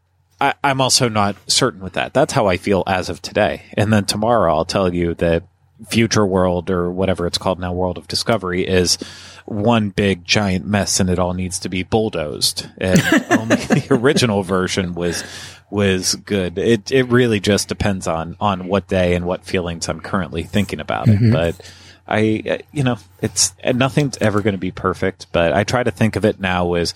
I, 0.40 0.54
I'm 0.62 0.80
also 0.80 1.08
not 1.08 1.36
certain 1.46 1.80
with 1.80 1.94
that. 1.94 2.12
That's 2.12 2.32
how 2.32 2.46
I 2.46 2.56
feel 2.56 2.82
as 2.86 3.08
of 3.08 3.22
today. 3.22 3.62
And 3.76 3.92
then 3.92 4.04
tomorrow 4.04 4.54
I'll 4.54 4.64
tell 4.64 4.92
you 4.92 5.14
that 5.14 5.44
future 5.88 6.24
world 6.24 6.70
or 6.70 6.90
whatever 6.90 7.26
it's 7.26 7.38
called 7.38 7.58
now, 7.58 7.72
World 7.72 7.98
of 7.98 8.08
Discovery, 8.08 8.66
is 8.66 8.96
one 9.44 9.90
big 9.90 10.24
giant 10.24 10.66
mess 10.66 11.00
and 11.00 11.10
it 11.10 11.18
all 11.18 11.34
needs 11.34 11.58
to 11.60 11.68
be 11.68 11.82
bulldozed. 11.82 12.68
And 12.78 13.00
only 13.30 13.56
the 13.56 13.86
original 13.90 14.42
version 14.42 14.94
was 14.94 15.24
was 15.70 16.14
good. 16.14 16.58
It 16.58 16.90
it 16.92 17.04
really 17.04 17.40
just 17.40 17.68
depends 17.68 18.06
on 18.06 18.36
on 18.40 18.68
what 18.68 18.86
day 18.88 19.14
and 19.14 19.26
what 19.26 19.44
feelings 19.44 19.88
I'm 19.88 20.00
currently 20.00 20.42
thinking 20.42 20.80
about 20.80 21.06
mm-hmm. 21.06 21.26
it. 21.26 21.32
But 21.32 21.72
I, 22.06 22.60
you 22.72 22.84
know, 22.84 22.98
it's 23.22 23.54
nothing's 23.64 24.18
ever 24.18 24.42
going 24.42 24.54
to 24.54 24.58
be 24.58 24.70
perfect. 24.70 25.26
But 25.32 25.52
I 25.52 25.64
try 25.64 25.82
to 25.82 25.90
think 25.90 26.16
of 26.16 26.24
it 26.24 26.38
now 26.38 26.74
as 26.74 26.94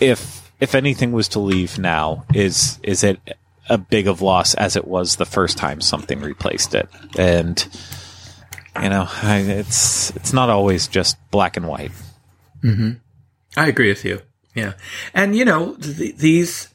if 0.00 0.49
if 0.60 0.74
anything 0.74 1.12
was 1.12 1.28
to 1.28 1.38
leave 1.40 1.78
now, 1.78 2.24
is 2.34 2.78
is 2.82 3.02
it 3.04 3.20
a 3.68 3.78
big 3.78 4.08
of 4.08 4.20
loss 4.20 4.54
as 4.54 4.76
it 4.76 4.86
was 4.86 5.16
the 5.16 5.24
first 5.26 5.56
time 5.56 5.80
something 5.80 6.20
replaced 6.20 6.74
it 6.74 6.88
and 7.16 7.68
you 8.80 8.88
know, 8.88 9.08
I, 9.22 9.38
it's 9.38 10.10
it's 10.16 10.32
not 10.32 10.48
always 10.48 10.86
just 10.88 11.16
black 11.30 11.56
and 11.56 11.66
white. 11.66 11.92
Mm-hmm. 12.62 12.92
I 13.56 13.68
agree 13.68 13.88
with 13.88 14.04
you. 14.04 14.22
Yeah, 14.54 14.74
and 15.12 15.36
you 15.36 15.44
know 15.44 15.74
th- 15.74 16.16
these 16.16 16.68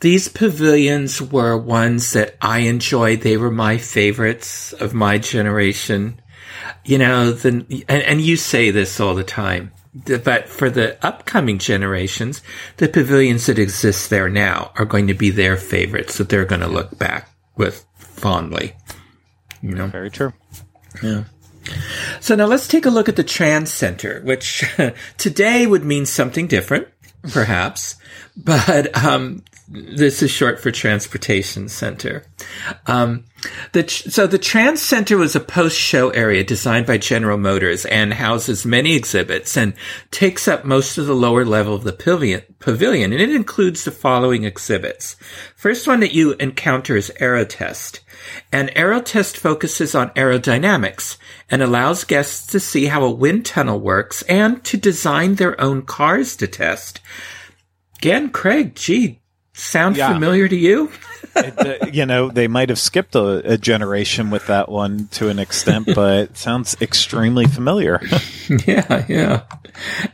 these 0.00 0.28
pavilions 0.28 1.20
were 1.20 1.56
ones 1.56 2.12
that 2.12 2.36
I 2.40 2.60
enjoyed. 2.60 3.20
They 3.20 3.36
were 3.36 3.50
my 3.50 3.78
favorites 3.78 4.72
of 4.72 4.94
my 4.94 5.18
generation. 5.18 6.20
you 6.84 6.98
know, 6.98 7.32
the 7.32 7.84
and, 7.88 8.02
and 8.02 8.20
you 8.20 8.36
say 8.36 8.70
this 8.70 9.00
all 9.00 9.14
the 9.14 9.24
time, 9.24 9.72
but 9.94 10.48
for 10.48 10.70
the 10.70 11.04
upcoming 11.04 11.58
generations, 11.58 12.42
the 12.76 12.88
pavilions 12.88 13.46
that 13.46 13.58
exist 13.58 14.10
there 14.10 14.28
now 14.28 14.72
are 14.76 14.84
going 14.84 15.06
to 15.08 15.14
be 15.14 15.30
their 15.30 15.56
favorites 15.56 16.18
that 16.18 16.28
they're 16.28 16.44
going 16.44 16.60
to 16.60 16.68
look 16.68 16.98
back 16.98 17.30
with 17.56 17.84
fondly. 17.96 18.74
You 19.62 19.74
know, 19.74 19.86
Very 19.88 20.10
true. 20.10 20.32
yeah. 21.02 21.24
So 22.20 22.34
now 22.34 22.46
let's 22.46 22.66
take 22.68 22.86
a 22.86 22.90
look 22.90 23.08
at 23.08 23.16
the 23.16 23.24
TransCenter, 23.24 24.22
which 24.24 24.64
today 25.18 25.66
would 25.66 25.84
mean 25.84 26.06
something 26.06 26.46
different, 26.46 26.88
perhaps, 27.32 27.96
but 28.36 28.96
um, 28.96 29.42
this 29.70 30.22
is 30.22 30.30
short 30.30 30.60
for 30.60 30.70
Transportation 30.70 31.68
Center. 31.68 32.24
Um, 32.86 33.24
the, 33.72 33.86
so 33.86 34.26
the 34.26 34.38
TransCenter 34.38 35.18
was 35.18 35.36
a 35.36 35.40
post-show 35.40 36.08
area 36.10 36.42
designed 36.42 36.86
by 36.86 36.96
General 36.96 37.36
Motors 37.36 37.84
and 37.84 38.14
houses 38.14 38.64
many 38.64 38.96
exhibits 38.96 39.58
and 39.58 39.74
takes 40.10 40.48
up 40.48 40.64
most 40.64 40.96
of 40.96 41.06
the 41.06 41.14
lower 41.14 41.44
level 41.44 41.74
of 41.74 41.84
the 41.84 41.92
pavilion, 41.92 42.42
pavilion 42.60 43.12
and 43.12 43.20
it 43.20 43.34
includes 43.34 43.84
the 43.84 43.90
following 43.90 44.44
exhibits. 44.44 45.16
First 45.54 45.86
one 45.86 46.00
that 46.00 46.14
you 46.14 46.32
encounter 46.34 46.96
is 46.96 47.12
Aerotest. 47.20 48.00
And 48.50 48.70
Aerotest 48.70 49.36
focuses 49.36 49.94
on 49.94 50.10
aerodynamics 50.10 51.18
and 51.50 51.62
allows 51.62 52.04
guests 52.04 52.46
to 52.48 52.60
see 52.60 52.86
how 52.86 53.04
a 53.04 53.10
wind 53.10 53.44
tunnel 53.44 53.78
works 53.78 54.22
and 54.22 54.64
to 54.64 54.78
design 54.78 55.34
their 55.34 55.60
own 55.60 55.82
cars 55.82 56.36
to 56.36 56.46
test. 56.46 57.00
Again, 57.98 58.30
Craig, 58.30 58.74
gee, 58.74 59.17
sound 59.58 59.96
Yeah. 59.96 60.12
familiar 60.12 60.48
to 60.48 60.56
you? 60.56 60.90
It, 61.36 61.82
uh, 61.82 61.86
you 61.92 62.06
know, 62.06 62.30
they 62.30 62.48
might 62.48 62.68
have 62.68 62.78
skipped 62.78 63.14
a, 63.14 63.52
a 63.52 63.58
generation 63.58 64.30
with 64.30 64.46
that 64.46 64.68
one 64.68 65.08
to 65.12 65.28
an 65.28 65.38
extent, 65.38 65.88
but 65.94 66.18
it 66.18 66.36
sounds 66.36 66.76
extremely 66.80 67.46
familiar. 67.46 68.00
Yeah, 68.66 69.04
yeah. 69.10 69.42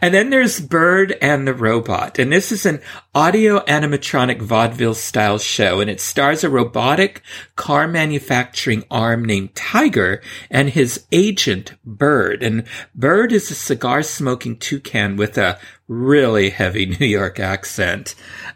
And 0.00 0.12
then 0.12 0.30
there's 0.30 0.61
Bird 0.61 1.16
and 1.22 1.46
the 1.46 1.55
Robot. 1.55 2.18
And 2.18 2.32
this 2.32 2.50
is 2.50 2.66
an 2.66 2.80
audio 3.14 3.61
animatronic 3.61 4.42
vaudeville 4.42 4.94
style 4.94 5.38
show. 5.38 5.80
And 5.80 5.88
it 5.88 6.00
stars 6.00 6.42
a 6.42 6.50
robotic 6.50 7.22
car 7.55 7.86
manufacturing 7.86 8.82
arm 8.90 9.24
named 9.24 9.55
Tiger 9.55 10.20
and 10.50 10.68
his 10.70 11.07
agent, 11.12 11.74
Bird. 11.84 12.42
And 12.42 12.64
Bird 12.94 13.32
is 13.32 13.52
a 13.52 13.55
cigar 13.55 14.02
smoking 14.02 14.57
toucan 14.57 15.16
with 15.16 15.38
a 15.38 15.59
really 15.88 16.50
heavy 16.50 16.86
New 17.00 17.07
York 17.07 17.38
accent. 17.38 18.14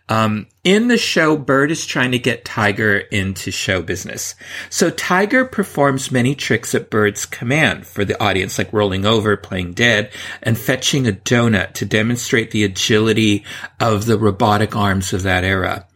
Um, 0.09 0.46
in 0.64 0.88
the 0.88 0.99
show, 0.99 1.36
Bird 1.36 1.70
is 1.70 1.86
trying 1.86 2.12
to 2.12 2.18
get 2.18 2.38
Tiger 2.45 2.99
into 2.99 3.51
show 3.51 3.82
business. 3.82 4.34
So 4.70 4.91
Tiger 4.91 5.45
performs 5.45 6.11
many 6.11 6.34
tricks 6.34 6.74
at 6.74 6.91
Bird's 6.91 7.26
command 7.26 7.86
for 7.86 8.05
the 8.05 8.20
audience, 8.22 8.59
like 8.59 8.72
rolling 8.72 9.05
over, 9.05 9.36
playing 9.36 9.72
dead, 9.72 10.11
and 10.43 10.59
fetching 10.59 11.07
a 11.07 11.12
donut 11.12 11.72
to 11.74 11.84
demonstrate 11.84 12.51
the 12.51 12.64
agility 12.64 13.45
of 13.80 14.07
the 14.07 14.18
robotic 14.18 14.74
arms 14.76 15.12
of 15.12 15.22
that 15.22 15.45
era. 15.45 15.86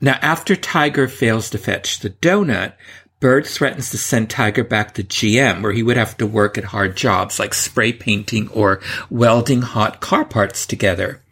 Now, 0.00 0.18
after 0.20 0.56
Tiger 0.56 1.08
fails 1.08 1.50
to 1.50 1.58
fetch 1.58 2.00
the 2.00 2.10
donut, 2.10 2.74
Bird 3.20 3.46
threatens 3.46 3.88
to 3.90 3.96
send 3.96 4.28
Tiger 4.28 4.64
back 4.64 4.92
to 4.94 5.02
GM, 5.02 5.62
where 5.62 5.72
he 5.72 5.82
would 5.82 5.96
have 5.96 6.14
to 6.18 6.26
work 6.26 6.58
at 6.58 6.64
hard 6.64 6.94
jobs 6.94 7.38
like 7.38 7.54
spray 7.54 7.90
painting 7.90 8.48
or 8.50 8.82
welding 9.08 9.62
hot 9.62 10.00
car 10.00 10.26
parts 10.26 10.66
together. 10.66 11.22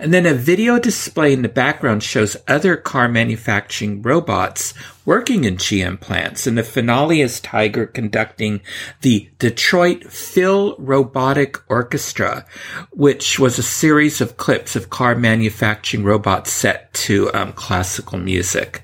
And 0.00 0.12
then 0.12 0.26
a 0.26 0.34
video 0.34 0.78
display 0.78 1.32
in 1.32 1.42
the 1.42 1.48
background 1.48 2.02
shows 2.02 2.36
other 2.48 2.76
car 2.76 3.08
manufacturing 3.08 4.02
robots 4.02 4.74
working 5.04 5.44
in 5.44 5.56
GM 5.56 6.00
plants. 6.00 6.46
And 6.46 6.58
the 6.58 6.62
finale 6.64 7.20
is 7.20 7.40
Tiger 7.40 7.86
conducting 7.86 8.60
the 9.02 9.28
Detroit 9.38 10.04
Phil 10.10 10.74
Robotic 10.78 11.58
Orchestra, 11.70 12.44
which 12.90 13.38
was 13.38 13.58
a 13.58 13.62
series 13.62 14.20
of 14.20 14.36
clips 14.36 14.74
of 14.76 14.90
car 14.90 15.14
manufacturing 15.14 16.04
robots 16.04 16.52
set 16.52 16.92
to 16.94 17.32
um, 17.32 17.52
classical 17.52 18.18
music. 18.18 18.82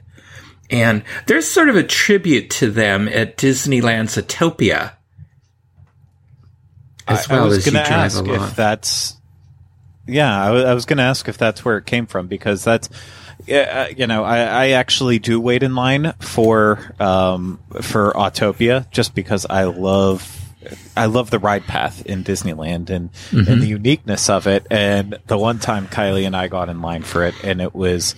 And 0.71 1.05
there's 1.27 1.49
sort 1.49 1.69
of 1.69 1.77
a 1.77 1.83
tribute 1.85 2.51
to 2.51 2.71
them 2.71 3.09
at 3.09 3.37
Disneyland's 3.37 4.17
Autopia. 4.17 4.93
As 7.09 7.29
I- 7.29 7.35
I 7.35 7.37
well 7.39 7.49
was 7.49 7.59
as 7.59 7.67
you 7.67 7.73
drive 7.73 7.89
ask 7.89 8.19
along. 8.25 8.49
if 8.49 8.57
that's. 8.57 9.16
Yeah, 10.07 10.45
I 10.45 10.73
was 10.75 10.85
going 10.87 10.99
to 10.99 11.03
ask 11.03 11.29
if 11.29 11.37
that's 11.37 11.65
where 11.65 11.79
it 11.79 11.87
came 11.87 12.07
from 12.07 12.29
because 12.29 12.63
that's, 12.63 12.89
yeah, 13.47 13.87
uh, 13.89 13.95
you 13.95 14.07
know, 14.07 14.23
I, 14.25 14.39
I 14.39 14.69
actually 14.71 15.19
do 15.19 15.41
wait 15.41 15.63
in 15.63 15.75
line 15.75 16.13
for 16.21 16.95
um, 17.01 17.59
for 17.83 18.13
Autopia 18.13 18.91
just 18.91 19.15
because 19.15 19.47
I 19.51 19.65
love 19.65 20.33
I 20.97 21.07
love 21.07 21.31
the 21.31 21.39
ride 21.39 21.65
path 21.65 22.05
in 22.07 22.25
Disneyland 22.25 22.91
and 22.91 23.13
Mm-hmm. 23.31 23.51
and 23.53 23.63
the 23.63 23.67
uniqueness 23.67 24.31
of 24.31 24.47
it. 24.47 24.67
And 24.71 25.19
the 25.27 25.37
one 25.39 25.59
time 25.59 25.87
Kylie 25.89 26.27
and 26.27 26.37
I 26.37 26.49
got 26.49 26.69
in 26.69 26.81
line 26.83 27.03
for 27.03 27.25
it, 27.25 27.35
and 27.45 27.61
it 27.61 27.75
was 27.75 28.15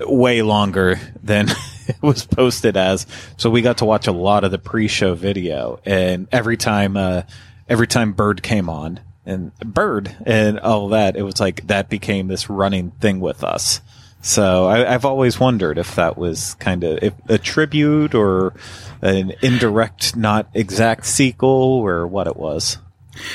way 0.00 0.42
longer 0.42 0.98
than 1.22 1.48
it 1.88 2.00
was 2.02 2.24
posted 2.26 2.76
as. 2.76 3.06
So 3.36 3.50
we 3.50 3.62
got 3.62 3.78
to 3.78 3.84
watch 3.84 4.06
a 4.06 4.12
lot 4.12 4.44
of 4.44 4.50
the 4.50 4.58
pre-show 4.58 5.14
video, 5.14 5.80
and 5.84 6.28
every 6.32 6.56
time, 6.56 6.96
uh, 6.96 7.22
every 7.68 7.86
time 7.86 8.12
Bird 8.12 8.42
came 8.42 8.68
on 8.68 9.00
and 9.26 9.54
Bird 9.58 10.14
and 10.24 10.58
all 10.60 10.88
that, 10.88 11.16
it 11.16 11.22
was 11.22 11.40
like 11.40 11.66
that 11.66 11.88
became 11.88 12.28
this 12.28 12.48
running 12.48 12.92
thing 12.92 13.20
with 13.20 13.44
us. 13.44 13.80
So 14.22 14.66
I, 14.66 14.92
I've 14.92 15.04
always 15.04 15.38
wondered 15.38 15.78
if 15.78 15.94
that 15.96 16.16
was 16.16 16.54
kind 16.54 16.82
of 16.84 16.98
if 17.02 17.14
a 17.28 17.38
tribute 17.38 18.14
or 18.14 18.54
an 19.02 19.32
indirect, 19.42 20.16
not 20.16 20.48
exact 20.54 21.06
sequel, 21.06 21.50
or 21.50 22.06
what 22.06 22.26
it 22.26 22.36
was. 22.36 22.78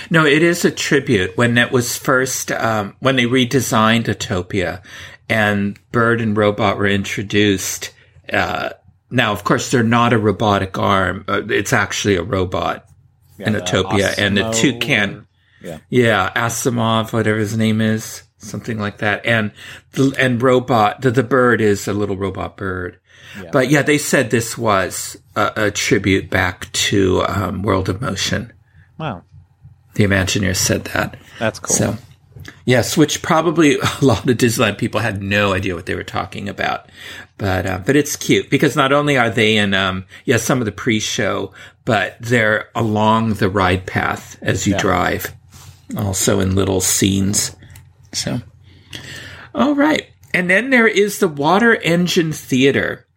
No, 0.09 0.25
it 0.25 0.43
is 0.43 0.65
a 0.65 0.71
tribute. 0.71 1.37
When 1.37 1.57
it 1.57 1.71
was 1.71 1.97
first, 1.97 2.51
um, 2.51 2.95
when 2.99 3.15
they 3.15 3.23
redesigned 3.23 4.05
Autopia 4.05 4.83
and 5.29 5.79
Bird 5.91 6.21
and 6.21 6.35
Robot 6.35 6.77
were 6.77 6.87
introduced, 6.87 7.91
uh, 8.31 8.71
now, 9.09 9.31
of 9.33 9.43
course, 9.43 9.71
they're 9.71 9.83
not 9.83 10.13
a 10.13 10.17
robotic 10.17 10.77
arm. 10.77 11.25
Uh, 11.27 11.41
it's 11.49 11.73
actually 11.73 12.15
a 12.15 12.23
robot 12.23 12.85
in 13.39 13.53
the 13.53 13.59
Autopia. 13.59 14.17
And 14.17 14.37
the 14.37 14.41
Osmo 14.41 14.61
toucan, 14.61 15.27
yeah. 15.63 15.79
yeah, 15.89 16.31
Asimov, 16.35 17.13
whatever 17.13 17.39
his 17.39 17.57
name 17.57 17.81
is, 17.81 18.23
something 18.37 18.79
like 18.79 18.99
that. 18.99 19.25
And, 19.25 19.51
the, 19.91 20.13
and 20.17 20.41
Robot, 20.41 21.01
the, 21.01 21.11
the 21.11 21.23
bird 21.23 21.61
is 21.61 21.87
a 21.87 21.93
little 21.93 22.17
robot 22.17 22.57
bird. 22.57 22.99
But 23.51 23.69
yeah, 23.69 23.81
they 23.81 23.97
said 23.97 24.29
this 24.29 24.57
was 24.57 25.17
a, 25.35 25.51
a 25.55 25.71
tribute 25.71 26.29
back 26.29 26.71
to, 26.73 27.23
um, 27.23 27.61
World 27.63 27.87
of 27.87 28.01
Motion. 28.01 28.51
Wow, 28.97 29.23
The 29.95 30.03
Imagineers 30.03 30.57
said 30.57 30.83
that. 30.85 31.17
that's 31.39 31.59
cool. 31.59 31.75
So, 31.75 31.97
yes, 32.65 32.97
which 32.97 33.21
probably 33.21 33.77
a 34.01 34.05
lot 34.05 34.29
of 34.29 34.37
Disneyland 34.37 34.77
people 34.77 34.99
had 34.99 35.21
no 35.21 35.53
idea 35.53 35.75
what 35.75 35.85
they 35.85 35.95
were 35.95 36.03
talking 36.03 36.49
about, 36.49 36.89
but 37.37 37.65
uh, 37.65 37.79
but 37.79 37.95
it's 37.95 38.15
cute 38.15 38.49
because 38.49 38.75
not 38.75 38.93
only 38.93 39.17
are 39.17 39.29
they 39.29 39.57
in 39.57 39.73
um 39.73 40.05
yeah 40.25 40.37
some 40.37 40.59
of 40.59 40.65
the 40.65 40.71
pre-show, 40.71 41.51
but 41.85 42.15
they're 42.19 42.69
along 42.75 43.35
the 43.35 43.49
ride 43.49 43.87
path 43.87 44.37
as 44.41 44.67
you 44.67 44.77
drive, 44.77 45.33
also 45.97 46.39
in 46.39 46.55
little 46.55 46.81
scenes. 46.81 47.55
So, 48.13 48.41
all 49.53 49.75
right, 49.75 50.07
and 50.33 50.49
then 50.49 50.69
there 50.69 50.87
is 50.87 51.19
the 51.19 51.27
Water 51.27 51.75
Engine 51.75 52.31
Theater. 52.31 53.07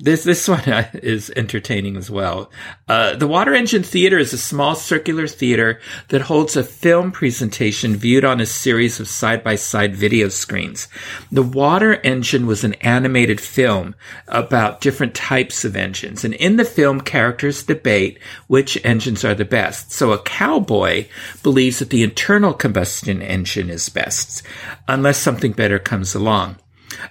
This 0.00 0.22
this 0.22 0.46
one 0.46 0.60
uh, 0.60 0.88
is 0.94 1.32
entertaining 1.34 1.96
as 1.96 2.08
well. 2.08 2.52
Uh, 2.86 3.16
the 3.16 3.26
Water 3.26 3.52
Engine 3.52 3.82
Theater 3.82 4.16
is 4.16 4.32
a 4.32 4.38
small 4.38 4.76
circular 4.76 5.26
theater 5.26 5.80
that 6.10 6.22
holds 6.22 6.56
a 6.56 6.62
film 6.62 7.10
presentation 7.10 7.96
viewed 7.96 8.24
on 8.24 8.40
a 8.40 8.46
series 8.46 9.00
of 9.00 9.08
side 9.08 9.42
by 9.42 9.56
side 9.56 9.96
video 9.96 10.28
screens. 10.28 10.86
The 11.32 11.42
Water 11.42 11.94
Engine 12.04 12.46
was 12.46 12.62
an 12.62 12.74
animated 12.74 13.40
film 13.40 13.96
about 14.28 14.80
different 14.80 15.16
types 15.16 15.64
of 15.64 15.74
engines, 15.74 16.24
and 16.24 16.34
in 16.34 16.58
the 16.58 16.64
film, 16.64 17.00
characters 17.00 17.64
debate 17.64 18.20
which 18.46 18.78
engines 18.84 19.24
are 19.24 19.34
the 19.34 19.44
best. 19.44 19.90
So 19.90 20.12
a 20.12 20.22
cowboy 20.22 21.08
believes 21.42 21.80
that 21.80 21.90
the 21.90 22.04
internal 22.04 22.54
combustion 22.54 23.20
engine 23.20 23.68
is 23.68 23.88
best, 23.88 24.44
unless 24.86 25.18
something 25.18 25.50
better 25.50 25.80
comes 25.80 26.14
along. 26.14 26.56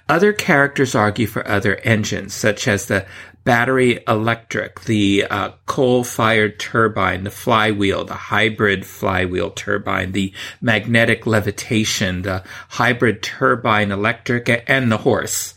Other 0.09 0.34
characters 0.34 0.95
argue 0.95 1.28
for 1.28 1.47
other 1.47 1.75
engines, 1.78 2.34
such 2.34 2.67
as 2.67 2.86
the 2.86 3.05
battery 3.43 4.03
electric, 4.07 4.82
the 4.82 5.25
uh, 5.30 5.51
coal 5.65 6.03
fired 6.03 6.59
turbine, 6.59 7.23
the 7.23 7.32
flywheel, 7.32 8.03
the 8.03 8.13
hybrid 8.13 8.86
flywheel 8.86 9.51
turbine, 9.51 10.11
the 10.11 10.34
magnetic 10.59 11.25
levitation, 11.25 12.23
the 12.23 12.43
hybrid 12.67 13.23
turbine 13.23 13.91
electric, 13.91 14.63
and 14.67 14.91
the 14.91 14.97
horse. 14.97 15.53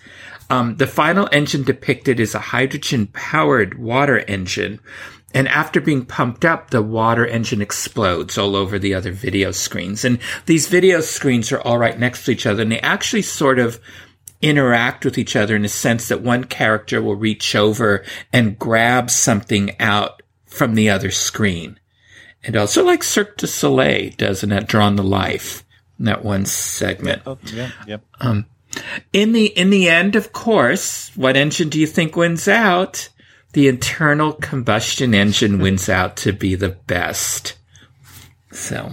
Um, 0.51 0.77
the 0.77 0.87
final 0.87 1.29
engine 1.33 1.65
depicted 1.65 2.21
is 2.21 2.35
a 2.35 2.41
hydrogen 2.41 3.09
powered 3.09 3.79
water 3.79 4.19
engine. 4.19 4.81
And 5.33 5.49
after 5.49 5.81
being 5.81 6.05
pumped 6.05 6.45
up, 6.45 6.71
the 6.71 6.83
water 6.83 7.27
engine 7.27 7.63
explodes 7.63 8.37
all 8.37 8.57
over 8.57 8.79
the 8.79 8.95
other 8.95 9.13
video 9.13 9.53
screens. 9.53 10.05
And 10.05 10.19
these 10.47 10.69
video 10.69 11.01
screens 11.01 11.53
are 11.53 11.61
all 11.61 11.79
right 11.79 11.99
next 11.99 12.25
to 12.25 12.33
each 12.33 12.47
other 12.47 12.63
and 12.63 12.71
they 12.71 12.81
actually 12.81 13.23
sort 13.23 13.59
of 13.59 13.81
interact 14.43 15.05
with 15.05 15.19
each 15.19 15.37
other 15.37 15.55
in 15.55 15.63
the 15.63 15.69
sense 15.69 16.09
that 16.09 16.23
one 16.23 16.45
character 16.45 17.03
will 17.03 17.17
reach 17.17 17.55
over 17.55 18.05
and 18.33 18.59
grab 18.59 19.11
something 19.11 19.79
out 19.81 20.23
from 20.47 20.75
the 20.75 20.91
other 20.91 21.11
screen. 21.11 21.79
And 22.43 22.57
also 22.57 22.85
like 22.85 23.03
Cirque 23.03 23.37
du 23.37 23.47
Soleil 23.47 24.13
does 24.17 24.43
in 24.43 24.49
that 24.51 24.67
Drawn 24.67 24.97
to 24.97 25.03
Life, 25.03 25.65
in 25.99 26.07
that 26.07 26.25
one 26.25 26.47
segment. 26.47 27.23
Oh, 27.27 27.39
yeah, 27.53 27.71
yep. 27.87 28.03
Um, 28.21 28.47
in 29.13 29.33
the 29.33 29.47
in 29.47 29.71
the 29.71 29.89
end, 29.89 30.17
of 30.17 30.33
course, 30.33 31.11
what 31.17 31.37
engine 31.37 31.69
do 31.69 31.79
you 31.79 31.87
think 31.87 32.17
wins 32.17 32.49
out? 32.49 33.09
The 33.53 33.69
internal 33.69 34.33
combustion 34.33 35.13
engine 35.13 35.59
wins 35.59 35.89
out 35.89 36.17
to 36.19 36.33
be 36.33 36.55
the 36.55 36.69
best. 36.69 37.59
So, 38.53 38.93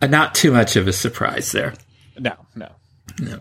uh, 0.00 0.06
not 0.06 0.34
too 0.34 0.52
much 0.52 0.76
of 0.76 0.88
a 0.88 0.92
surprise 0.92 1.52
there. 1.52 1.74
No, 2.18 2.34
no. 2.54 2.70
No. 3.20 3.40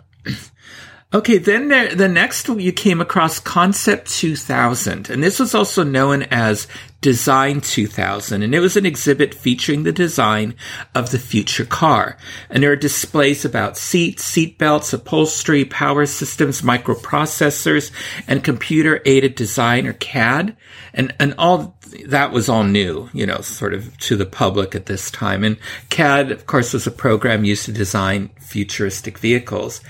Okay, 1.15 1.37
then 1.37 1.67
there, 1.67 1.93
the 1.93 2.07
next 2.07 2.47
you 2.47 2.73
came 2.73 2.99
across 2.99 3.37
Concept 3.37 4.09
2000, 4.09 5.11
and 5.11 5.23
this 5.23 5.39
was 5.39 5.53
also 5.53 5.83
known 5.83 6.23
as 6.23 6.67
Design 7.01 7.61
2000, 7.61 8.41
and 8.41 8.55
it 8.55 8.59
was 8.59 8.77
an 8.77 8.85
exhibit 8.87 9.35
featuring 9.35 9.83
the 9.83 9.91
design 9.91 10.55
of 10.95 11.11
the 11.11 11.19
future 11.19 11.65
car. 11.65 12.17
And 12.49 12.63
there 12.63 12.71
are 12.71 12.75
displays 12.75 13.45
about 13.45 13.77
seats, 13.77 14.23
seat 14.23 14.57
belts, 14.57 14.91
upholstery, 14.91 15.65
power 15.65 16.07
systems, 16.07 16.63
microprocessors, 16.63 17.91
and 18.27 18.43
computer 18.43 18.99
aided 19.05 19.35
design 19.35 19.85
or 19.85 19.93
CAD. 19.93 20.57
And, 20.95 21.13
and 21.19 21.35
all 21.37 21.77
that 22.07 22.31
was 22.31 22.49
all 22.49 22.63
new, 22.63 23.09
you 23.13 23.25
know, 23.25 23.41
sort 23.41 23.73
of 23.73 23.97
to 23.99 24.15
the 24.15 24.25
public 24.25 24.75
at 24.75 24.85
this 24.85 25.11
time. 25.11 25.43
And 25.43 25.57
CAD, 25.89 26.31
of 26.31 26.45
course, 26.45 26.73
was 26.73 26.87
a 26.87 26.91
program 26.91 27.45
used 27.45 27.65
to 27.65 27.71
design 27.71 28.31
futuristic 28.39 29.17
vehicles. 29.17 29.81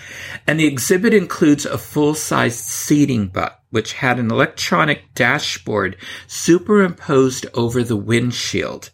And 0.48 0.60
the 0.60 0.68
exhibit 0.68 1.14
includes 1.14 1.66
a 1.66 1.78
full-sized 1.78 2.60
seating 2.60 3.28
buck, 3.28 3.62
which 3.70 3.94
had 3.94 4.20
an 4.20 4.32
electronic 4.32 5.14
dashboard 5.16 5.98
superimposed 6.28 7.46
over 7.54 7.84
the 7.84 7.98
windshield. 7.98 8.90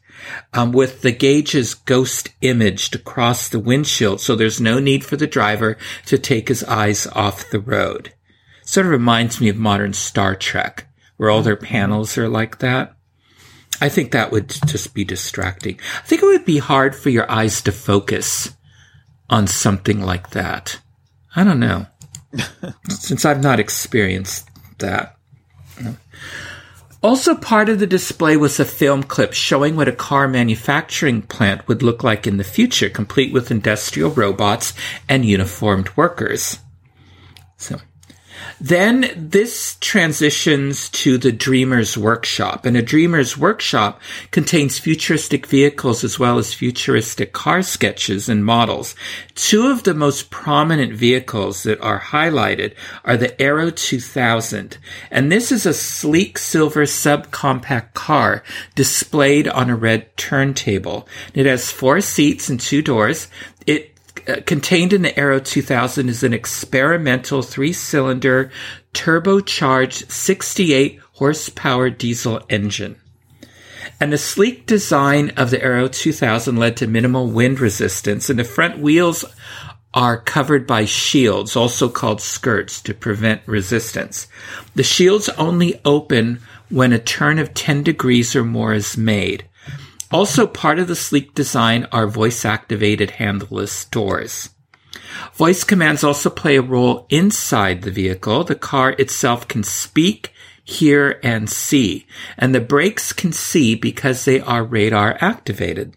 Um, 0.54 0.74
with 0.74 1.02
the 1.02 1.14
gauges 1.14 1.74
ghost 1.74 2.30
imaged 2.42 2.94
across 2.94 3.48
the 3.48 3.60
windshield, 3.60 4.20
so 4.20 4.36
there's 4.36 4.60
no 4.60 4.78
need 4.80 5.06
for 5.06 5.16
the 5.16 5.28
driver 5.28 5.78
to 6.08 6.18
take 6.18 6.50
his 6.50 6.62
eyes 6.66 7.08
off 7.08 7.50
the 7.50 7.60
road. 7.62 8.14
Sort 8.64 8.86
of 8.86 8.92
reminds 8.92 9.40
me 9.40 9.48
of 9.48 9.56
modern 9.56 9.94
Star 9.94 10.36
Trek, 10.36 10.88
where 11.16 11.30
all 11.30 11.42
their 11.42 11.56
panels 11.56 12.18
are 12.18 12.28
like 12.28 12.60
that. 12.60 12.96
I 13.82 13.90
think 13.90 14.12
that 14.12 14.32
would 14.32 14.50
just 14.50 14.94
be 14.94 15.04
distracting. 15.04 15.80
I 15.98 16.06
think 16.06 16.22
it 16.22 16.28
would 16.28 16.46
be 16.46 16.58
hard 16.58 16.96
for 16.96 17.10
your 17.10 17.30
eyes 17.32 17.62
to 17.64 17.72
focus 17.72 18.56
on 19.30 19.48
something 19.48 20.02
like 20.02 20.32
that. 20.32 20.80
I 21.36 21.44
don't 21.44 21.60
know. 21.60 21.86
Since 22.90 23.26
I've 23.26 23.42
not 23.42 23.60
experienced 23.60 24.50
that. 24.80 25.16
Also, 27.02 27.34
part 27.34 27.70
of 27.70 27.80
the 27.80 27.88
display 27.88 28.36
was 28.36 28.60
a 28.60 28.66
film 28.66 29.04
clip 29.04 29.32
showing 29.32 29.78
what 29.78 29.88
a 29.88 29.94
car 29.94 30.28
manufacturing 30.28 31.22
plant 31.22 31.66
would 31.68 31.82
look 31.82 32.04
like 32.04 32.28
in 32.28 32.36
the 32.36 32.44
future, 32.44 32.90
complete 32.90 33.32
with 33.32 33.52
industrial 33.52 34.12
robots 34.12 34.74
and 35.08 35.24
uniformed 35.24 35.96
workers. 35.96 36.60
So, 37.56 37.80
then 38.60 39.12
this 39.16 39.78
transitions 39.80 40.90
to 40.90 41.18
the 41.18 41.32
Dreamer's 41.32 41.98
Workshop. 41.98 42.66
And 42.66 42.76
a 42.76 42.82
Dreamer's 42.82 43.38
Workshop 43.38 44.02
contains 44.32 44.78
futuristic 44.78 45.46
vehicles 45.46 46.04
as 46.04 46.20
well 46.20 46.38
as 46.38 46.54
futuristic 46.54 47.32
car 47.32 47.62
sketches 47.62 48.28
and 48.28 48.44
models. 48.44 48.96
Two 49.36 49.68
of 49.68 49.84
the 49.84 49.94
most 49.94 50.30
prominent 50.30 50.94
vehicles 50.94 51.64
that 51.64 51.80
are 51.82 52.00
highlighted 52.00 52.74
are 53.06 53.18
the 53.18 53.40
Aero 53.42 53.70
2000. 53.70 54.78
And 55.10 55.32
this 55.32 55.52
is 55.52 55.66
a 55.66 55.74
sleek 55.74 56.38
silver 56.38 56.84
subcompact 56.84 57.94
car 57.94 58.44
displayed 58.76 59.48
on 59.48 59.70
a 59.70 59.76
red 59.76 60.16
turntable. 60.18 61.08
It 61.34 61.46
has 61.46 61.72
four 61.72 62.02
seats 62.02 62.50
and 62.50 62.60
two 62.60 62.82
doors. 62.82 63.28
It 63.66 63.99
Uh, 64.28 64.42
contained 64.46 64.94
in 64.94 65.02
the 65.02 65.18
Aero 65.18 65.40
2000 65.40 66.10
is 66.10 66.24
an 66.24 66.34
experimental 66.34 67.42
three 67.42 67.74
cylinder 67.74 68.52
turbocharged 68.94 70.12
68 70.12 71.00
horsepower 71.14 71.90
diesel 71.90 72.42
engine. 72.50 72.96
And 74.00 74.14
the 74.14 74.18
sleek 74.18 74.66
design 74.66 75.32
of 75.32 75.52
the 75.52 75.62
Aero 75.62 75.88
2000 75.88 76.56
led 76.56 76.78
to 76.78 76.88
minimal 76.88 77.28
wind 77.28 77.60
resistance, 77.60 78.30
and 78.30 78.40
the 78.40 78.44
front 78.44 78.80
wheels 78.80 79.26
are 79.94 80.22
covered 80.22 80.66
by 80.66 80.86
shields, 80.86 81.56
also 81.56 81.90
called 81.90 82.22
skirts, 82.22 82.82
to 82.82 82.94
prevent 82.94 83.42
resistance. 83.46 84.28
The 84.76 84.84
shields 84.84 85.30
only 85.30 85.82
open 85.84 86.42
when 86.70 86.94
a 86.94 87.00
turn 87.00 87.40
of 87.40 87.54
10 87.54 87.84
degrees 87.84 88.36
or 88.36 88.46
more 88.46 88.74
is 88.74 88.98
made. 88.98 89.49
Also 90.12 90.48
part 90.48 90.80
of 90.80 90.88
the 90.88 90.96
sleek 90.96 91.36
design 91.36 91.88
are 91.92 92.08
voice 92.08 92.44
activated 92.44 93.12
handleless 93.12 93.86
doors. 93.86 94.50
Voice 95.34 95.64
commands 95.64 96.04
also 96.04 96.30
play 96.30 96.56
a 96.56 96.62
role 96.62 97.06
inside 97.10 97.82
the 97.82 97.92
vehicle. 97.92 98.44
The 98.44 98.56
car 98.56 98.92
itself 98.98 99.48
can 99.48 99.64
speak, 99.64 100.34
hear, 100.64 101.20
and 101.24 101.50
see, 101.50 102.08
and 102.38 102.54
the 102.54 102.62
brakes 102.62 103.14
can 103.14 103.32
see 103.32 103.76
because 103.76 104.26
they 104.26 104.40
are 104.40 104.64
radar 104.64 105.18
activated 105.22 105.96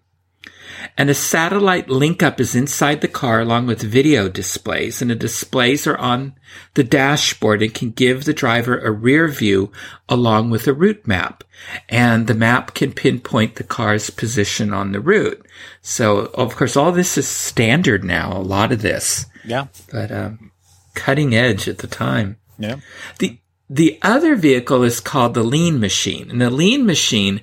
and 0.97 1.11
a 1.11 1.15
satellite 1.15 1.89
link 1.89 2.23
up 2.23 2.41
is 2.41 2.55
inside 2.55 3.01
the 3.01 3.09
car 3.09 3.41
along 3.41 3.67
with 3.67 3.83
video 3.83 4.29
displays. 4.29 5.01
And 5.01 5.11
the 5.11 5.15
displays 5.15 5.87
are 5.87 5.99
on 5.99 6.35
the 6.75 6.85
dashboard 6.85 7.63
and 7.63 7.73
can 7.73 7.91
give 7.91 8.25
the 8.25 8.35
driver 8.35 8.79
a 8.79 8.91
rear 8.91 9.29
view 9.29 9.73
along 10.09 10.51
with 10.51 10.67
a 10.67 10.73
route 10.73 11.07
map. 11.07 11.45
And 11.89 12.27
the 12.27 12.35
map 12.35 12.75
can 12.75 12.93
pinpoint 12.93 13.57
the 13.57 13.65
car's 13.65 14.11
position 14.11 14.73
on 14.73 14.93
the 14.93 15.01
route. 15.01 15.45
So 15.81 16.27
of 16.35 16.57
course 16.57 16.77
all 16.77 16.93
this 16.93 17.17
is 17.17 17.29
standard 17.29 18.05
now 18.05 18.37
a 18.37 18.41
lot 18.43 18.73
of 18.73 18.83
this. 18.83 19.27
Yeah. 19.45 19.67
But 19.91 20.11
um, 20.11 20.53
cutting 20.95 21.35
edge 21.35 21.69
at 21.69 21.79
the 21.79 21.87
time. 21.87 22.39
Yeah. 22.59 22.77
The 23.19 23.39
the 23.75 23.99
other 24.03 24.37
vehicle 24.37 24.83
is 24.83 25.01
called 25.01 25.33
the 25.33 25.43
Lean 25.43 25.81
Machine. 25.81 26.31
And 26.31 26.43
the 26.43 26.51
Lean 26.51 26.85
Machine 26.85 27.41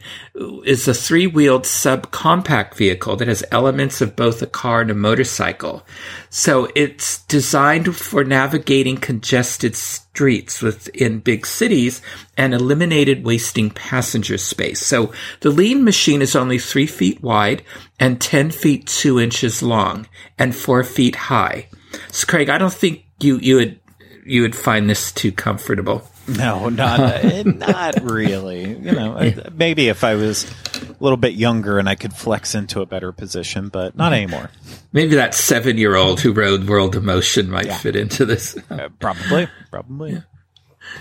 is 0.63 0.87
a 0.87 0.93
three 0.93 1.25
wheeled 1.25 1.63
subcompact 1.63 2.75
vehicle 2.75 3.15
that 3.15 3.27
has 3.27 3.43
elements 3.51 3.99
of 3.99 4.15
both 4.15 4.39
a 4.43 4.45
car 4.45 4.81
and 4.81 4.91
a 4.91 4.93
motorcycle. 4.93 5.83
So 6.29 6.69
it's 6.75 7.23
designed 7.23 7.95
for 7.95 8.23
navigating 8.23 8.97
congested 8.97 9.75
streets 9.75 10.61
within 10.61 11.19
big 11.19 11.47
cities 11.47 11.99
and 12.37 12.53
eliminated 12.53 13.25
wasting 13.25 13.71
passenger 13.71 14.37
space. 14.37 14.85
So 14.85 15.11
the 15.39 15.49
Lean 15.49 15.83
Machine 15.83 16.21
is 16.21 16.35
only 16.35 16.59
three 16.59 16.85
feet 16.85 17.23
wide 17.23 17.63
and 17.99 18.21
10 18.21 18.51
feet 18.51 18.85
two 18.85 19.19
inches 19.19 19.63
long 19.63 20.07
and 20.37 20.55
four 20.55 20.83
feet 20.83 21.15
high. 21.15 21.69
So 22.11 22.27
Craig, 22.27 22.49
I 22.49 22.59
don't 22.59 22.71
think 22.71 23.05
you, 23.19 23.39
you 23.39 23.55
would, 23.55 23.79
you 24.27 24.43
would 24.43 24.55
find 24.55 24.87
this 24.87 25.11
too 25.11 25.31
comfortable. 25.31 26.07
No, 26.37 26.69
not 26.69 27.23
not 27.45 28.01
really. 28.01 28.69
You 28.69 28.91
know, 28.91 29.33
maybe 29.53 29.89
if 29.89 30.03
I 30.03 30.15
was 30.15 30.45
a 30.73 30.95
little 30.99 31.17
bit 31.17 31.33
younger 31.33 31.79
and 31.79 31.89
I 31.89 31.95
could 31.95 32.13
flex 32.13 32.55
into 32.55 32.81
a 32.81 32.85
better 32.85 33.11
position, 33.11 33.69
but 33.69 33.95
not 33.95 34.13
anymore. 34.13 34.49
Maybe 34.91 35.15
that 35.15 35.33
seven-year-old 35.33 36.19
who 36.19 36.33
rode 36.33 36.67
World 36.67 36.95
of 36.95 37.03
Motion 37.03 37.49
might 37.49 37.65
yeah. 37.65 37.77
fit 37.77 37.95
into 37.95 38.25
this. 38.25 38.57
uh, 38.69 38.89
probably, 38.99 39.47
probably. 39.71 40.13
Yeah. 40.13 40.21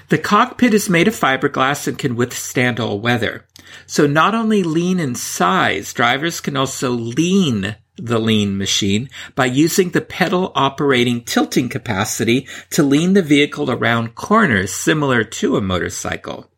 The 0.08 0.18
cockpit 0.18 0.74
is 0.74 0.88
made 0.88 1.08
of 1.08 1.14
fiberglass 1.14 1.88
and 1.88 1.98
can 1.98 2.16
withstand 2.16 2.78
all 2.78 3.00
weather. 3.00 3.46
So 3.86 4.06
not 4.06 4.34
only 4.34 4.62
lean 4.62 5.00
in 5.00 5.14
size, 5.14 5.92
drivers 5.92 6.40
can 6.40 6.56
also 6.56 6.90
lean 6.90 7.76
the 7.98 8.18
lean 8.18 8.56
machine 8.56 9.10
by 9.34 9.46
using 9.46 9.90
the 9.90 10.00
pedal 10.00 10.52
operating 10.54 11.24
tilting 11.24 11.68
capacity 11.68 12.46
to 12.70 12.82
lean 12.82 13.12
the 13.12 13.22
vehicle 13.22 13.70
around 13.70 14.14
corners 14.14 14.72
similar 14.72 15.24
to 15.24 15.56
a 15.56 15.60
motorcycle. 15.60 16.50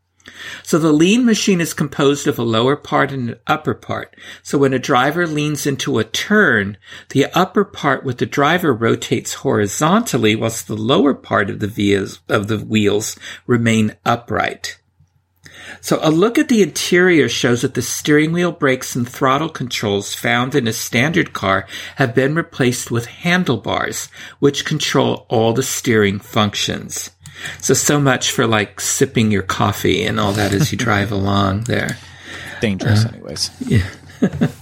So 0.62 0.78
the 0.78 0.92
lean 0.92 1.24
machine 1.24 1.60
is 1.60 1.74
composed 1.74 2.26
of 2.26 2.38
a 2.38 2.42
lower 2.42 2.76
part 2.76 3.12
and 3.12 3.30
an 3.30 3.38
upper 3.46 3.74
part. 3.74 4.16
So 4.42 4.58
when 4.58 4.72
a 4.72 4.78
driver 4.78 5.26
leans 5.26 5.66
into 5.66 5.98
a 5.98 6.04
turn, 6.04 6.76
the 7.10 7.26
upper 7.34 7.64
part 7.64 8.04
with 8.04 8.18
the 8.18 8.26
driver 8.26 8.72
rotates 8.72 9.34
horizontally 9.34 10.36
whilst 10.36 10.66
the 10.66 10.76
lower 10.76 11.14
part 11.14 11.50
of 11.50 11.60
the 11.60 11.68
wheels, 11.68 12.20
of 12.28 12.48
the 12.48 12.58
wheels 12.58 13.18
remain 13.46 13.96
upright. 14.04 14.79
So 15.80 15.98
a 16.02 16.10
look 16.10 16.38
at 16.38 16.48
the 16.48 16.62
interior 16.62 17.28
shows 17.28 17.62
that 17.62 17.74
the 17.74 17.82
steering 17.82 18.32
wheel, 18.32 18.52
brakes, 18.52 18.94
and 18.94 19.08
throttle 19.08 19.48
controls 19.48 20.14
found 20.14 20.54
in 20.54 20.66
a 20.66 20.72
standard 20.72 21.32
car 21.32 21.66
have 21.96 22.14
been 22.14 22.34
replaced 22.34 22.90
with 22.90 23.06
handlebars, 23.06 24.08
which 24.38 24.64
control 24.64 25.26
all 25.28 25.52
the 25.52 25.62
steering 25.62 26.18
functions. 26.18 27.10
So, 27.60 27.74
so 27.74 28.00
much 28.00 28.30
for 28.30 28.46
like 28.46 28.80
sipping 28.80 29.30
your 29.30 29.42
coffee 29.42 30.04
and 30.04 30.20
all 30.20 30.32
that 30.32 30.52
as 30.52 30.72
you 30.72 30.78
drive 30.86 31.12
along 31.12 31.64
there. 31.64 31.96
Dangerous, 32.60 33.04
uh, 33.04 33.08
anyways. 33.08 33.50
Yeah. 33.60 33.86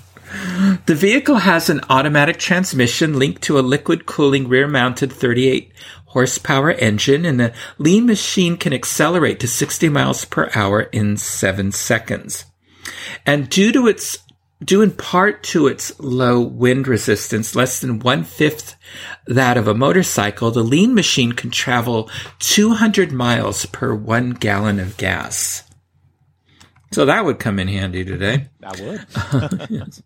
the 0.86 0.94
vehicle 0.94 1.36
has 1.36 1.70
an 1.70 1.80
automatic 1.88 2.38
transmission 2.38 3.18
linked 3.18 3.42
to 3.42 3.58
a 3.58 3.60
liquid 3.60 4.06
cooling 4.06 4.48
rear 4.48 4.68
mounted 4.68 5.12
38 5.12 5.72
horsepower 6.06 6.72
engine 6.72 7.24
and 7.24 7.38
the 7.38 7.52
lean 7.78 8.06
machine 8.06 8.56
can 8.56 8.72
accelerate 8.72 9.40
to 9.40 9.48
60 9.48 9.88
miles 9.88 10.24
per 10.24 10.50
hour 10.54 10.82
in 10.82 11.16
seven 11.16 11.72
seconds. 11.72 12.44
And 13.26 13.48
due 13.48 13.72
to 13.72 13.86
its 13.86 14.18
due 14.64 14.82
in 14.82 14.90
part 14.90 15.42
to 15.44 15.66
its 15.66 15.98
low 16.00 16.40
wind 16.40 16.88
resistance, 16.88 17.54
less 17.54 17.80
than 17.80 18.00
one 18.00 18.24
fifth 18.24 18.74
that 19.26 19.56
of 19.56 19.68
a 19.68 19.74
motorcycle, 19.74 20.50
the 20.50 20.64
lean 20.64 20.94
machine 20.94 21.32
can 21.32 21.50
travel 21.50 22.10
200 22.40 23.12
miles 23.12 23.66
per 23.66 23.94
one 23.94 24.30
gallon 24.30 24.80
of 24.80 24.96
gas. 24.96 25.67
So 26.90 27.04
that 27.04 27.24
would 27.24 27.38
come 27.38 27.58
in 27.58 27.68
handy 27.68 28.04
today. 28.04 28.48
That 28.60 28.80
would. 28.80 29.70
yes. 29.70 30.02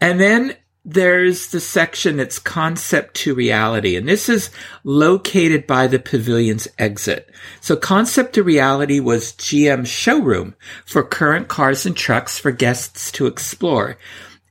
And 0.00 0.20
then 0.20 0.56
there's 0.88 1.48
the 1.48 1.58
section 1.58 2.16
that's 2.16 2.38
concept 2.38 3.14
to 3.16 3.34
reality, 3.34 3.96
and 3.96 4.08
this 4.08 4.28
is 4.28 4.50
located 4.84 5.66
by 5.66 5.88
the 5.88 5.98
pavilion's 5.98 6.68
exit. 6.78 7.28
So 7.60 7.74
concept 7.74 8.34
to 8.34 8.44
reality 8.44 9.00
was 9.00 9.32
GM's 9.32 9.88
showroom 9.88 10.54
for 10.84 11.02
current 11.02 11.48
cars 11.48 11.86
and 11.86 11.96
trucks 11.96 12.38
for 12.38 12.52
guests 12.52 13.10
to 13.12 13.26
explore. 13.26 13.98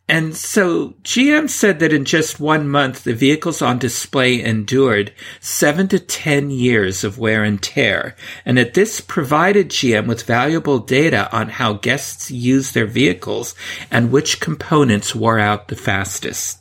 And 0.07 0.35
so 0.35 0.89
GM 1.03 1.49
said 1.49 1.79
that 1.79 1.91
in 1.91 2.05
just 2.05 2.39
one 2.39 2.69
month, 2.69 3.03
the 3.03 3.13
vehicles 3.13 3.61
on 3.63 3.79
display 3.79 4.39
endured 4.39 5.11
seven 5.39 5.87
to 5.87 5.99
10 5.99 6.51
years 6.51 7.03
of 7.03 7.17
wear 7.17 7.43
and 7.43 7.61
tear, 7.61 8.15
and 8.45 8.55
that 8.57 8.75
this 8.75 9.01
provided 9.01 9.69
GM 9.69 10.05
with 10.05 10.21
valuable 10.23 10.77
data 10.77 11.31
on 11.35 11.49
how 11.49 11.73
guests 11.73 12.29
use 12.29 12.71
their 12.71 12.85
vehicles 12.85 13.55
and 13.89 14.11
which 14.11 14.39
components 14.39 15.15
wore 15.15 15.39
out 15.39 15.69
the 15.69 15.75
fastest. 15.75 16.59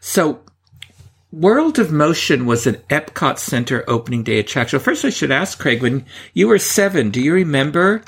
So 0.00 0.40
World 1.30 1.78
of 1.78 1.92
Motion 1.92 2.46
was 2.46 2.66
an 2.66 2.76
Epcot 2.90 3.38
Center 3.38 3.84
opening 3.86 4.24
day 4.24 4.40
attraction. 4.40 4.80
First, 4.80 5.04
I 5.04 5.10
should 5.10 5.30
ask 5.30 5.58
Craig, 5.58 5.82
when 5.82 6.04
you 6.32 6.48
were 6.48 6.58
seven, 6.58 7.10
do 7.10 7.20
you 7.20 7.32
remember 7.32 8.02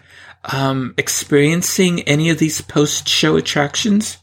um, 0.44 0.94
experiencing 0.96 2.02
any 2.02 2.30
of 2.30 2.38
these 2.38 2.60
post 2.60 3.08
show 3.08 3.36
attractions? 3.36 4.18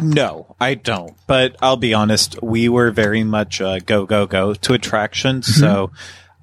No, 0.00 0.56
I 0.60 0.74
don't. 0.74 1.14
But 1.26 1.56
I'll 1.62 1.76
be 1.76 1.94
honest, 1.94 2.42
we 2.42 2.68
were 2.68 2.90
very 2.90 3.22
much 3.22 3.60
uh, 3.60 3.78
go 3.78 4.06
go 4.06 4.26
go 4.26 4.54
to 4.54 4.72
attractions, 4.72 5.48
mm-hmm. 5.48 5.60
so 5.60 5.92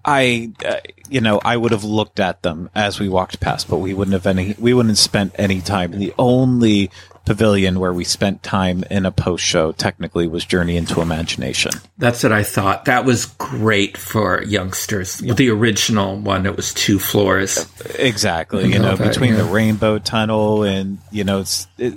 I, 0.04 0.52
uh, 0.66 0.78
you 1.10 1.22
know, 1.22 1.39
I 1.43 1.58
would 1.58 1.72
have 1.72 1.84
looked 1.84 2.20
at 2.20 2.41
them 2.41 2.70
as 2.74 2.99
we 2.99 3.10
walked 3.10 3.39
past, 3.39 3.70
but 3.70 3.78
we 3.78 3.93
wouldn't 3.93 4.14
have 4.14 4.26
any. 4.26 4.56
We 4.58 4.74
wouldn't 4.74 4.91
have 4.91 4.99
spent 4.99 5.36
any 5.38 5.62
time. 5.62 5.91
The 5.91 6.14
only 6.18 6.91
pavilion 7.26 7.80
where 7.80 7.93
we 7.93 8.03
spent 8.03 8.43
time 8.43 8.84
in 8.89 9.05
a 9.05 9.11
post 9.11 9.43
show 9.43 9.72
technically 9.72 10.28
was 10.28 10.43
Journey 10.45 10.78
into 10.78 11.01
Imagination. 11.01 11.72
That's 11.97 12.24
what 12.24 12.32
I 12.32 12.43
thought. 12.43 12.86
That 12.86 13.05
was 13.05 13.26
great 13.26 13.97
for 13.97 14.43
youngsters. 14.43 15.17
The 15.17 15.49
original 15.49 16.17
one, 16.17 16.45
it 16.45 16.55
was 16.55 16.74
two 16.74 16.99
floors. 16.99 17.67
Exactly. 17.95 18.72
You 18.72 18.80
know, 18.80 18.95
that, 18.95 19.07
between 19.07 19.34
yeah. 19.34 19.43
the 19.43 19.45
Rainbow 19.45 19.99
Tunnel 19.99 20.63
and, 20.63 20.97
you 21.11 21.24
know, 21.24 21.41
it's. 21.41 21.67
It, 21.78 21.93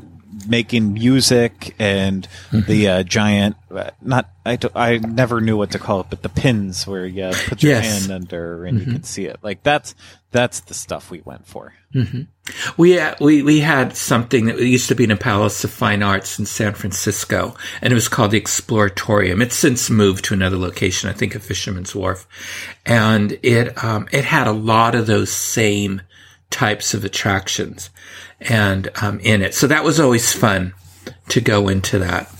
making 0.46 0.94
music 0.94 1.74
and 1.78 2.28
mm-hmm. 2.50 2.70
the 2.70 2.88
uh, 2.88 3.02
giant 3.02 3.56
uh, 3.70 3.90
not 4.00 4.30
I, 4.46 4.58
I 4.74 4.98
never 4.98 5.40
knew 5.40 5.56
what 5.56 5.72
to 5.72 5.78
call 5.78 6.00
it 6.00 6.06
but 6.10 6.22
the 6.22 6.28
pins 6.28 6.86
where 6.86 7.06
you 7.06 7.30
put 7.46 7.62
your 7.62 7.72
yes. 7.72 8.00
hand 8.00 8.12
under 8.12 8.64
and 8.64 8.78
mm-hmm. 8.78 8.88
you 8.88 8.94
can 8.94 9.04
see 9.04 9.26
it 9.26 9.38
like 9.42 9.62
that's 9.62 9.94
that's 10.30 10.60
the 10.60 10.74
stuff 10.74 11.10
we 11.10 11.20
went 11.20 11.46
for 11.46 11.74
mm-hmm. 11.94 12.22
we, 12.76 12.98
uh, 12.98 13.14
we 13.20 13.42
we 13.42 13.60
had 13.60 13.96
something 13.96 14.46
that 14.46 14.58
used 14.58 14.88
to 14.88 14.94
be 14.94 15.04
in 15.04 15.10
a 15.10 15.16
palace 15.16 15.64
of 15.64 15.70
fine 15.70 16.02
arts 16.02 16.38
in 16.38 16.46
san 16.46 16.74
francisco 16.74 17.54
and 17.80 17.92
it 17.92 17.94
was 17.94 18.08
called 18.08 18.32
the 18.32 18.40
exploratorium 18.40 19.42
it's 19.42 19.56
since 19.56 19.88
moved 19.90 20.24
to 20.24 20.34
another 20.34 20.58
location 20.58 21.08
i 21.08 21.12
think 21.12 21.34
at 21.34 21.42
fisherman's 21.42 21.94
wharf 21.94 22.26
and 22.84 23.38
it 23.42 23.82
um, 23.82 24.08
it 24.12 24.24
had 24.24 24.46
a 24.46 24.52
lot 24.52 24.94
of 24.94 25.06
those 25.06 25.30
same 25.30 26.02
types 26.50 26.94
of 26.94 27.04
attractions 27.04 27.90
and 28.40 28.90
um, 29.02 29.20
in 29.20 29.42
it. 29.42 29.54
So 29.54 29.66
that 29.66 29.84
was 29.84 30.00
always 30.00 30.32
fun 30.32 30.74
to 31.28 31.40
go 31.40 31.68
into 31.68 31.98
that. 31.98 32.30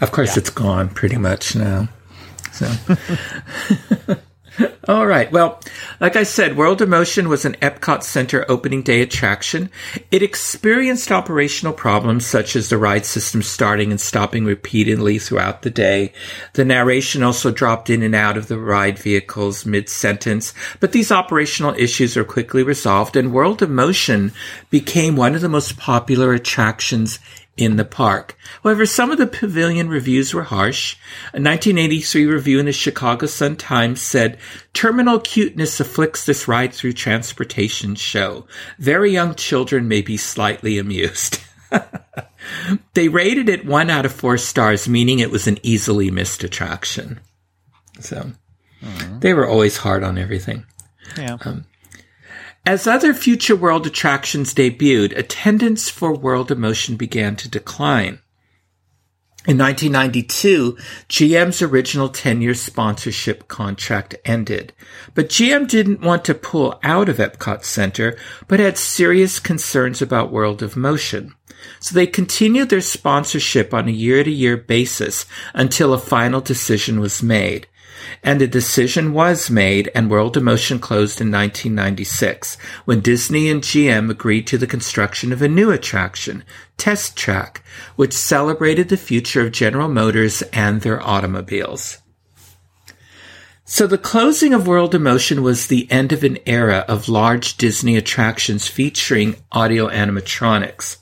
Of 0.00 0.12
course, 0.12 0.36
yeah. 0.36 0.40
it's 0.40 0.50
gone 0.50 0.88
pretty 0.88 1.16
much 1.16 1.54
now. 1.54 1.88
So. 2.52 2.72
All 4.88 5.06
right. 5.06 5.30
Well, 5.30 5.60
like 6.00 6.16
I 6.16 6.22
said, 6.22 6.56
World 6.56 6.82
of 6.82 6.88
Motion 6.88 7.28
was 7.28 7.44
an 7.44 7.54
Epcot 7.62 8.02
Center 8.02 8.44
opening 8.48 8.82
day 8.82 9.00
attraction. 9.02 9.70
It 10.10 10.22
experienced 10.22 11.12
operational 11.12 11.72
problems 11.72 12.26
such 12.26 12.56
as 12.56 12.68
the 12.68 12.78
ride 12.78 13.06
system 13.06 13.42
starting 13.42 13.90
and 13.90 14.00
stopping 14.00 14.44
repeatedly 14.44 15.18
throughout 15.18 15.62
the 15.62 15.70
day. 15.70 16.12
The 16.54 16.64
narration 16.64 17.22
also 17.22 17.50
dropped 17.50 17.90
in 17.90 18.02
and 18.02 18.14
out 18.14 18.36
of 18.36 18.48
the 18.48 18.58
ride 18.58 18.98
vehicles 18.98 19.64
mid-sentence, 19.64 20.52
but 20.80 20.92
these 20.92 21.12
operational 21.12 21.74
issues 21.78 22.16
were 22.16 22.24
quickly 22.24 22.62
resolved 22.62 23.16
and 23.16 23.32
World 23.32 23.62
of 23.62 23.70
Motion 23.70 24.32
became 24.70 25.16
one 25.16 25.34
of 25.34 25.40
the 25.40 25.48
most 25.48 25.76
popular 25.76 26.32
attractions 26.32 27.18
in 27.60 27.76
the 27.76 27.84
park. 27.84 28.36
However, 28.62 28.86
some 28.86 29.10
of 29.10 29.18
the 29.18 29.26
pavilion 29.26 29.88
reviews 29.88 30.32
were 30.34 30.44
harsh. 30.44 30.96
A 31.32 31.40
1983 31.40 32.26
review 32.26 32.58
in 32.58 32.66
the 32.66 32.72
Chicago 32.72 33.26
Sun-Times 33.26 34.00
said, 34.00 34.38
Terminal 34.72 35.20
cuteness 35.20 35.80
afflicts 35.80 36.24
this 36.24 36.48
ride 36.48 36.72
through 36.72 36.92
transportation 36.92 37.94
show. 37.94 38.46
Very 38.78 39.12
young 39.12 39.34
children 39.34 39.88
may 39.88 40.02
be 40.02 40.16
slightly 40.16 40.78
amused. 40.78 41.40
they 42.94 43.08
rated 43.08 43.48
it 43.48 43.66
one 43.66 43.90
out 43.90 44.06
of 44.06 44.12
four 44.12 44.38
stars, 44.38 44.88
meaning 44.88 45.18
it 45.18 45.30
was 45.30 45.46
an 45.46 45.58
easily 45.62 46.10
missed 46.10 46.42
attraction. 46.44 47.20
So, 48.00 48.32
they 49.20 49.34
were 49.34 49.46
always 49.46 49.76
hard 49.76 50.02
on 50.02 50.16
everything. 50.16 50.64
Yeah. 51.16 51.36
Um, 51.44 51.66
as 52.66 52.86
other 52.86 53.14
future 53.14 53.56
world 53.56 53.86
attractions 53.86 54.54
debuted, 54.54 55.16
attendance 55.16 55.88
for 55.88 56.14
World 56.14 56.50
of 56.50 56.58
Motion 56.58 56.96
began 56.96 57.36
to 57.36 57.48
decline. 57.48 58.20
In 59.46 59.56
1992, 59.56 60.76
GM's 61.08 61.62
original 61.62 62.10
10-year 62.10 62.52
sponsorship 62.52 63.48
contract 63.48 64.14
ended. 64.26 64.74
But 65.14 65.30
GM 65.30 65.66
didn't 65.66 66.02
want 66.02 66.26
to 66.26 66.34
pull 66.34 66.78
out 66.82 67.08
of 67.08 67.16
Epcot 67.16 67.64
Center, 67.64 68.18
but 68.48 68.60
had 68.60 68.76
serious 68.76 69.40
concerns 69.40 70.02
about 70.02 70.30
World 70.30 70.62
of 70.62 70.76
Motion. 70.76 71.34
So 71.78 71.94
they 71.94 72.06
continued 72.06 72.68
their 72.68 72.82
sponsorship 72.82 73.72
on 73.72 73.88
a 73.88 73.92
year-to-year 73.92 74.58
basis 74.58 75.24
until 75.54 75.94
a 75.94 75.98
final 75.98 76.42
decision 76.42 77.00
was 77.00 77.22
made 77.22 77.66
and 78.22 78.40
a 78.40 78.46
decision 78.46 79.12
was 79.12 79.50
made 79.50 79.90
and 79.94 80.10
World 80.10 80.36
of 80.36 80.42
Motion 80.42 80.78
closed 80.78 81.20
in 81.20 81.30
1996 81.30 82.56
when 82.84 83.00
Disney 83.00 83.50
and 83.50 83.62
GM 83.62 84.10
agreed 84.10 84.46
to 84.46 84.58
the 84.58 84.66
construction 84.66 85.32
of 85.32 85.42
a 85.42 85.48
new 85.48 85.70
attraction, 85.70 86.44
Test 86.76 87.16
Track, 87.16 87.62
which 87.96 88.12
celebrated 88.12 88.88
the 88.88 88.96
future 88.96 89.46
of 89.46 89.52
General 89.52 89.88
Motors 89.88 90.42
and 90.52 90.80
their 90.80 91.02
automobiles. 91.02 91.98
So 93.64 93.86
the 93.86 93.98
closing 93.98 94.52
of 94.52 94.66
World 94.66 94.96
of 94.96 95.00
Motion 95.00 95.44
was 95.44 95.68
the 95.68 95.88
end 95.92 96.12
of 96.12 96.24
an 96.24 96.38
era 96.44 96.84
of 96.88 97.08
large 97.08 97.56
Disney 97.56 97.96
attractions 97.96 98.66
featuring 98.66 99.36
audio 99.52 99.88
animatronics. 99.88 100.96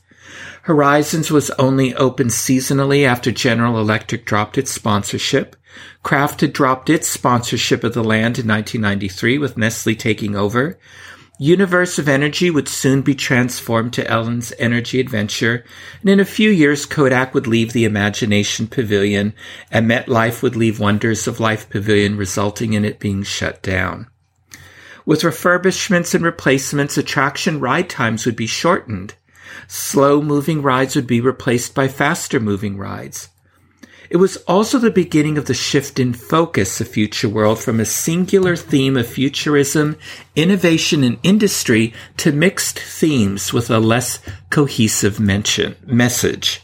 Horizons 0.69 1.31
was 1.31 1.51
only 1.53 1.95
open 1.95 2.29
seasonally 2.29 3.07
after 3.07 3.33
General 3.33 3.81
Electric 3.81 4.27
dropped 4.27 4.59
its 4.59 4.71
sponsorship. 4.71 5.57
Kraft 6.03 6.41
had 6.41 6.53
dropped 6.53 6.91
its 6.91 7.09
sponsorship 7.09 7.85
of 7.85 7.95
the 7.95 8.05
land 8.05 8.39
in 8.39 8.47
1993 8.47 9.39
with 9.39 9.57
Nestle 9.57 9.95
taking 9.95 10.35
over. 10.35 10.79
Universe 11.41 12.01
of 12.01 12.09
Energy 12.09 12.51
would 12.51 12.69
soon 12.69 13.01
be 13.01 13.15
transformed 13.15 13.93
to 13.93 14.07
Ellen's 14.11 14.53
Energy 14.59 14.99
Adventure, 14.99 15.65
and 16.01 16.11
in 16.11 16.19
a 16.19 16.25
few 16.25 16.51
years 16.51 16.85
Kodak 16.85 17.33
would 17.33 17.47
leave 17.47 17.73
the 17.73 17.85
Imagination 17.85 18.67
Pavilion, 18.67 19.35
and 19.71 19.89
MetLife 19.89 20.43
would 20.43 20.57
leave 20.57 20.81
Wonders 20.81 21.29
of 21.29 21.39
Life 21.39 21.71
Pavilion, 21.71 22.17
resulting 22.17 22.73
in 22.73 22.85
it 22.85 22.99
being 22.99 23.23
shut 23.23 23.63
down. 23.63 24.09
With 25.07 25.23
refurbishments 25.23 26.13
and 26.13 26.25
replacements, 26.25 26.99
attraction 26.99 27.61
ride 27.61 27.89
times 27.89 28.27
would 28.27 28.37
be 28.37 28.49
shortened. 28.49 29.15
Slow 29.69 30.21
moving 30.21 30.61
rides 30.61 30.97
would 30.97 31.07
be 31.07 31.21
replaced 31.21 31.73
by 31.73 31.87
faster 31.87 32.41
moving 32.41 32.77
rides. 32.77 33.29
It 34.11 34.17
was 34.17 34.39
also 34.49 34.79
the 34.79 34.91
beginning 34.91 35.37
of 35.37 35.45
the 35.45 35.55
shift 35.55 35.99
in 35.99 36.15
focus 36.15 36.81
of 36.81 36.89
Future 36.89 37.29
World 37.29 37.59
from 37.59 37.79
a 37.79 37.85
singular 37.85 38.57
theme 38.57 38.97
of 38.97 39.07
futurism, 39.07 39.99
innovation, 40.35 41.05
and 41.05 41.19
industry 41.23 41.93
to 42.17 42.33
mixed 42.33 42.79
themes 42.79 43.53
with 43.53 43.71
a 43.71 43.79
less 43.79 44.21
cohesive 44.49 45.21
mention, 45.21 45.77
message. 45.85 46.63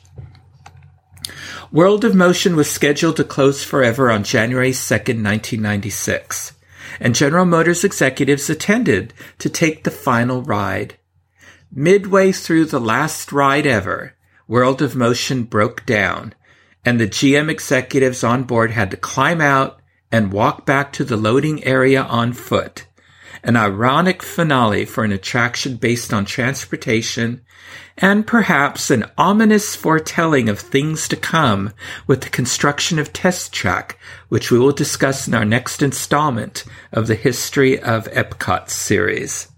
World 1.71 2.05
of 2.05 2.15
Motion 2.15 2.57
was 2.57 2.71
scheduled 2.71 3.17
to 3.17 3.25
close 3.25 3.63
forever 3.63 4.11
on 4.11 4.25
January 4.25 4.71
2nd, 4.71 5.23
1996, 5.23 6.53
and 6.99 7.15
General 7.15 7.45
Motors 7.45 7.85
executives 7.85 8.49
attended 8.49 9.13
to 9.39 9.51
take 9.51 9.85
the 9.85 9.91
final 9.91 10.43
ride. 10.43 10.97
Midway 11.71 12.33
through 12.33 12.67
the 12.67 12.81
last 12.81 13.33
ride 13.33 13.67
ever, 13.67 14.15
World 14.47 14.81
of 14.81 14.95
Motion 14.95 15.43
broke 15.43 15.85
down, 15.85 16.33
and 16.85 17.01
the 17.01 17.09
GM 17.09 17.51
executives 17.51 18.23
on 18.23 18.45
board 18.45 18.71
had 18.71 18.91
to 18.91 18.97
climb 18.97 19.41
out 19.41 19.81
and 20.13 20.33
walk 20.33 20.65
back 20.67 20.93
to 20.93 21.05
the 21.05 21.17
loading 21.17 21.65
area 21.65 22.03
on 22.03 22.33
foot. 22.33 22.87
an 23.45 23.57
ironic 23.57 24.23
finale 24.23 24.85
for 24.87 25.05
an 25.05 25.13
attraction 25.13 25.77
based 25.77 26.13
on 26.13 26.25
transportation, 26.25 27.43
and 27.99 28.27
perhaps 28.27 28.91
an 28.91 29.05
ominous 29.19 29.77
foretelling 29.77 30.49
of 30.49 30.59
things 30.59 31.07
to 31.07 31.17
come 31.17 31.73
with 32.07 32.23
the 32.23 32.31
construction 32.31 32.99
of 32.99 33.13
Test 33.13 33.53
Track, 33.53 33.99
which 34.29 34.51
we 34.51 34.59
will 34.59 34.73
discuss 34.73 35.29
in 35.29 35.35
our 35.35 35.45
next 35.45 35.83
installment 35.83 36.65
of 36.91 37.07
the 37.07 37.15
History 37.15 37.79
of 37.81 38.11
Epcot 38.11 38.71
series. 38.71 39.49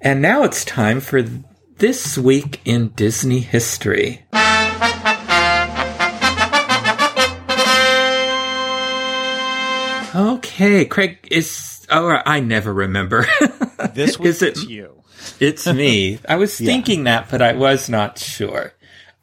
And 0.00 0.20
now 0.20 0.42
it's 0.42 0.64
time 0.64 1.00
for 1.00 1.22
this 1.22 2.18
week 2.18 2.60
in 2.64 2.88
Disney 2.90 3.40
history. 3.40 4.24
Okay, 10.54 10.84
Craig 10.84 11.26
is. 11.30 11.86
Oh, 11.90 12.08
I 12.24 12.40
never 12.40 12.72
remember. 12.72 13.26
This 13.94 14.16
was 14.18 14.42
Is 14.42 14.62
it- 14.62 14.68
you. 14.70 15.02
It's 15.40 15.66
me. 15.66 16.18
I 16.28 16.36
was 16.36 16.60
Yeah. 16.60 16.66
thinking 16.72 17.04
that, 17.04 17.28
but 17.30 17.42
I 17.42 17.52
was 17.54 17.88
not 17.88 18.18
sure. 18.18 18.72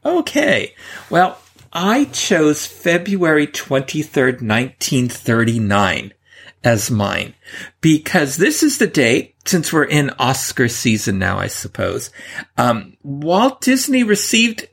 Okay. 0.05 0.75
Well, 1.09 1.37
I 1.73 2.05
chose 2.05 2.65
February 2.65 3.47
23rd, 3.47 4.41
1939 4.41 6.13
as 6.63 6.91
mine 6.91 7.33
because 7.81 8.35
this 8.35 8.63
is 8.63 8.77
the 8.79 8.87
date, 8.87 9.35
since 9.45 9.71
we're 9.71 9.85
in 9.85 10.09
Oscar 10.19 10.67
season 10.67 11.17
now, 11.19 11.37
I 11.39 11.47
suppose. 11.47 12.11
Um, 12.57 12.97
Walt 13.01 13.61
Disney 13.61 14.03
received 14.03 14.67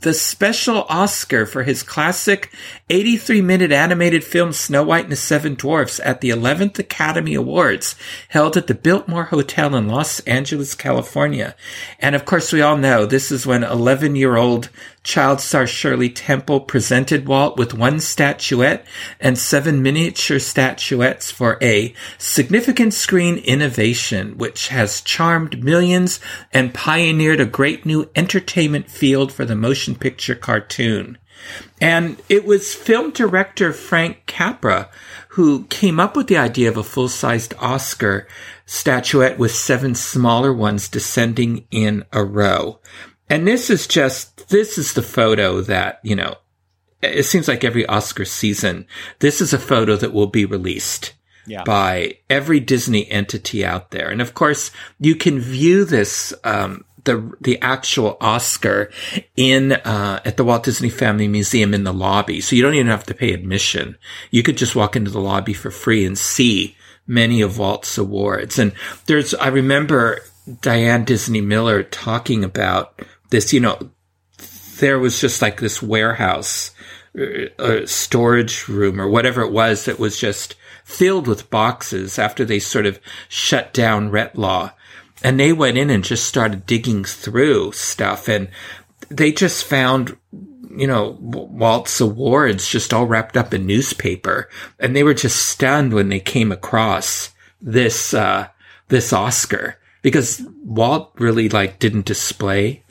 the 0.00 0.14
special 0.14 0.86
Oscar 0.88 1.44
for 1.46 1.62
his 1.62 1.82
classic 1.82 2.52
83 2.90 3.42
minute 3.42 3.72
animated 3.72 4.22
film 4.22 4.52
Snow 4.52 4.82
White 4.82 5.04
and 5.04 5.12
the 5.12 5.16
Seven 5.16 5.54
Dwarfs 5.54 6.00
at 6.04 6.20
the 6.20 6.30
11th 6.30 6.78
Academy 6.78 7.34
Awards 7.34 7.96
held 8.28 8.56
at 8.56 8.66
the 8.66 8.74
Biltmore 8.74 9.24
Hotel 9.24 9.74
in 9.74 9.88
Los 9.88 10.20
Angeles, 10.20 10.74
California. 10.74 11.56
And 11.98 12.14
of 12.14 12.24
course, 12.24 12.52
we 12.52 12.62
all 12.62 12.76
know 12.76 13.06
this 13.06 13.30
is 13.30 13.46
when 13.46 13.64
11 13.64 14.16
year 14.16 14.36
old 14.36 14.70
child 15.08 15.40
star 15.40 15.66
Shirley 15.66 16.10
Temple 16.10 16.60
presented 16.60 17.26
Walt 17.26 17.56
with 17.56 17.72
one 17.72 17.98
statuette 17.98 18.86
and 19.18 19.38
seven 19.38 19.82
miniature 19.82 20.38
statuettes 20.38 21.30
for 21.30 21.56
a 21.62 21.94
significant 22.18 22.92
screen 22.92 23.38
innovation, 23.38 24.36
which 24.36 24.68
has 24.68 25.00
charmed 25.00 25.64
millions 25.64 26.20
and 26.52 26.74
pioneered 26.74 27.40
a 27.40 27.46
great 27.46 27.86
new 27.86 28.10
entertainment 28.14 28.90
field 28.90 29.32
for 29.32 29.46
the 29.46 29.56
motion 29.56 29.94
picture 29.94 30.34
cartoon. 30.34 31.16
And 31.80 32.20
it 32.28 32.44
was 32.44 32.74
film 32.74 33.12
director 33.12 33.72
Frank 33.72 34.26
Capra 34.26 34.90
who 35.28 35.64
came 35.68 35.98
up 35.98 36.16
with 36.16 36.26
the 36.26 36.36
idea 36.36 36.68
of 36.68 36.76
a 36.76 36.84
full 36.84 37.08
sized 37.08 37.54
Oscar 37.58 38.28
statuette 38.66 39.38
with 39.38 39.52
seven 39.52 39.94
smaller 39.94 40.52
ones 40.52 40.86
descending 40.86 41.64
in 41.70 42.04
a 42.12 42.22
row. 42.22 42.78
And 43.30 43.46
this 43.46 43.70
is 43.70 43.86
just, 43.86 44.37
this 44.48 44.78
is 44.78 44.94
the 44.94 45.02
photo 45.02 45.60
that, 45.62 46.00
you 46.02 46.16
know, 46.16 46.36
it 47.02 47.24
seems 47.24 47.46
like 47.48 47.64
every 47.64 47.86
Oscar 47.86 48.24
season, 48.24 48.86
this 49.20 49.40
is 49.40 49.52
a 49.52 49.58
photo 49.58 49.96
that 49.96 50.12
will 50.12 50.26
be 50.26 50.44
released 50.44 51.12
Yeah. 51.46 51.62
by 51.64 52.18
every 52.28 52.60
Disney 52.60 53.08
entity 53.10 53.64
out 53.64 53.90
there. 53.90 54.08
And 54.10 54.20
of 54.20 54.34
course, 54.34 54.70
you 54.98 55.14
can 55.14 55.38
view 55.38 55.84
this, 55.84 56.34
um, 56.44 56.84
the, 57.04 57.32
the 57.40 57.58
actual 57.62 58.16
Oscar 58.20 58.90
in, 59.36 59.72
uh, 59.72 60.20
at 60.24 60.36
the 60.36 60.44
Walt 60.44 60.64
Disney 60.64 60.90
Family 60.90 61.28
Museum 61.28 61.72
in 61.72 61.84
the 61.84 61.92
lobby. 61.92 62.40
So 62.40 62.56
you 62.56 62.62
don't 62.62 62.74
even 62.74 62.88
have 62.88 63.06
to 63.06 63.14
pay 63.14 63.32
admission. 63.32 63.96
You 64.30 64.42
could 64.42 64.58
just 64.58 64.76
walk 64.76 64.96
into 64.96 65.10
the 65.10 65.20
lobby 65.20 65.54
for 65.54 65.70
free 65.70 66.04
and 66.04 66.18
see 66.18 66.76
many 67.06 67.40
of 67.40 67.56
Walt's 67.56 67.96
awards. 67.96 68.58
And 68.58 68.72
there's, 69.06 69.32
I 69.34 69.48
remember 69.48 70.18
Diane 70.60 71.04
Disney 71.04 71.40
Miller 71.40 71.82
talking 71.82 72.44
about 72.44 73.00
this, 73.30 73.52
you 73.52 73.60
know, 73.60 73.78
there 74.78 74.98
was 74.98 75.20
just 75.20 75.42
like 75.42 75.60
this 75.60 75.82
warehouse, 75.82 76.72
uh, 77.18 77.48
uh, 77.58 77.86
storage 77.86 78.68
room 78.68 79.00
or 79.00 79.08
whatever 79.08 79.42
it 79.42 79.52
was 79.52 79.84
that 79.84 79.98
was 79.98 80.18
just 80.18 80.54
filled 80.84 81.26
with 81.26 81.50
boxes 81.50 82.18
after 82.18 82.44
they 82.44 82.58
sort 82.58 82.86
of 82.86 83.00
shut 83.28 83.72
down 83.72 84.10
Retlaw. 84.10 84.72
And 85.22 85.38
they 85.38 85.52
went 85.52 85.78
in 85.78 85.90
and 85.90 86.04
just 86.04 86.24
started 86.24 86.66
digging 86.66 87.04
through 87.04 87.72
stuff 87.72 88.28
and 88.28 88.48
they 89.10 89.32
just 89.32 89.64
found, 89.64 90.16
you 90.70 90.86
know, 90.86 91.16
Walt's 91.20 92.00
awards 92.00 92.68
just 92.68 92.94
all 92.94 93.06
wrapped 93.06 93.36
up 93.36 93.52
in 93.52 93.66
newspaper. 93.66 94.48
And 94.78 94.94
they 94.94 95.02
were 95.02 95.14
just 95.14 95.44
stunned 95.46 95.92
when 95.92 96.08
they 96.08 96.20
came 96.20 96.52
across 96.52 97.32
this, 97.60 98.14
uh, 98.14 98.48
this 98.88 99.12
Oscar 99.12 99.76
because 100.02 100.42
Walt 100.64 101.12
really 101.16 101.48
like 101.48 101.78
didn't 101.78 102.06
display 102.06 102.84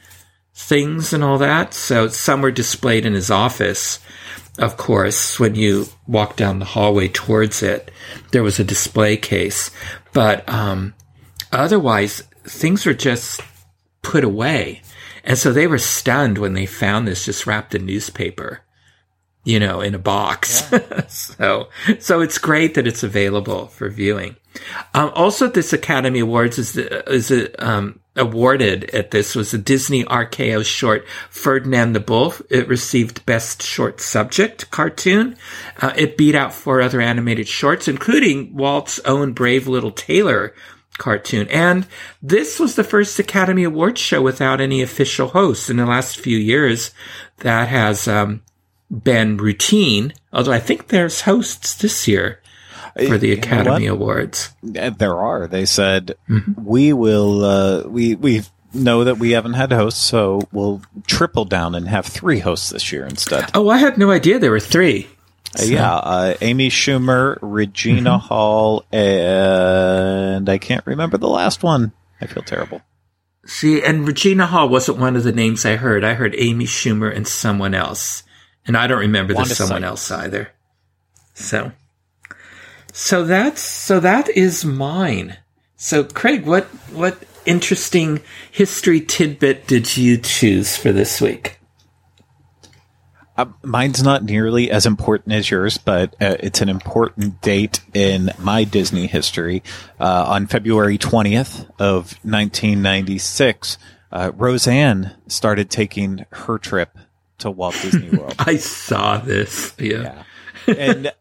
things 0.58 1.14
and 1.14 1.24
all 1.24 1.38
that. 1.38 1.74
So 1.74 2.08
some 2.08 2.42
were 2.42 2.52
displayed 2.52 3.06
in 3.06 3.14
his 3.14 3.30
office. 3.30 4.00
Of 4.58 4.76
course, 4.76 5.40
when 5.40 5.54
you 5.54 5.86
walk 6.08 6.36
down 6.36 6.58
the 6.58 6.66
hallway 6.66 7.10
towards 7.10 7.62
it, 7.62 7.92
there 8.32 8.42
was 8.42 8.60
a 8.60 8.64
display 8.64 9.18
case. 9.18 9.70
But 10.14 10.50
um, 10.50 10.96
otherwise, 11.52 12.24
things 12.44 12.88
were 12.88 12.96
just 12.96 13.40
put 14.02 14.24
away. 14.24 14.82
And 15.24 15.38
so 15.38 15.54
they 15.54 15.68
were 15.68 15.78
stunned 15.78 16.40
when 16.40 16.54
they 16.54 16.66
found 16.66 17.08
this 17.08 17.26
just 17.26 17.46
wrapped 17.46 17.76
in 17.76 17.86
newspaper, 17.86 18.62
you 19.44 19.60
know, 19.60 19.80
in 19.80 19.94
a 19.94 20.00
box. 20.00 20.72
so, 21.08 21.70
so 22.00 22.22
it's 22.22 22.40
great 22.40 22.74
that 22.74 22.88
it's 22.88 23.04
available 23.04 23.68
for 23.68 23.90
viewing. 23.90 24.38
Um, 24.96 25.12
also 25.14 25.48
this 25.48 25.72
Academy 25.72 26.20
Awards 26.20 26.58
is 26.58 26.74
the, 26.74 27.08
is 27.12 27.30
a, 27.30 27.64
um, 27.64 28.00
awarded 28.18 28.90
at 28.92 29.12
this 29.12 29.36
was 29.36 29.54
a 29.54 29.58
Disney 29.58 30.04
RKO 30.04 30.66
short 30.66 31.08
Ferdinand 31.30 31.94
the 31.94 32.00
Bull. 32.00 32.34
It 32.50 32.68
received 32.68 33.26
Best 33.26 33.64
Short 33.64 34.02
Subject 34.02 34.70
cartoon. 34.72 35.38
Uh, 35.82 35.94
it 35.96 36.18
beat 36.18 36.36
out 36.36 36.54
four 36.54 36.82
other 36.82 37.00
animated 37.02 37.48
shorts, 37.48 37.88
including 37.88 38.56
Walt's 38.56 39.00
own 39.02 39.34
Brave 39.34 39.68
Little 39.68 39.92
Tailor 39.92 40.54
cartoon. 40.98 41.48
And 41.50 41.88
this 42.22 42.60
was 42.60 42.76
the 42.76 42.84
first 42.84 43.20
Academy 43.20 43.64
Awards 43.64 44.02
show 44.02 44.22
without 44.22 44.60
any 44.60 44.82
official 44.82 45.30
hosts. 45.30 45.70
In 45.70 45.78
the 45.78 45.86
last 45.86 46.20
few 46.20 46.38
years, 46.38 46.92
that 47.40 47.70
has 47.70 48.08
um, 48.08 48.42
been 48.92 49.38
routine. 49.38 50.14
Although 50.34 50.54
I 50.54 50.60
think 50.60 50.88
there's 50.88 51.22
hosts 51.22 51.76
this 51.76 52.08
year 52.08 52.42
for 53.08 53.18
the 53.18 53.30
You 53.30 53.36
know 53.36 53.42
Academy? 53.42 53.86
Awards. 53.88 54.54
There 54.64 55.16
are. 55.18 55.48
They 55.48 55.66
said 55.66 56.16
Mm-hmm. 56.30 56.64
we 56.64 56.94
will. 56.94 57.44
Uh, 57.46 57.84
we 57.88 58.16
we 58.16 58.44
know 58.74 59.04
that 59.06 59.18
we 59.18 59.32
haven't 59.32 59.54
had 59.54 59.72
hosts, 59.72 60.02
so 60.04 60.42
we'll 60.52 60.82
triple 61.08 61.46
down 61.46 61.74
and 61.76 61.88
have 61.88 62.06
three 62.06 62.40
hosts 62.40 62.70
this 62.70 62.92
year 62.92 63.06
instead. 63.06 63.50
Oh, 63.54 63.70
I 63.70 63.78
had 63.78 63.98
no 63.98 64.12
idea 64.12 64.40
there 64.40 64.52
were 64.52 64.60
three. 64.60 65.08
Uh, 65.60 65.64
yeah, 65.64 65.96
uh, 65.96 66.34
Amy 66.42 66.70
Schumer, 66.70 67.38
Regina 67.42 68.12
Mm-hmm. 68.18 68.28
Hall, 68.28 68.84
and 68.92 70.50
I 70.50 70.58
can't 70.58 70.86
remember 70.86 71.18
the 71.18 71.30
last 71.30 71.64
one. 71.64 71.92
I 72.22 72.28
feel 72.28 72.44
terrible. 72.44 72.82
See, 73.46 73.82
and 73.82 74.06
Regina 74.06 74.46
Hall 74.46 74.68
wasn't 74.68 74.98
one 74.98 75.16
of 75.16 75.24
the 75.24 75.32
names 75.32 75.66
I 75.66 75.78
heard. 75.78 76.04
I 76.04 76.16
heard 76.16 76.36
Amy 76.38 76.66
Schumer 76.66 77.16
and 77.16 77.26
someone 77.28 77.74
else. 77.74 78.24
And 78.66 78.76
I 78.76 78.88
don't 78.88 79.00
remember 79.00 79.34
the 79.34 79.46
someone 79.46 79.84
Sykes. 79.84 79.90
else 79.90 80.12
either. 80.12 80.50
So, 81.34 81.72
so 82.98 83.24
that's, 83.24 83.62
so 83.62 84.00
that 84.00 84.28
is 84.30 84.66
mine. 84.66 85.38
So 85.76 86.04
Craig, 86.04 86.48
what, 86.48 86.66
what 86.92 87.24
interesting 87.46 88.22
history 88.52 89.02
tidbit 89.02 89.68
did 89.68 89.96
you 89.96 90.18
choose 90.18 90.76
for 90.76 90.92
this 90.92 91.22
week? 91.22 91.60
Uh, 93.38 93.46
mine's 93.62 94.02
not 94.02 94.24
nearly 94.24 94.72
as 94.72 94.88
important 94.88 95.36
as 95.36 95.52
yours, 95.52 95.78
but 95.78 96.16
uh, 96.20 96.38
it's 96.40 96.60
an 96.62 96.70
important 96.70 97.40
date 97.40 97.82
in 97.94 98.32
my 98.40 98.64
Disney 98.64 99.06
history. 99.06 99.62
Uh, 100.00 100.26
on 100.28 100.48
February 100.48 100.98
20th 100.98 101.70
of 101.78 102.14
1996, 102.24 103.78
uh, 104.12 104.32
Roseanne 104.34 105.16
started 105.28 105.70
taking 105.70 106.26
her 106.32 106.58
trip 106.58 106.98
to 107.38 107.52
Walt 107.52 107.76
Disney 107.80 108.10
World. 108.10 108.34
I 108.40 108.58
saw 108.58 109.20
this. 109.20 109.76
Yeah. 109.78 110.24
and 110.66 111.08
uh, 111.08 111.12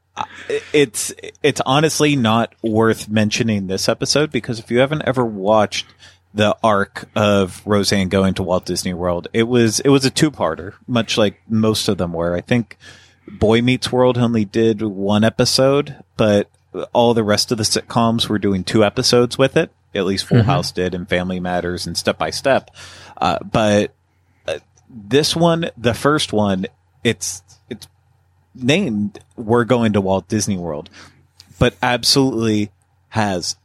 it's 0.73 1.12
it's 1.43 1.61
honestly 1.67 2.17
not 2.17 2.55
worth 2.62 3.09
mentioning 3.09 3.67
this 3.67 3.89
episode 3.89 4.31
because 4.31 4.59
if 4.59 4.71
you 4.71 4.79
haven't 4.79 5.03
ever 5.07 5.25
watched 5.25 5.87
the 6.35 6.57
arc 6.62 7.09
of 7.14 7.62
Roseanne 7.67 8.09
going 8.09 8.35
to 8.35 8.43
Walt 8.43 8.67
Disney 8.67 8.95
World, 8.95 9.29
it 9.33 9.45
was 9.45 9.81
it 9.81 9.89
was 9.89 10.05
a 10.05 10.11
two 10.11 10.31
parter, 10.31 10.75
much 10.87 11.19
like 11.19 11.41
most 11.49 11.89
of 11.89 11.99
them 11.99 12.12
were. 12.12 12.35
I 12.35 12.41
think 12.41 12.77
Boy 13.27 13.62
Meets 13.62 13.91
World 13.91 14.19
only 14.19 14.45
did 14.45 14.83
one 14.83 15.25
episode, 15.25 15.97
but 16.17 16.51
all 16.93 17.14
the 17.14 17.25
rest 17.25 17.53
of 17.53 17.59
the 17.59 17.64
sitcoms 17.64 18.29
were 18.29 18.39
doing 18.39 18.64
two 18.64 18.85
episodes 18.85 19.39
with 19.39 19.57
it. 19.57 19.71
At 19.95 20.05
least 20.05 20.27
Full 20.27 20.43
House 20.43 20.73
did, 20.73 20.95
and 20.95 21.09
Family 21.09 21.41
Matters, 21.41 21.87
and 21.87 21.97
Step 21.97 22.19
by 22.19 22.29
Step. 22.29 22.71
Uh, 23.17 23.39
but 23.43 23.95
uh, 24.47 24.59
this 24.91 25.35
one, 25.35 25.71
the 25.79 25.95
first 25.95 26.35
one, 26.35 26.67
it's 27.03 27.43
named 28.57 29.21
"We're 29.37 29.65
Going 29.65 29.93
to 29.93 30.01
Walt 30.01 30.29
Disney 30.29 30.57
World," 30.57 30.91
but 31.59 31.77
absolutely 31.83 32.71
has 33.11 33.57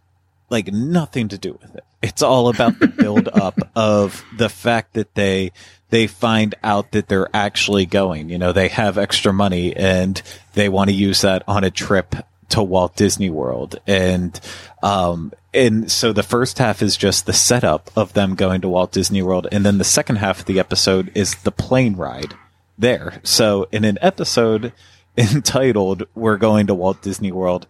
like 0.50 0.68
nothing 0.68 1.30
to 1.30 1.38
do 1.38 1.58
with 1.62 1.76
it. 1.76 1.84
It's 2.02 2.22
all 2.22 2.50
about 2.50 2.80
the 2.80 2.88
build 2.88 3.28
up 3.34 3.58
of 3.76 4.24
the 4.38 4.50
fact 4.50 4.94
that 4.94 5.16
they 5.16 5.52
they 5.90 6.08
find 6.08 6.56
out 6.64 6.92
that 6.92 7.08
they're 7.08 7.30
actually 7.34 7.86
going. 7.86 8.30
You 8.30 8.38
know, 8.38 8.54
they 8.54 8.70
have 8.70 8.98
extra 8.98 9.34
money 9.34 9.76
and 9.76 10.22
they 10.54 10.70
want 10.70 10.90
to 10.90 10.96
use 10.96 11.22
that 11.22 11.44
on 11.48 11.64
a 11.64 11.72
trip 11.72 12.16
to 12.50 12.64
Walt 12.64 12.96
Disney 12.96 13.30
World. 13.30 13.80
And 13.88 14.40
um 14.84 15.32
and 15.54 15.92
so 15.92 16.14
the 16.14 16.24
first 16.24 16.60
half 16.60 16.82
is 16.82 16.96
just 16.96 17.26
the 17.26 17.34
setup 17.34 17.92
of 17.96 18.14
them 18.14 18.36
going 18.36 18.62
to 18.62 18.70
Walt 18.70 18.92
Disney 18.92 19.22
World 19.22 19.48
and 19.52 19.66
then 19.66 19.78
the 19.78 19.84
second 19.84 20.18
half 20.18 20.40
of 20.40 20.46
the 20.46 20.60
episode 20.60 21.12
is 21.14 21.36
the 21.36 21.52
plane 21.52 21.96
ride 21.96 22.34
there. 22.82 23.22
So 23.24 23.68
in 23.72 23.86
an 23.86 23.98
episode 24.02 24.74
entitled 25.18 26.08
We're 26.14 26.38
Going 26.38 26.68
to 26.68 26.74
Walt 26.74 27.02
Disney 27.02 27.32
World, 27.32 27.68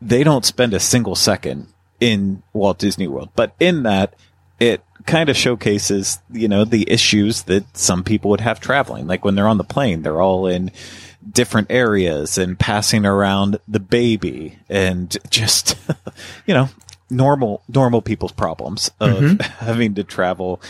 they 0.00 0.24
don't 0.24 0.44
spend 0.44 0.74
a 0.74 0.80
single 0.80 1.14
second 1.14 1.68
in 2.00 2.42
Walt 2.52 2.78
Disney 2.78 3.06
World. 3.06 3.30
But 3.36 3.54
in 3.60 3.84
that, 3.84 4.14
it 4.58 4.82
kind 5.06 5.28
of 5.28 5.36
showcases, 5.36 6.18
you 6.30 6.48
know, 6.48 6.64
the 6.64 6.90
issues 6.90 7.42
that 7.42 7.76
some 7.76 8.04
people 8.04 8.30
would 8.30 8.40
have 8.40 8.60
traveling. 8.60 9.06
Like 9.06 9.24
when 9.24 9.34
they're 9.34 9.48
on 9.48 9.58
the 9.58 9.64
plane, 9.64 10.02
they're 10.02 10.20
all 10.20 10.46
in 10.46 10.70
different 11.30 11.70
areas 11.70 12.38
and 12.38 12.58
passing 12.58 13.06
around 13.06 13.58
the 13.66 13.80
baby 13.80 14.58
and 14.68 15.16
just, 15.30 15.76
you 16.46 16.54
know, 16.54 16.68
normal, 17.10 17.62
normal 17.68 18.02
people's 18.02 18.32
problems 18.32 18.90
of 19.00 19.18
mm-hmm. 19.18 19.40
having 19.64 19.94
to 19.94 20.04
travel 20.04 20.60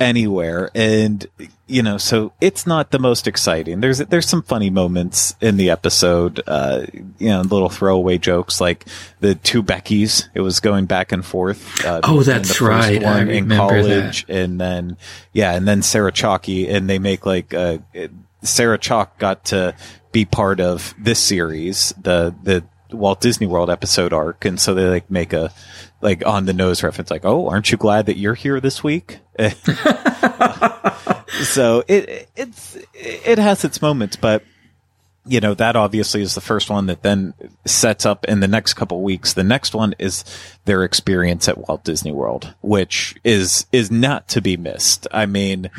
anywhere. 0.00 0.70
And, 0.74 1.26
you 1.66 1.82
know, 1.82 1.98
so 1.98 2.32
it's 2.40 2.66
not 2.66 2.90
the 2.90 2.98
most 2.98 3.26
exciting. 3.26 3.80
There's, 3.80 3.98
there's 3.98 4.28
some 4.28 4.42
funny 4.42 4.70
moments 4.70 5.34
in 5.40 5.56
the 5.56 5.70
episode, 5.70 6.40
uh, 6.46 6.86
you 7.18 7.28
know, 7.28 7.40
little 7.42 7.68
throwaway 7.68 8.18
jokes 8.18 8.60
like 8.60 8.86
the 9.20 9.34
two 9.34 9.62
Beckys. 9.62 10.28
It 10.34 10.40
was 10.40 10.60
going 10.60 10.86
back 10.86 11.12
and 11.12 11.24
forth. 11.24 11.84
Uh, 11.84 12.00
Oh, 12.04 12.22
that's 12.22 12.60
right. 12.60 13.02
I 13.02 13.18
One 13.18 13.28
in 13.28 13.44
remember 13.44 13.82
college. 13.82 14.24
And 14.28 14.60
then, 14.60 14.96
yeah, 15.32 15.54
and 15.54 15.66
then 15.66 15.82
Sarah 15.82 16.12
Chalke 16.12 16.68
and 16.70 16.88
they 16.88 16.98
make 16.98 17.26
like, 17.26 17.52
uh, 17.52 17.78
Sarah 18.42 18.78
Chalke 18.78 19.18
got 19.18 19.46
to 19.46 19.74
be 20.12 20.24
part 20.24 20.60
of 20.60 20.94
this 20.98 21.18
series, 21.18 21.92
the, 22.00 22.34
the, 22.42 22.64
Walt 22.90 23.20
Disney 23.20 23.46
World 23.46 23.70
episode 23.70 24.12
arc, 24.12 24.44
and 24.44 24.60
so 24.60 24.74
they 24.74 24.88
like 24.88 25.10
make 25.10 25.32
a 25.32 25.52
like 26.00 26.24
on 26.26 26.46
the 26.46 26.52
nose 26.52 26.82
reference, 26.82 27.10
like, 27.10 27.24
"Oh, 27.24 27.48
aren't 27.48 27.70
you 27.70 27.78
glad 27.78 28.06
that 28.06 28.16
you're 28.18 28.34
here 28.34 28.60
this 28.60 28.82
week?" 28.82 29.18
so 31.42 31.84
it 31.88 32.28
it's 32.36 32.76
it 32.94 33.38
has 33.38 33.64
its 33.64 33.82
moments, 33.82 34.16
but 34.16 34.42
you 35.26 35.40
know 35.40 35.54
that 35.54 35.76
obviously 35.76 36.22
is 36.22 36.34
the 36.34 36.40
first 36.40 36.70
one 36.70 36.86
that 36.86 37.02
then 37.02 37.34
sets 37.64 38.06
up 38.06 38.24
in 38.24 38.40
the 38.40 38.48
next 38.48 38.74
couple 38.74 39.02
weeks. 39.02 39.34
The 39.34 39.44
next 39.44 39.74
one 39.74 39.94
is 39.98 40.24
their 40.64 40.84
experience 40.84 41.48
at 41.48 41.68
Walt 41.68 41.84
Disney 41.84 42.12
World, 42.12 42.54
which 42.62 43.16
is 43.24 43.66
is 43.72 43.90
not 43.90 44.28
to 44.28 44.40
be 44.40 44.56
missed. 44.56 45.06
I 45.12 45.26
mean, 45.26 45.70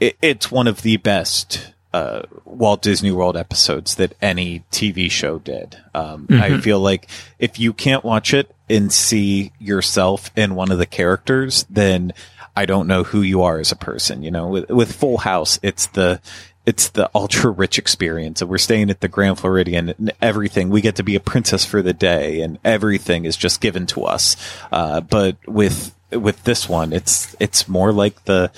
it, 0.00 0.16
it's 0.20 0.50
one 0.50 0.66
of 0.66 0.82
the 0.82 0.96
best 0.96 1.72
uh, 1.92 2.22
Walt 2.44 2.82
Disney 2.82 3.10
World 3.10 3.36
episodes 3.36 3.96
that 3.96 4.14
any 4.22 4.62
TV 4.70 5.10
show 5.10 5.38
did. 5.38 5.76
Um, 5.94 6.26
I 6.30 6.60
feel 6.60 6.80
like 6.80 7.08
if 7.38 7.58
you 7.58 7.72
can't 7.72 8.04
watch 8.04 8.32
it 8.32 8.54
and 8.68 8.92
see 8.92 9.52
yourself 9.58 10.30
in 10.36 10.54
one 10.54 10.70
of 10.70 10.78
the 10.78 10.86
characters, 10.86 11.66
then 11.68 12.12
I 12.56 12.66
don't 12.66 12.86
know 12.86 13.04
who 13.04 13.22
you 13.22 13.42
are 13.42 13.58
as 13.58 13.72
a 13.72 13.76
person. 13.76 14.22
You 14.22 14.30
know, 14.30 14.48
with, 14.48 14.70
with 14.70 14.92
Full 14.92 15.18
House, 15.18 15.58
it's 15.62 15.86
the 15.88 16.20
it's 16.66 16.90
the 16.90 17.10
ultra 17.14 17.50
rich 17.50 17.78
experience, 17.78 18.42
and 18.42 18.50
we're 18.50 18.58
staying 18.58 18.90
at 18.90 19.00
the 19.00 19.08
Grand 19.08 19.38
Floridian, 19.38 19.88
and 19.88 20.12
everything 20.20 20.68
we 20.68 20.80
get 20.80 20.96
to 20.96 21.02
be 21.02 21.16
a 21.16 21.20
princess 21.20 21.64
for 21.64 21.82
the 21.82 21.94
day, 21.94 22.42
and 22.42 22.58
everything 22.64 23.24
is 23.24 23.36
just 23.36 23.60
given 23.60 23.86
to 23.86 24.04
us. 24.04 24.36
Uh, 24.70 25.00
but 25.00 25.36
with 25.48 25.94
with 26.12 26.42
this 26.44 26.68
one, 26.68 26.92
it's 26.92 27.34
it's 27.40 27.68
more 27.68 27.92
like 27.92 28.24
the, 28.24 28.50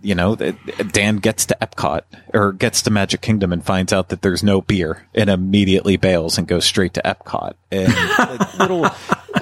you 0.00 0.14
know, 0.14 0.36
Dan 0.36 1.16
gets 1.16 1.46
to 1.46 1.56
Epcot 1.60 2.02
or 2.32 2.52
gets 2.52 2.82
to 2.82 2.90
Magic 2.90 3.20
Kingdom 3.20 3.52
and 3.52 3.64
finds 3.64 3.92
out 3.92 4.08
that 4.08 4.22
there's 4.22 4.42
no 4.42 4.60
beer 4.60 5.06
and 5.14 5.30
immediately 5.30 5.96
bails 5.96 6.38
and 6.38 6.46
goes 6.46 6.64
straight 6.64 6.94
to 6.94 7.02
Epcot 7.02 7.54
and 7.70 7.92
little 8.58 8.86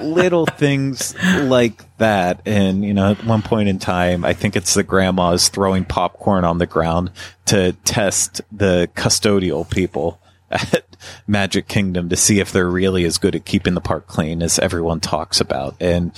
little 0.01 0.45
things 0.45 1.15
like 1.41 1.83
that. 1.97 2.41
And 2.45 2.83
you 2.83 2.93
know, 2.93 3.11
at 3.11 3.23
one 3.23 3.41
point 3.41 3.69
in 3.69 3.79
time, 3.79 4.25
I 4.25 4.33
think 4.33 4.55
it's 4.55 4.73
the 4.73 4.83
grandmas 4.83 5.49
throwing 5.49 5.85
popcorn 5.85 6.45
on 6.45 6.57
the 6.57 6.67
ground 6.67 7.11
to 7.45 7.73
test 7.85 8.41
the 8.51 8.89
custodial 8.95 9.69
people 9.69 10.19
at 10.51 10.95
Magic 11.27 11.67
Kingdom 11.67 12.09
to 12.09 12.15
see 12.15 12.39
if 12.39 12.51
they're 12.51 12.69
really 12.69 13.05
as 13.05 13.17
good 13.17 13.35
at 13.35 13.45
keeping 13.45 13.73
the 13.73 13.81
park 13.81 14.07
clean 14.07 14.41
as 14.41 14.59
everyone 14.59 14.99
talks 14.99 15.39
about 15.41 15.75
and 15.79 16.11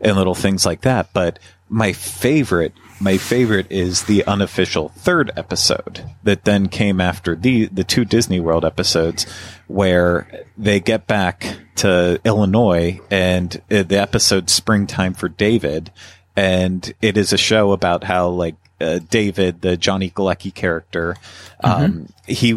and 0.00 0.16
little 0.16 0.34
things 0.34 0.66
like 0.66 0.82
that. 0.82 1.12
But 1.12 1.38
my 1.68 1.92
favorite 1.92 2.72
my 2.98 3.18
favorite 3.18 3.66
is 3.70 4.04
the 4.04 4.24
unofficial 4.24 4.88
third 4.90 5.30
episode 5.36 6.04
that 6.22 6.44
then 6.44 6.68
came 6.68 7.00
after 7.00 7.34
the 7.34 7.66
the 7.66 7.84
two 7.84 8.04
Disney 8.04 8.40
World 8.40 8.64
episodes 8.64 9.24
where 9.66 10.46
they 10.56 10.80
get 10.80 11.06
back 11.06 11.58
to 11.76 12.20
Illinois 12.24 13.00
and 13.10 13.60
the 13.68 13.98
episode 13.98 14.48
Springtime 14.48 15.14
for 15.14 15.28
David 15.28 15.90
and 16.36 16.92
it 17.00 17.16
is 17.16 17.32
a 17.32 17.38
show 17.38 17.72
about 17.72 18.04
how 18.04 18.28
like 18.28 18.56
uh, 18.80 19.00
David, 19.10 19.62
the 19.62 19.76
Johnny 19.76 20.10
Galecki 20.10 20.54
character, 20.54 21.16
um, 21.64 22.08
he 22.26 22.52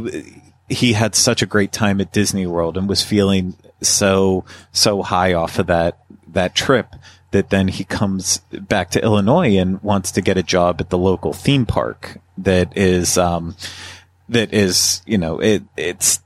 he 0.69 0.93
had 0.93 1.15
such 1.15 1.41
a 1.41 1.47
great 1.47 1.71
time 1.71 1.99
at 1.99 2.11
Disney 2.11 2.45
World 2.45 2.77
and 2.77 2.87
was 2.87 3.03
feeling 3.03 3.55
so 3.81 4.45
so 4.71 5.01
high 5.01 5.33
off 5.33 5.59
of 5.59 5.67
that 5.67 5.99
that 6.27 6.55
trip 6.55 6.95
that 7.31 7.49
then 7.49 7.67
he 7.67 7.83
comes 7.83 8.39
back 8.51 8.89
to 8.91 9.03
Illinois 9.03 9.57
and 9.57 9.81
wants 9.83 10.11
to 10.11 10.21
get 10.21 10.37
a 10.37 10.43
job 10.43 10.77
at 10.79 10.89
the 10.89 10.97
local 10.97 11.33
theme 11.33 11.65
park 11.65 12.17
that 12.37 12.75
is 12.77 13.17
um 13.17 13.55
that 14.27 14.53
is 14.53 15.01
you 15.05 15.17
know 15.17 15.39
it 15.39 15.63
it's 15.75 16.21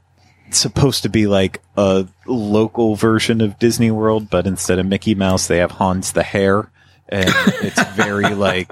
supposed 0.52 1.04
to 1.04 1.10
be 1.10 1.26
like 1.26 1.62
a 1.78 2.08
local 2.26 2.96
version 2.96 3.42
of 3.42 3.58
Disney 3.60 3.92
World 3.92 4.30
but 4.30 4.46
instead 4.46 4.80
of 4.80 4.86
Mickey 4.86 5.16
Mouse 5.16 5.48
they 5.48 5.58
have 5.58 5.72
Hans 5.72 6.12
the 6.12 6.24
Hare. 6.24 6.70
And 7.10 7.30
it's 7.62 7.84
very 7.90 8.34
like 8.34 8.72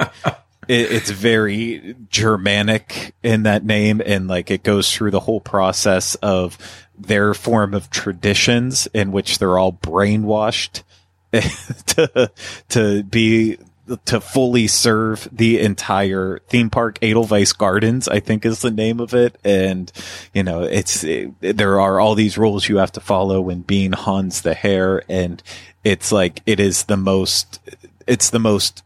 it, 0.72 0.92
it's 0.92 1.10
very 1.10 1.96
Germanic 2.10 3.14
in 3.22 3.44
that 3.44 3.66
name, 3.66 4.02
and 4.06 4.28
like 4.30 4.50
it 4.50 4.64
goes 4.64 4.92
through 4.92 5.12
the 5.12 5.20
whole 5.20 5.42
process 5.42 6.16
of 6.16 6.58
their 6.98 7.34
form 7.34 7.74
of 7.74 7.90
traditions 7.90 8.88
in 8.94 9.12
which 9.12 9.38
they're 9.38 9.58
all 9.58 9.74
brainwashed 9.74 10.84
to 11.32 12.32
to 12.70 13.04
be 13.04 13.58
to 14.06 14.22
fully 14.22 14.68
serve 14.68 15.28
the 15.30 15.60
entire 15.60 16.40
theme 16.48 16.70
park. 16.70 16.98
Edelweiss 17.02 17.52
Gardens, 17.52 18.08
I 18.08 18.22
think, 18.22 18.46
is 18.46 18.62
the 18.62 18.72
name 18.72 19.02
of 19.02 19.14
it, 19.14 19.38
and 19.44 19.92
you 20.34 20.42
know, 20.44 20.64
it's 20.64 21.04
it, 21.04 21.34
there 21.42 21.82
are 21.82 22.00
all 22.00 22.16
these 22.16 22.38
rules 22.38 22.70
you 22.70 22.78
have 22.78 22.94
to 22.94 23.02
follow 23.02 23.42
when 23.42 23.62
being 23.62 23.92
Hans 23.92 24.42
the 24.42 24.54
Hare, 24.54 25.04
and 25.10 25.44
it's 25.84 26.14
like 26.14 26.42
it 26.46 26.62
is 26.62 26.86
the 26.86 26.98
most. 26.98 27.60
It's 28.08 28.30
the 28.30 28.40
most 28.40 28.84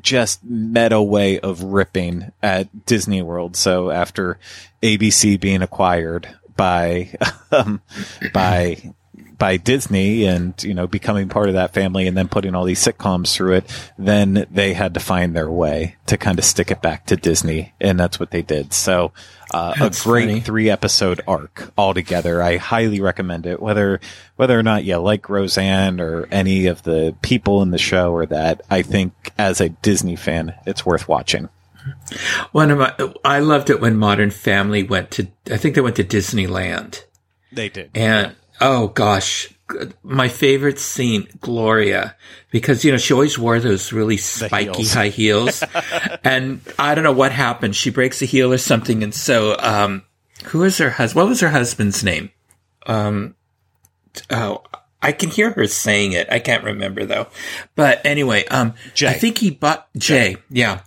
just 0.00 0.44
meta 0.44 1.02
way 1.02 1.40
of 1.40 1.62
ripping 1.62 2.32
at 2.42 2.86
Disney 2.86 3.22
World. 3.22 3.56
So 3.56 3.90
after 3.90 4.38
ABC 4.82 5.40
being 5.40 5.62
acquired 5.62 6.28
by 6.56 7.14
um, 7.50 7.80
by 8.32 8.92
by 9.42 9.56
Disney 9.56 10.24
and 10.24 10.62
you 10.62 10.72
know 10.72 10.86
becoming 10.86 11.28
part 11.28 11.48
of 11.48 11.54
that 11.54 11.74
family 11.74 12.06
and 12.06 12.16
then 12.16 12.28
putting 12.28 12.54
all 12.54 12.64
these 12.64 12.84
sitcoms 12.84 13.34
through 13.34 13.54
it, 13.54 13.90
then 13.98 14.46
they 14.50 14.72
had 14.72 14.94
to 14.94 15.00
find 15.00 15.34
their 15.34 15.50
way 15.50 15.96
to 16.06 16.16
kind 16.16 16.38
of 16.38 16.44
stick 16.44 16.70
it 16.70 16.80
back 16.80 17.06
to 17.06 17.16
Disney, 17.16 17.72
and 17.80 17.98
that's 17.98 18.20
what 18.20 18.30
they 18.30 18.42
did. 18.42 18.72
So 18.72 19.12
uh, 19.52 19.74
a 19.80 19.90
great 20.02 20.28
funny. 20.28 20.40
three 20.40 20.70
episode 20.70 21.20
arc 21.26 21.70
altogether. 21.76 22.42
I 22.42 22.56
highly 22.56 23.00
recommend 23.00 23.46
it. 23.46 23.60
Whether 23.60 24.00
whether 24.36 24.58
or 24.58 24.62
not 24.62 24.84
you 24.84 24.96
like 24.98 25.28
Roseanne 25.28 26.00
or 26.00 26.26
any 26.30 26.66
of 26.66 26.82
the 26.82 27.14
people 27.22 27.62
in 27.62 27.70
the 27.70 27.78
show 27.78 28.12
or 28.12 28.26
that, 28.26 28.62
I 28.70 28.82
think 28.82 29.32
as 29.38 29.60
a 29.60 29.68
Disney 29.68 30.16
fan, 30.16 30.54
it's 30.66 30.86
worth 30.86 31.08
watching. 31.08 31.48
One 32.52 32.70
of 32.70 32.78
my, 32.78 32.94
I 33.24 33.40
loved 33.40 33.70
it 33.70 33.80
when 33.80 33.96
Modern 33.96 34.30
Family 34.30 34.82
went 34.84 35.10
to, 35.12 35.26
I 35.50 35.56
think 35.56 35.74
they 35.74 35.80
went 35.80 35.96
to 35.96 36.04
Disneyland. 36.04 37.04
They 37.50 37.68
did. 37.68 37.90
And 37.94 38.36
oh 38.60 38.88
gosh, 38.88 39.48
my 40.02 40.28
favorite 40.28 40.78
scene, 40.78 41.28
Gloria, 41.40 42.16
because 42.50 42.84
you 42.84 42.92
know 42.92 42.98
she 42.98 43.12
always 43.14 43.38
wore 43.38 43.60
those 43.60 43.92
really 43.92 44.16
spiky 44.16 44.64
heels. 44.66 44.94
high 44.94 45.08
heels, 45.08 45.64
and 46.24 46.60
I 46.78 46.94
don't 46.94 47.04
know 47.04 47.12
what 47.12 47.32
happened. 47.32 47.76
She 47.76 47.90
breaks 47.90 48.22
a 48.22 48.24
heel 48.24 48.52
or 48.52 48.58
something, 48.58 49.02
and 49.02 49.14
so 49.14 49.56
um, 49.58 50.02
who 50.46 50.62
is 50.64 50.78
her 50.78 50.90
husband? 50.90 51.22
What 51.22 51.28
was 51.28 51.40
her 51.40 51.50
husband's 51.50 52.02
name? 52.04 52.30
Um, 52.86 53.34
oh. 54.30 54.62
I 55.04 55.10
can 55.10 55.30
hear 55.30 55.50
her 55.50 55.66
saying 55.66 56.12
it. 56.12 56.28
I 56.30 56.38
can't 56.38 56.62
remember 56.62 57.04
though. 57.04 57.26
But 57.74 58.06
anyway, 58.06 58.44
um, 58.46 58.74
Jay. 58.94 59.08
I 59.08 59.14
think 59.14 59.38
he 59.38 59.50
bought 59.50 59.88
Jay. 59.96 60.36
Yeah. 60.48 60.74
Yeah. 60.74 60.80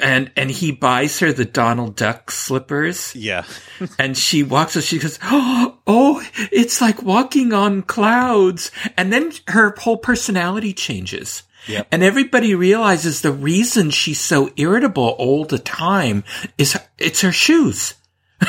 And 0.00 0.30
and 0.36 0.50
he 0.50 0.72
buys 0.72 1.18
her 1.20 1.32
the 1.32 1.44
Donald 1.44 1.96
Duck 1.96 2.30
slippers. 2.30 3.14
Yeah. 3.14 3.44
and 3.98 4.16
she 4.16 4.42
walks 4.42 4.76
and 4.76 4.84
she 4.84 4.98
goes, 4.98 5.18
"Oh, 5.22 5.78
oh, 5.86 6.22
it's 6.50 6.80
like 6.80 7.02
walking 7.02 7.52
on 7.52 7.82
clouds." 7.82 8.70
And 8.96 9.12
then 9.12 9.32
her 9.48 9.74
whole 9.78 9.98
personality 9.98 10.72
changes. 10.72 11.42
Yep. 11.68 11.88
And 11.92 12.02
everybody 12.02 12.54
realizes 12.54 13.20
the 13.20 13.32
reason 13.32 13.90
she's 13.90 14.20
so 14.20 14.50
irritable 14.56 15.14
all 15.18 15.44
the 15.44 15.58
time 15.58 16.24
is 16.58 16.76
it's 16.98 17.20
her 17.20 17.32
shoes. 17.32 17.94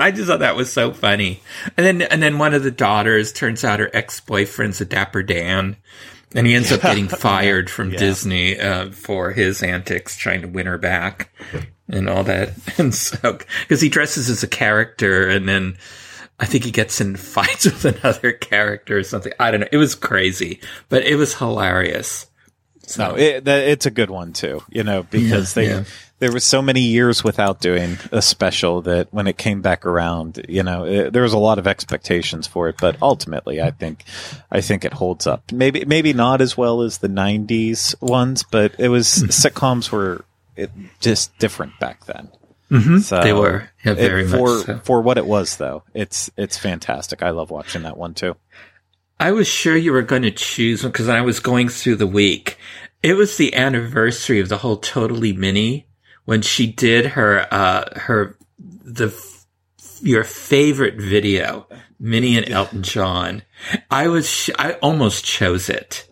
I 0.00 0.10
just 0.10 0.28
thought 0.28 0.40
that 0.40 0.56
was 0.56 0.72
so 0.72 0.92
funny. 0.92 1.42
And 1.76 1.86
then 1.86 2.02
and 2.02 2.22
then 2.22 2.38
one 2.38 2.54
of 2.54 2.62
the 2.62 2.70
daughters 2.70 3.32
turns 3.32 3.64
out 3.64 3.80
her 3.80 3.90
ex-boyfriend's 3.92 4.80
a 4.80 4.84
Dapper 4.84 5.22
Dan. 5.22 5.76
And 6.34 6.46
he 6.46 6.54
ends 6.54 6.70
up 6.70 6.82
getting 6.82 7.08
fired 7.08 7.68
from 7.68 7.90
Yeah. 7.92 7.98
Disney 7.98 8.58
uh, 8.58 8.90
for 8.90 9.32
his 9.32 9.62
antics 9.62 10.16
trying 10.16 10.42
to 10.42 10.48
win 10.48 10.66
her 10.66 10.78
back 10.78 11.30
and 11.88 12.08
all 12.08 12.22
that. 12.24 12.52
And 12.78 12.94
so, 12.94 13.38
because 13.62 13.80
he 13.80 13.88
dresses 13.88 14.30
as 14.30 14.42
a 14.42 14.48
character 14.48 15.28
and 15.28 15.48
then 15.48 15.76
I 16.38 16.46
think 16.46 16.64
he 16.64 16.70
gets 16.70 17.00
in 17.00 17.16
fights 17.16 17.64
with 17.66 17.84
another 17.84 18.32
character 18.32 18.98
or 18.98 19.02
something. 19.02 19.32
I 19.40 19.50
don't 19.50 19.60
know. 19.60 19.68
It 19.72 19.76
was 19.76 19.94
crazy, 19.94 20.60
but 20.88 21.02
it 21.04 21.16
was 21.16 21.34
hilarious. 21.34 22.26
No, 22.98 23.16
it, 23.16 23.46
it's 23.46 23.86
a 23.86 23.90
good 23.90 24.10
one 24.10 24.32
too. 24.32 24.62
You 24.68 24.82
know, 24.84 25.02
because 25.04 25.56
Yeah, 25.56 25.62
they 25.62 25.68
yeah. 25.70 25.84
there 26.18 26.32
was 26.32 26.44
so 26.44 26.60
many 26.62 26.80
years 26.82 27.22
without 27.24 27.60
doing 27.60 27.98
a 28.12 28.20
special 28.22 28.82
that 28.82 29.12
when 29.12 29.26
it 29.26 29.36
came 29.38 29.62
back 29.62 29.86
around, 29.86 30.44
you 30.48 30.62
know, 30.62 30.84
it, 30.84 31.12
there 31.12 31.22
was 31.22 31.32
a 31.32 31.38
lot 31.38 31.58
of 31.58 31.66
expectations 31.66 32.46
for 32.46 32.68
it. 32.68 32.76
But 32.80 32.96
ultimately, 33.02 33.60
I 33.60 33.70
think 33.70 34.04
I 34.50 34.60
think 34.60 34.84
it 34.84 34.92
holds 34.92 35.26
up. 35.26 35.50
Maybe 35.52 35.84
maybe 35.84 36.12
not 36.12 36.40
as 36.40 36.56
well 36.56 36.82
as 36.82 36.98
the 36.98 37.08
'90s 37.08 37.94
ones, 38.00 38.42
but 38.42 38.74
it 38.78 38.88
was 38.88 39.06
Mm-hmm. 39.08 39.26
sitcoms 39.28 39.90
were 39.90 40.24
it, 40.56 40.70
just 41.00 41.36
different 41.38 41.78
back 41.80 42.04
then. 42.06 42.28
Mm-hmm. 42.70 42.98
So 42.98 43.20
they 43.22 43.32
were 43.32 43.68
yeah, 43.84 43.92
it- 43.92 43.96
very 43.96 44.28
for 44.28 44.56
much 44.58 44.66
so. 44.66 44.78
for 44.84 45.00
what 45.00 45.18
it 45.18 45.26
was, 45.26 45.56
though. 45.56 45.82
It's 45.94 46.30
it's 46.36 46.56
fantastic. 46.58 47.22
I 47.22 47.30
love 47.30 47.50
watching 47.50 47.82
that 47.82 47.96
one 47.96 48.14
too. 48.14 48.36
I 49.20 49.32
was 49.32 49.46
sure 49.46 49.76
you 49.76 49.92
were 49.92 50.00
going 50.00 50.22
to 50.22 50.30
choose 50.30 50.82
one 50.82 50.92
because 50.92 51.10
I 51.10 51.20
was 51.20 51.40
going 51.40 51.68
through 51.68 51.96
the 51.96 52.06
week. 52.06 52.56
It 53.02 53.14
was 53.14 53.36
the 53.36 53.54
anniversary 53.54 54.40
of 54.40 54.48
the 54.48 54.56
whole 54.56 54.78
Totally 54.78 55.34
Minnie 55.34 55.86
when 56.24 56.40
she 56.40 56.66
did 56.66 57.04
her, 57.04 57.46
uh, 57.50 58.00
her, 58.00 58.38
the, 58.58 59.14
your 60.00 60.24
favorite 60.24 60.98
video, 60.98 61.66
Minnie 61.98 62.38
and 62.38 62.48
Elton 62.48 62.82
John. 62.82 63.42
I 63.90 64.08
was, 64.08 64.48
I 64.58 64.72
almost 64.74 65.22
chose 65.22 65.68
it. 65.68 66.08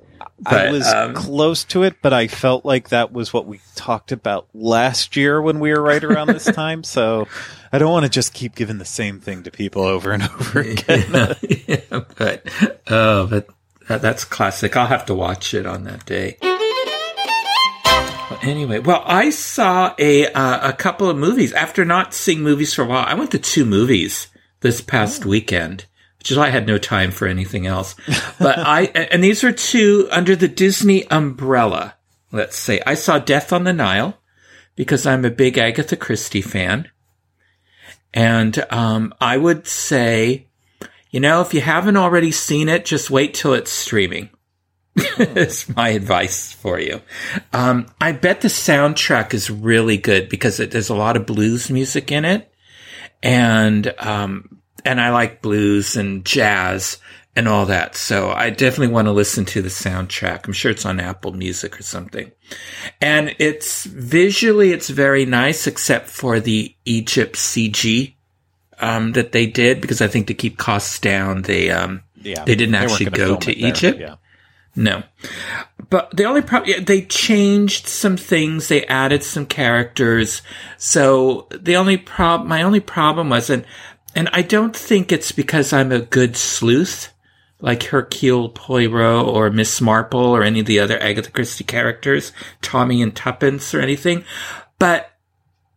I 0.47 0.71
was 0.71 0.87
um, 0.87 1.15
close 1.15 1.65
to 1.65 1.83
it, 1.83 1.97
but 2.01 2.13
I 2.13 2.29
felt 2.29 2.65
like 2.65 2.91
that 2.91 3.13
was 3.13 3.33
what 3.33 3.47
we 3.47 3.61
talked 3.75 4.13
about 4.13 4.47
last 4.55 5.17
year 5.17 5.43
when 5.43 5.61
we 5.61 5.73
were 5.73 5.83
right 5.83 6.03
around 6.03 6.29
this 6.29 6.45
time. 6.53 6.85
So 6.85 7.27
I 7.73 7.79
don't 7.79 7.91
want 7.91 8.05
to 8.05 8.11
just 8.11 8.35
keep 8.35 8.55
giving 8.55 8.79
the 8.79 8.85
same 8.85 9.21
thing 9.21 9.43
to 9.45 9.51
people 9.51 9.83
over 9.83 10.13
and 10.13 10.23
over 10.23 10.61
again. 10.61 11.07
yeah, 11.13 11.35
yeah, 11.67 12.01
but, 12.17 12.49
oh, 12.89 13.27
but 13.27 13.49
that, 13.89 14.03
that's 14.03 14.25
classic. 14.25 14.77
I'll 14.77 14.87
have 14.87 15.07
to 15.07 15.15
watch 15.15 15.55
it 15.55 15.67
on 15.67 15.85
that 15.85 16.07
day. 16.07 16.37
Well, 16.43 18.39
Anyway, 18.43 18.79
well, 18.79 19.03
I 19.07 19.31
saw 19.31 19.95
a 19.99 20.27
uh, 20.27 20.69
a 20.69 20.73
couple 20.73 21.09
of 21.09 21.17
movies 21.17 21.53
after 21.55 21.85
not 21.85 22.13
seeing 22.13 22.43
movies 22.43 22.75
for 22.75 22.83
a 22.83 22.87
while. 22.87 23.05
I 23.07 23.15
went 23.15 23.31
to 23.33 23.39
two 23.39 23.65
movies 23.65 24.29
this 24.61 24.81
past 24.81 25.25
weekend, 25.25 25.87
which 26.19 26.31
is 26.31 26.37
why 26.37 26.47
I 26.47 26.51
had 26.51 26.67
no 26.67 26.79
time 26.79 27.11
for 27.11 27.27
anything 27.27 27.67
else. 27.67 27.95
But 28.39 28.59
I 28.59 28.83
and 28.85 29.23
these 29.23 29.45
are 29.45 29.53
two 29.53 30.09
under 30.11 30.37
the 30.37 30.49
Disney 30.49 31.09
umbrella. 31.11 31.95
Let's 32.33 32.57
say 32.57 32.83
I 32.87 32.95
saw 32.95 33.19
Death 33.19 33.53
on 33.53 33.65
the 33.65 33.73
Nile 33.73 34.19
because 34.77 35.07
I'm 35.07 35.25
a 35.25 35.31
big 35.31 35.59
Agatha 35.59 35.97
Christie 35.97 36.43
fan, 36.43 36.91
and 38.13 38.65
um, 38.71 39.15
I 39.21 39.37
would 39.37 39.67
say, 39.67 40.49
you 41.11 41.21
know, 41.21 41.41
if 41.41 41.55
you 41.55 41.61
haven't 41.61 41.97
already 41.97 42.33
seen 42.33 42.69
it, 42.69 42.85
just 42.85 43.11
wait 43.11 43.35
till 43.35 43.55
it's 43.55 43.73
streaming. 43.73 44.31
That's 45.17 45.69
my 45.75 45.91
advice 45.91 46.53
for 46.53 46.81
you. 46.81 47.01
Um, 47.53 47.87
I 48.01 48.13
bet 48.13 48.41
the 48.41 48.49
soundtrack 48.49 49.33
is 49.33 49.51
really 49.51 49.97
good 49.97 50.29
because 50.29 50.59
it, 50.59 50.73
there's 50.73 50.89
a 50.89 50.95
lot 50.95 51.17
of 51.17 51.27
blues 51.27 51.71
music 51.71 52.11
in 52.11 52.25
it, 52.25 52.53
and 53.23 53.95
um, 53.99 54.58
and 54.89 55.03
I 55.03 55.11
like 55.11 55.43
blues 55.43 55.97
and 55.97 56.25
jazz 56.25 56.97
and 57.37 57.47
all 57.47 57.67
that. 57.67 57.95
So 57.95 58.31
I 58.31 58.49
definitely 58.49 58.89
want 58.89 59.07
to 59.07 59.13
listen 59.13 59.45
to 59.45 59.61
the 59.61 59.69
soundtrack. 59.69 60.47
I'm 60.47 60.55
sure 60.55 60.71
it's 60.71 60.87
on 60.87 60.99
Apple 60.99 61.33
Music 61.33 61.79
or 61.79 61.83
something. 61.83 62.33
And 62.99 63.37
it's 63.39 63.85
visually, 63.85 64.73
it's 64.73 64.89
very 64.89 65.27
nice, 65.27 65.67
except 65.67 66.09
for 66.09 66.41
the 66.41 66.75
Egypt 66.87 67.37
CG 67.37 68.15
um, 68.81 69.13
that 69.13 69.33
they 69.33 69.47
did 69.47 69.83
because 69.83 70.01
I 70.01 70.09
think 70.09 70.27
to 70.29 70.35
keep 70.35 70.57
costs 70.57 70.99
down, 70.99 71.43
they 71.43 71.71
um, 71.71 72.03
Yeah, 72.23 72.45
They 72.45 72.55
didn't 72.55 72.73
weren't 72.73 72.91
actually 72.91 73.11
go 73.11 73.37
to 73.37 73.53
it 73.53 73.61
there. 73.61 73.69
Egypt? 73.69 74.01
Yeah. 74.01 74.15
No. 74.75 75.03
But 75.91 76.17
the 76.17 76.25
only 76.25 76.43
problem, 76.43 76.85
they 76.85 77.03
changed 77.03 77.89
some 77.89 78.17
things. 78.17 78.69
They 78.69 78.87
added 78.87 79.23
some 79.23 79.45
characters. 79.45 80.41
So 80.77 81.49
the 81.51 81.77
only 81.77 81.97
problem, 81.97 82.49
my 82.49 82.63
only 82.63 82.81
problem 82.81 83.29
was, 83.29 83.51
and, 83.51 83.67
and 84.15 84.29
I 84.33 84.43
don't 84.43 84.75
think 84.77 85.13
it's 85.13 85.33
because 85.33 85.73
I'm 85.73 85.93
a 85.93 86.01
good 86.01 86.37
sleuth, 86.37 87.13
like 87.61 87.83
Hercule 87.85 88.49
Poirot 88.51 89.27
or 89.27 89.51
Miss 89.51 89.81
Marple 89.81 90.21
or 90.21 90.43
any 90.43 90.61
of 90.61 90.67
the 90.67 90.81
other 90.81 91.01
Agatha 91.03 91.31
Christie 91.31 91.65
characters, 91.65 92.33
Tommy 92.63 93.03
and 93.03 93.15
Tuppence 93.15 93.75
or 93.75 93.81
anything, 93.81 94.25
but 94.79 95.11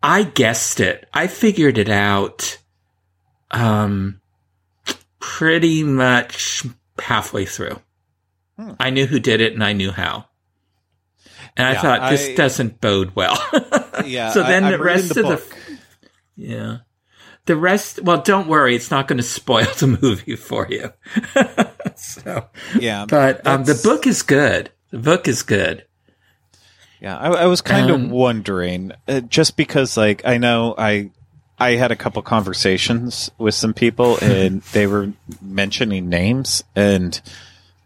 I 0.03 0.23
guessed 0.23 0.79
it. 0.79 1.07
I 1.13 1.27
figured 1.27 1.77
it 1.77 1.89
out, 1.89 2.57
um, 3.51 4.19
pretty 5.19 5.83
much 5.83 6.63
halfway 6.99 7.45
through. 7.45 7.79
Hmm. 8.57 8.71
I 8.79 8.89
knew 8.89 9.05
who 9.05 9.19
did 9.19 9.41
it 9.41 9.53
and 9.53 9.63
I 9.63 9.73
knew 9.73 9.91
how. 9.91 10.25
And 11.57 11.67
I 11.67 11.73
Yeah, 11.73 11.81
thought 11.81 12.09
this 12.11 12.29
I- 12.29 12.35
doesn't 12.35 12.81
bode 12.81 13.15
well. 13.15 13.37
Yeah. 14.05 14.31
So 14.31 14.41
then 14.41 14.63
I, 14.63 14.71
the 14.71 14.79
rest 14.79 15.13
the 15.13 15.27
of 15.33 15.47
the- 15.49 15.77
yeah. 16.35 16.77
The 17.45 17.55
rest, 17.55 18.01
well, 18.03 18.21
don't 18.21 18.47
worry. 18.47 18.75
It's 18.75 18.91
not 18.91 19.07
going 19.07 19.17
to 19.17 19.23
spoil 19.23 19.65
the 19.79 19.97
movie 20.01 20.35
for 20.35 20.67
you. 20.69 20.93
so, 21.95 22.47
yeah, 22.79 23.05
but 23.07 23.45
um, 23.47 23.63
the 23.63 23.79
book 23.83 24.05
is 24.07 24.21
good. 24.21 24.69
The 24.91 24.99
book 24.99 25.27
is 25.27 25.43
good. 25.43 25.85
Yeah, 26.99 27.17
I, 27.17 27.29
I 27.29 27.45
was 27.47 27.61
kind 27.61 27.89
Um, 27.89 28.05
of 28.05 28.11
wondering, 28.11 28.91
uh, 29.07 29.21
just 29.21 29.57
because, 29.57 29.97
like, 29.97 30.21
I 30.25 30.37
know 30.37 30.75
I 30.77 31.09
I 31.57 31.71
had 31.71 31.91
a 31.91 31.95
couple 31.95 32.21
conversations 32.21 33.31
with 33.39 33.55
some 33.55 33.73
people, 33.73 34.17
and 34.21 34.61
they 34.73 34.85
were 34.85 35.11
mentioning 35.41 36.09
names, 36.09 36.63
and 36.75 37.19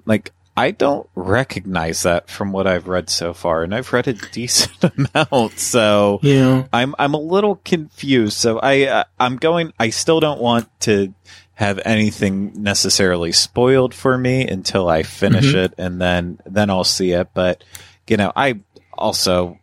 like 0.05 0.31
I 0.57 0.71
don't 0.71 1.09
recognize 1.15 2.03
that 2.03 2.29
from 2.29 2.51
what 2.53 2.65
I've 2.65 2.87
read 2.87 3.09
so 3.09 3.33
far, 3.33 3.63
and 3.63 3.75
I've 3.75 3.91
read 3.91 4.07
a 4.07 4.13
decent 4.13 4.71
amount, 5.15 5.59
so 5.59 6.19
Yeah. 6.23 6.65
I'm 6.71 6.95
I'm 6.97 7.13
a 7.13 7.19
little 7.19 7.57
confused. 7.65 8.37
So 8.37 8.59
I 8.59 8.83
uh, 8.83 9.03
I'm 9.19 9.35
going. 9.37 9.73
I 9.79 9.89
still 9.89 10.19
don't 10.21 10.39
want 10.39 10.69
to 10.81 11.13
have 11.55 11.79
anything 11.85 12.61
necessarily 12.63 13.31
spoiled 13.31 13.93
for 13.93 14.17
me 14.17 14.47
until 14.47 14.87
I 14.89 15.03
finish 15.03 15.53
Mhm. 15.53 15.65
it, 15.65 15.73
and 15.77 15.99
then 16.01 16.39
then 16.45 16.69
I'll 16.69 16.83
see 16.85 17.11
it. 17.11 17.29
But 17.33 17.63
you 18.07 18.15
know, 18.17 18.31
I 18.35 18.59
also 18.93 19.59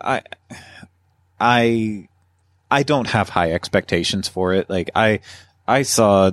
I 0.00 0.22
I 1.40 2.08
I 2.70 2.82
don't 2.82 3.08
have 3.08 3.28
high 3.28 3.52
expectations 3.52 4.28
for 4.28 4.52
it. 4.54 4.68
Like 4.70 4.90
I 4.94 5.20
I 5.66 5.82
saw 5.82 6.32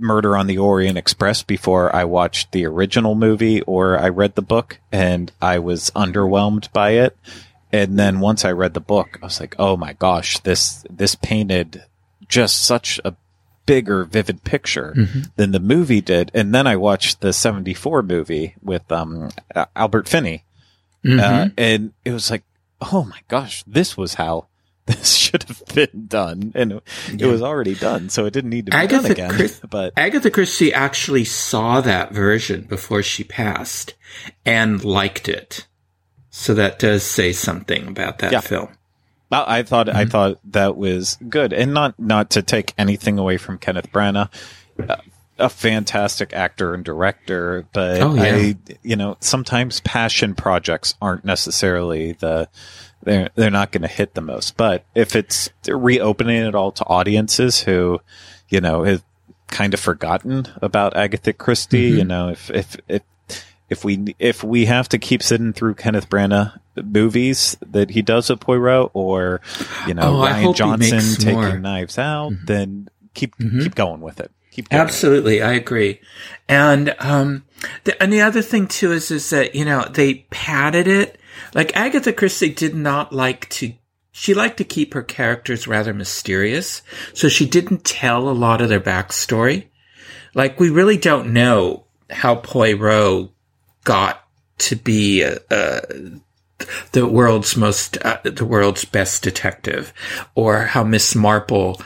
Murder 0.00 0.36
on 0.36 0.46
the 0.46 0.58
Orient 0.58 0.96
Express 0.98 1.42
before 1.42 1.94
I 1.94 2.04
watched 2.04 2.52
the 2.52 2.64
original 2.66 3.14
movie 3.14 3.60
or 3.62 3.98
I 3.98 4.08
read 4.08 4.34
the 4.34 4.42
book 4.42 4.80
and 4.90 5.30
I 5.40 5.58
was 5.58 5.90
underwhelmed 5.94 6.72
by 6.72 6.90
it. 6.92 7.16
And 7.72 7.98
then 7.98 8.18
once 8.20 8.44
I 8.44 8.50
read 8.52 8.74
the 8.74 8.80
book, 8.80 9.18
I 9.22 9.26
was 9.26 9.38
like, 9.38 9.54
"Oh 9.58 9.76
my 9.76 9.92
gosh, 9.92 10.38
this 10.40 10.84
this 10.90 11.14
painted 11.14 11.84
just 12.28 12.64
such 12.64 12.98
a 13.04 13.14
bigger 13.66 14.04
vivid 14.04 14.42
picture 14.42 14.92
than 15.36 15.52
the 15.52 15.60
movie 15.60 16.00
did." 16.00 16.32
And 16.34 16.52
then 16.52 16.66
I 16.66 16.74
watched 16.74 17.20
the 17.20 17.32
74 17.32 18.02
movie 18.02 18.56
with 18.62 18.90
um 18.90 19.30
uh, 19.54 19.66
Albert 19.76 20.08
Finney. 20.08 20.44
Mhm. 21.04 21.20
Uh, 21.20 21.50
and 21.56 21.92
it 22.04 22.12
was 22.12 22.28
like, 22.30 22.42
"Oh 22.92 23.04
my 23.04 23.20
gosh, 23.28 23.62
this 23.68 23.96
was 23.96 24.14
how 24.14 24.46
this 24.86 25.14
should 25.14 25.44
have 25.44 25.59
been 25.74 26.06
done." 26.06 26.52
And 26.54 26.72
it, 26.72 26.82
it 27.18 27.26
was 27.26 27.42
already 27.42 27.74
done, 27.74 28.08
so 28.08 28.26
it 28.26 28.32
didn't 28.32 28.50
need 28.50 28.66
to 28.66 28.72
be 28.72 28.76
Agatha 28.76 29.02
done 29.02 29.12
again. 29.12 29.30
Chris- 29.30 29.60
but 29.68 29.92
Agatha 29.96 30.30
Christie 30.30 30.72
actually 30.72 31.24
saw 31.24 31.80
that 31.80 32.12
version 32.12 32.62
before 32.62 33.02
she 33.02 33.24
passed 33.24 33.94
and 34.44 34.84
liked 34.84 35.28
it. 35.28 35.66
So 36.30 36.54
that 36.54 36.78
does 36.78 37.02
say 37.02 37.32
something 37.32 37.88
about 37.88 38.18
that 38.18 38.32
Yeah. 38.32 38.40
film. 38.40 38.68
I 39.32 39.62
thought 39.62 39.88
I 39.88 40.02
mm-hmm. 40.02 40.10
thought 40.10 40.38
that 40.52 40.76
was 40.76 41.16
good, 41.28 41.52
and 41.52 41.72
not 41.72 41.98
not 41.98 42.30
to 42.30 42.42
take 42.42 42.74
anything 42.76 43.18
away 43.18 43.36
from 43.36 43.58
Kenneth 43.58 43.92
Branagh. 43.92 44.28
A 45.38 45.48
fantastic 45.48 46.34
actor 46.34 46.74
and 46.74 46.84
director, 46.84 47.66
but 47.72 48.00
Oh, 48.02 48.14
yeah. 48.14 48.22
I, 48.24 48.56
you 48.82 48.96
know, 48.96 49.16
sometimes 49.20 49.80
passion 49.80 50.34
projects 50.34 50.94
aren't 51.00 51.24
necessarily 51.24 52.12
the 52.12 52.48
they're 53.02 53.30
they're 53.34 53.50
not 53.50 53.72
going 53.72 53.82
to 53.82 53.88
hit 53.88 54.14
the 54.14 54.20
most. 54.20 54.56
But 54.56 54.84
if 54.94 55.16
it's 55.16 55.50
reopening 55.66 56.44
it 56.46 56.54
all 56.54 56.72
to 56.72 56.84
audiences 56.86 57.60
who, 57.60 58.00
you 58.48 58.60
know, 58.60 58.84
have 58.84 59.02
kind 59.48 59.74
of 59.74 59.80
forgotten 59.80 60.46
about 60.62 60.96
Agatha 60.96 61.32
Christie, 61.32 61.90
Mm-hmm. 61.90 61.98
you 61.98 62.04
know, 62.04 62.28
if 62.28 62.50
if 62.50 62.76
if 62.88 63.02
if 63.68 63.84
we 63.84 64.14
if 64.18 64.42
we 64.44 64.66
have 64.66 64.88
to 64.90 64.98
keep 64.98 65.22
sitting 65.22 65.52
through 65.52 65.74
Kenneth 65.74 66.08
Branagh 66.08 66.58
movies 66.76 67.56
that 67.70 67.90
he 67.90 68.02
does 68.02 68.28
with 68.30 68.40
Poirot, 68.40 68.90
or 68.94 69.40
you 69.86 69.94
know 69.94 70.22
Oh, 70.22 70.26
Rian 70.26 70.54
Johnson 70.54 71.00
taking 71.18 71.34
more. 71.34 71.44
Mm-hmm. 71.50 71.62
Knives 71.62 71.98
Out, 71.98 72.32
then 72.46 72.88
keep 73.14 73.36
keep 73.38 73.74
going 73.74 74.00
with 74.00 74.18
it. 74.20 74.30
Keep 74.50 74.70
going. 74.70 74.82
Absolutely, 74.82 75.42
I 75.42 75.52
agree. 75.52 76.00
And 76.48 76.96
um, 76.98 77.44
the, 77.84 78.00
and 78.02 78.12
the 78.12 78.22
other 78.22 78.42
thing 78.42 78.66
too 78.66 78.90
is 78.90 79.12
is 79.12 79.30
that 79.30 79.54
you 79.54 79.64
know 79.64 79.84
they 79.88 80.26
padded 80.30 80.88
it. 80.88 81.19
Like 81.54 81.76
Agatha 81.76 82.12
Christie 82.12 82.52
did 82.52 82.74
not 82.74 83.12
like 83.12 83.48
to. 83.50 83.72
She 84.12 84.34
liked 84.34 84.58
to 84.58 84.64
keep 84.64 84.94
her 84.94 85.02
characters 85.02 85.68
rather 85.68 85.94
mysterious, 85.94 86.82
so 87.14 87.28
she 87.28 87.46
didn't 87.46 87.84
tell 87.84 88.28
a 88.28 88.32
lot 88.32 88.60
of 88.60 88.68
their 88.68 88.80
backstory. 88.80 89.66
Like 90.34 90.58
we 90.58 90.70
really 90.70 90.96
don't 90.98 91.32
know 91.32 91.84
how 92.10 92.36
Poirot 92.36 93.30
got 93.84 94.24
to 94.58 94.76
be 94.76 95.24
uh, 95.24 95.36
uh, 95.50 95.80
the 96.92 97.06
world's 97.06 97.56
most 97.56 97.98
uh, 98.04 98.18
the 98.24 98.44
world's 98.44 98.84
best 98.84 99.22
detective, 99.22 99.92
or 100.34 100.60
how 100.62 100.84
Miss 100.84 101.14
Marple, 101.14 101.80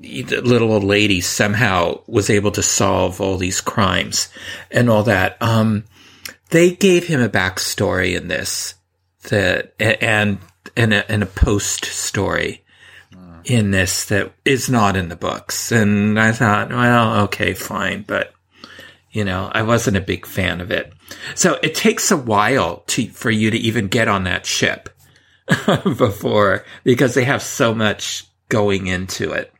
the 0.00 0.40
little 0.42 0.72
old 0.72 0.84
lady, 0.84 1.20
somehow 1.20 2.00
was 2.06 2.30
able 2.30 2.50
to 2.52 2.62
solve 2.62 3.20
all 3.20 3.36
these 3.36 3.60
crimes 3.60 4.28
and 4.70 4.90
all 4.90 5.04
that. 5.04 5.36
Um, 5.40 5.84
they 6.50 6.74
gave 6.74 7.06
him 7.06 7.20
a 7.20 7.28
backstory 7.28 8.16
in 8.16 8.28
this 8.28 8.74
that 9.24 9.74
and 9.80 10.38
and 10.76 10.94
a, 10.94 11.10
and 11.10 11.22
a 11.22 11.26
post 11.26 11.84
story 11.84 12.64
in 13.44 13.70
this 13.70 14.06
that 14.06 14.32
is 14.44 14.68
not 14.68 14.96
in 14.96 15.08
the 15.08 15.16
books. 15.16 15.72
And 15.72 16.20
I 16.20 16.32
thought, 16.32 16.70
well, 16.70 17.24
okay, 17.24 17.54
fine, 17.54 18.04
but 18.06 18.32
you 19.10 19.24
know, 19.24 19.50
I 19.52 19.62
wasn't 19.62 19.96
a 19.96 20.02
big 20.02 20.26
fan 20.26 20.60
of 20.60 20.70
it. 20.70 20.92
So 21.34 21.58
it 21.62 21.74
takes 21.74 22.10
a 22.10 22.16
while 22.16 22.84
to 22.88 23.08
for 23.08 23.30
you 23.30 23.50
to 23.50 23.56
even 23.56 23.88
get 23.88 24.08
on 24.08 24.24
that 24.24 24.46
ship 24.46 24.90
before 25.66 26.64
because 26.84 27.14
they 27.14 27.24
have 27.24 27.42
so 27.42 27.74
much 27.74 28.26
going 28.48 28.86
into 28.86 29.32
it. 29.32 29.52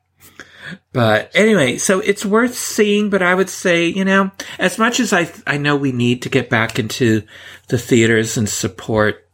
But 0.92 1.30
anyway, 1.34 1.78
so 1.78 2.00
it's 2.00 2.26
worth 2.26 2.54
seeing, 2.54 3.08
but 3.08 3.22
I 3.22 3.34
would 3.34 3.48
say, 3.48 3.86
you 3.86 4.04
know, 4.04 4.30
as 4.58 4.78
much 4.78 5.00
as 5.00 5.14
I 5.14 5.30
I 5.46 5.56
know 5.56 5.76
we 5.76 5.92
need 5.92 6.22
to 6.22 6.28
get 6.28 6.50
back 6.50 6.78
into 6.78 7.22
the 7.68 7.78
theaters 7.78 8.36
and 8.36 8.48
support, 8.48 9.27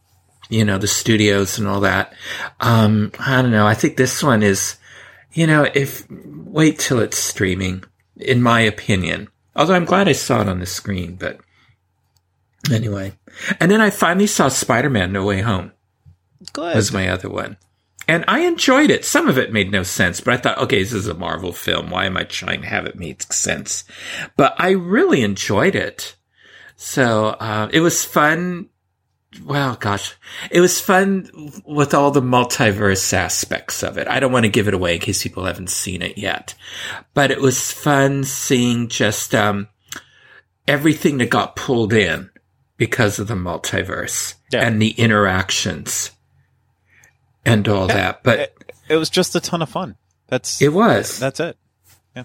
you 0.55 0.65
know, 0.65 0.79
the 0.79 0.87
studios 0.87 1.59
and 1.59 1.67
all 1.67 1.81
that. 1.81 2.15
Um, 2.61 3.11
I 3.19 3.43
don't 3.43 3.51
know. 3.51 3.67
I 3.67 3.75
think 3.75 3.97
this 3.97 4.23
one 4.23 4.45
is, 4.45 4.77
you 5.33 5.49
know, 5.49 5.69
if 5.75 6.07
wait 6.09 6.79
till 6.79 7.01
it's 7.01 7.19
streaming, 7.19 7.83
in 8.17 8.41
my 8.41 8.61
opinion. 8.61 9.29
Although 9.57 9.75
I'm 9.75 9.85
glad 9.85 10.09
I 10.09 10.13
saw 10.13 10.41
it 10.41 10.49
on 10.49 10.61
the 10.61 10.67
screen, 10.67 11.17
but 11.17 11.41
anyway. 12.73 13.15
And 13.59 13.69
then 13.69 13.81
I 13.81 13.91
finally 13.91 14.29
saw 14.29 14.49
Spider-Man 14.49 15.13
No 15.13 15.25
Way 15.25 15.41
Home 15.41 15.73
Good. 16.53 16.77
was 16.77 16.93
my 16.93 17.09
other 17.09 17.29
one. 17.29 17.57
And 18.07 18.25
I 18.29 18.41
enjoyed 18.41 18.91
it. 18.91 19.05
Some 19.05 19.29
of 19.29 19.39
it 19.39 19.53
made 19.53 19.73
no 19.73 19.83
sense, 19.83 20.21
but 20.21 20.35
I 20.35 20.37
thought, 20.37 20.59
okay, 20.59 20.83
this 20.83 20.93
is 20.93 21.09
a 21.09 21.15
Marvel 21.15 21.53
film. 21.53 21.91
Why 21.91 22.05
am 22.07 22.17
I 22.17 22.25
trying 22.25 22.61
to 22.61 22.69
have 22.69 22.87
it 22.87 22.97
make 22.97 23.23
sense? 23.33 23.85
But 24.37 24.55
I 24.59 24.71
really 24.71 25.23
enjoyed 25.23 25.75
it. 25.75 26.15
So, 26.77 27.29
uh, 27.29 27.69
it 27.73 27.81
was 27.81 28.05
fun. 28.05 28.69
Well, 29.45 29.75
gosh, 29.77 30.15
it 30.51 30.61
was 30.61 30.81
fun 30.81 31.29
with 31.65 31.95
all 31.95 32.11
the 32.11 32.21
multiverse 32.23 33.13
aspects 33.13 33.83
of 33.83 33.99
it. 33.99 34.07
I 34.07 34.21
don't 34.21 34.33
want 34.33 34.45
to 34.45 34.51
give 34.51 34.69
it 34.69 34.75
away 34.75 34.95
in 34.95 35.01
case 35.01 35.23
people 35.23 35.45
haven't 35.45 35.71
seen 35.71 36.03
it 36.03 36.19
yet, 36.19 36.55
but 37.15 37.31
it 37.31 37.41
was 37.41 37.73
fun 37.73 38.25
seeing 38.25 38.89
just, 38.89 39.35
um, 39.35 39.69
everything 40.69 41.19
that 41.19 41.31
got 41.31 41.57
pulled 41.57 41.93
in 41.93 42.31
because 42.77 43.19
of 43.19 43.29
the 43.29 43.35
multiverse 43.35 44.35
Yeah. 44.53 44.67
and 44.67 44.81
the 44.81 44.91
interactions 44.91 46.11
and 47.45 47.69
all 47.69 47.87
that. 47.89 48.23
But 48.23 48.39
it, 48.41 48.73
it 48.89 48.97
was 48.97 49.11
just 49.11 49.35
a 49.35 49.41
ton 49.41 49.63
of 49.63 49.69
fun. 49.69 49.97
That's 50.29 50.63
it 50.63 50.73
was. 50.73 51.19
that's 51.19 51.41
it. 51.41 51.57
Yeah, 52.17 52.25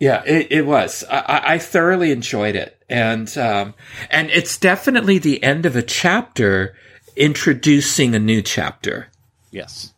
it, 0.00 0.48
it 0.50 0.66
was. 0.66 1.04
I- 1.10 1.18
I, 1.20 1.52
I 1.54 1.58
thoroughly 1.58 2.10
enjoyed 2.10 2.56
it, 2.56 2.82
and 2.88 3.36
um, 3.38 3.74
and 4.10 4.30
it's 4.30 4.56
definitely 4.58 5.18
the 5.18 5.42
end 5.42 5.66
of 5.66 5.76
a 5.76 5.82
chapter, 5.82 6.74
introducing 7.16 8.14
a 8.14 8.18
new 8.18 8.42
chapter 8.42 9.08
Yes. 9.50 9.92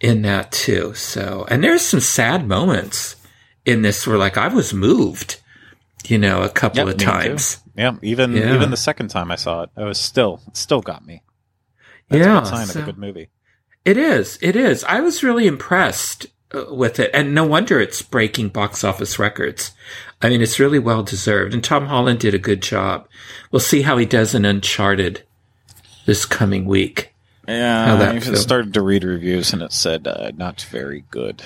in 0.00 0.22
that 0.22 0.50
too. 0.52 0.92
So, 0.94 1.46
and 1.48 1.62
there's 1.62 1.82
some 1.82 2.00
sad 2.00 2.46
moments 2.48 3.16
in 3.64 3.82
this 3.82 4.06
where, 4.06 4.18
like, 4.18 4.36
I 4.36 4.48
was 4.48 4.74
moved, 4.74 5.40
you 6.06 6.18
know, 6.18 6.42
a 6.42 6.48
couple 6.48 6.78
Yep, 6.78 6.86
of 6.88 6.94
me 6.94 6.98
too. 6.98 7.04
times. 7.10 7.58
Yeah, 7.76 7.96
even 8.02 8.32
Yeah. 8.32 8.54
even 8.54 8.70
the 8.70 8.76
second 8.76 9.08
time 9.08 9.30
I 9.30 9.36
saw 9.36 9.62
it, 9.62 9.70
it 9.76 9.82
was 9.84 10.00
still 10.00 10.40
it 10.48 10.56
still 10.56 10.80
got 10.80 11.06
me. 11.06 11.22
That's 12.08 12.24
yeah, 12.26 12.38
a 12.38 12.40
good 12.40 12.48
sign 12.48 12.66
so- 12.66 12.80
of 12.80 12.88
a 12.88 12.92
good 12.92 12.98
movie. 12.98 13.28
It 13.84 13.96
is. 13.96 14.36
It 14.42 14.56
is. 14.56 14.82
I 14.84 14.98
was 15.00 15.22
really 15.22 15.46
impressed 15.46 16.26
with 16.52 16.98
it, 17.00 17.10
and 17.12 17.34
no 17.34 17.44
wonder 17.44 17.80
it's 17.80 18.02
breaking 18.02 18.50
box 18.50 18.84
office 18.84 19.18
records. 19.18 19.72
I 20.22 20.28
mean, 20.28 20.42
it's 20.42 20.60
really 20.60 20.78
well 20.78 21.02
deserved, 21.02 21.54
and 21.54 21.62
Tom 21.62 21.86
Holland 21.86 22.20
did 22.20 22.34
a 22.34 22.38
good 22.38 22.62
job. 22.62 23.08
We'll 23.50 23.60
see 23.60 23.82
how 23.82 23.96
he 23.98 24.06
does 24.06 24.34
in 24.34 24.44
Uncharted 24.44 25.22
this 26.06 26.24
coming 26.24 26.64
week. 26.64 27.12
Yeah, 27.46 28.12
I 28.12 28.18
started 28.34 28.74
to 28.74 28.80
read 28.80 29.04
reviews 29.04 29.52
and 29.52 29.62
it 29.62 29.72
said 29.72 30.08
uh, 30.08 30.32
not 30.36 30.62
very 30.62 31.04
good. 31.10 31.42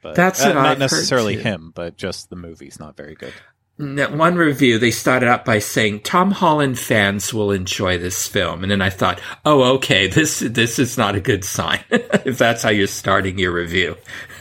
But 0.00 0.14
That's 0.14 0.42
uh, 0.44 0.52
not 0.52 0.66
I've 0.66 0.78
necessarily 0.78 1.36
him, 1.36 1.72
but 1.74 1.96
just 1.96 2.30
the 2.30 2.36
movie's 2.36 2.78
not 2.78 2.96
very 2.96 3.14
good. 3.14 3.32
In 3.78 3.96
that 3.96 4.12
one 4.14 4.36
review, 4.36 4.78
they 4.78 4.90
started 4.90 5.28
out 5.28 5.44
by 5.44 5.58
saying 5.58 6.00
Tom 6.00 6.30
Holland 6.30 6.78
fans 6.78 7.32
will 7.32 7.50
enjoy 7.50 7.98
this 7.98 8.28
film, 8.28 8.62
and 8.62 8.70
then 8.70 8.82
I 8.82 8.90
thought, 8.90 9.20
oh, 9.44 9.74
okay, 9.76 10.06
this 10.08 10.40
this 10.40 10.78
is 10.78 10.98
not 10.98 11.14
a 11.14 11.20
good 11.20 11.44
sign 11.44 11.80
if 11.90 12.38
that's 12.38 12.62
how 12.62 12.68
you're 12.70 12.86
starting 12.86 13.38
your 13.38 13.52
review. 13.52 13.96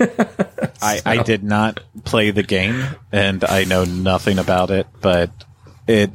I, 0.81 1.01
I 1.05 1.23
did 1.23 1.43
not 1.43 1.79
play 2.03 2.31
the 2.31 2.43
game 2.43 2.83
and 3.11 3.43
I 3.43 3.63
know 3.63 3.83
nothing 3.85 4.37
about 4.39 4.69
it, 4.71 4.87
but 4.99 5.31
it 5.87 6.11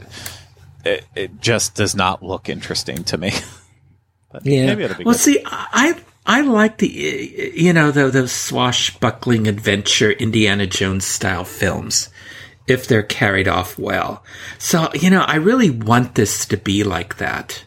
it, 0.85 1.05
it 1.15 1.41
just 1.41 1.75
does 1.75 1.95
not 1.95 2.23
look 2.23 2.49
interesting 2.49 3.03
to 3.05 3.19
me. 3.19 3.33
but 4.31 4.45
Yeah. 4.45 4.67
maybe 4.67 4.85
it'll 4.85 4.99
be 4.99 5.05
well, 5.05 5.15
good. 5.15 5.21
see, 5.21 5.43
I 5.47 5.97
I 6.27 6.43
like 6.43 6.79
the 6.79 6.89
you 7.55 7.73
know 7.73 7.91
the, 7.91 8.11
those 8.11 8.33
swashbuckling 8.33 9.47
adventure 9.49 10.11
Indiana 10.11 10.67
Jones 10.67 11.05
style 11.07 11.45
films 11.45 12.09
if 12.67 12.87
they're 12.87 13.03
carried 13.03 13.49
off 13.49 13.79
well. 13.79 14.25
So 14.59 14.89
you 14.95 15.11
know, 15.11 15.23
I 15.23 15.37
really 15.37 15.71
want 15.71 16.15
this 16.15 16.47
to 16.47 16.57
be 16.57 16.85
like 16.85 17.19
that. 17.19 17.65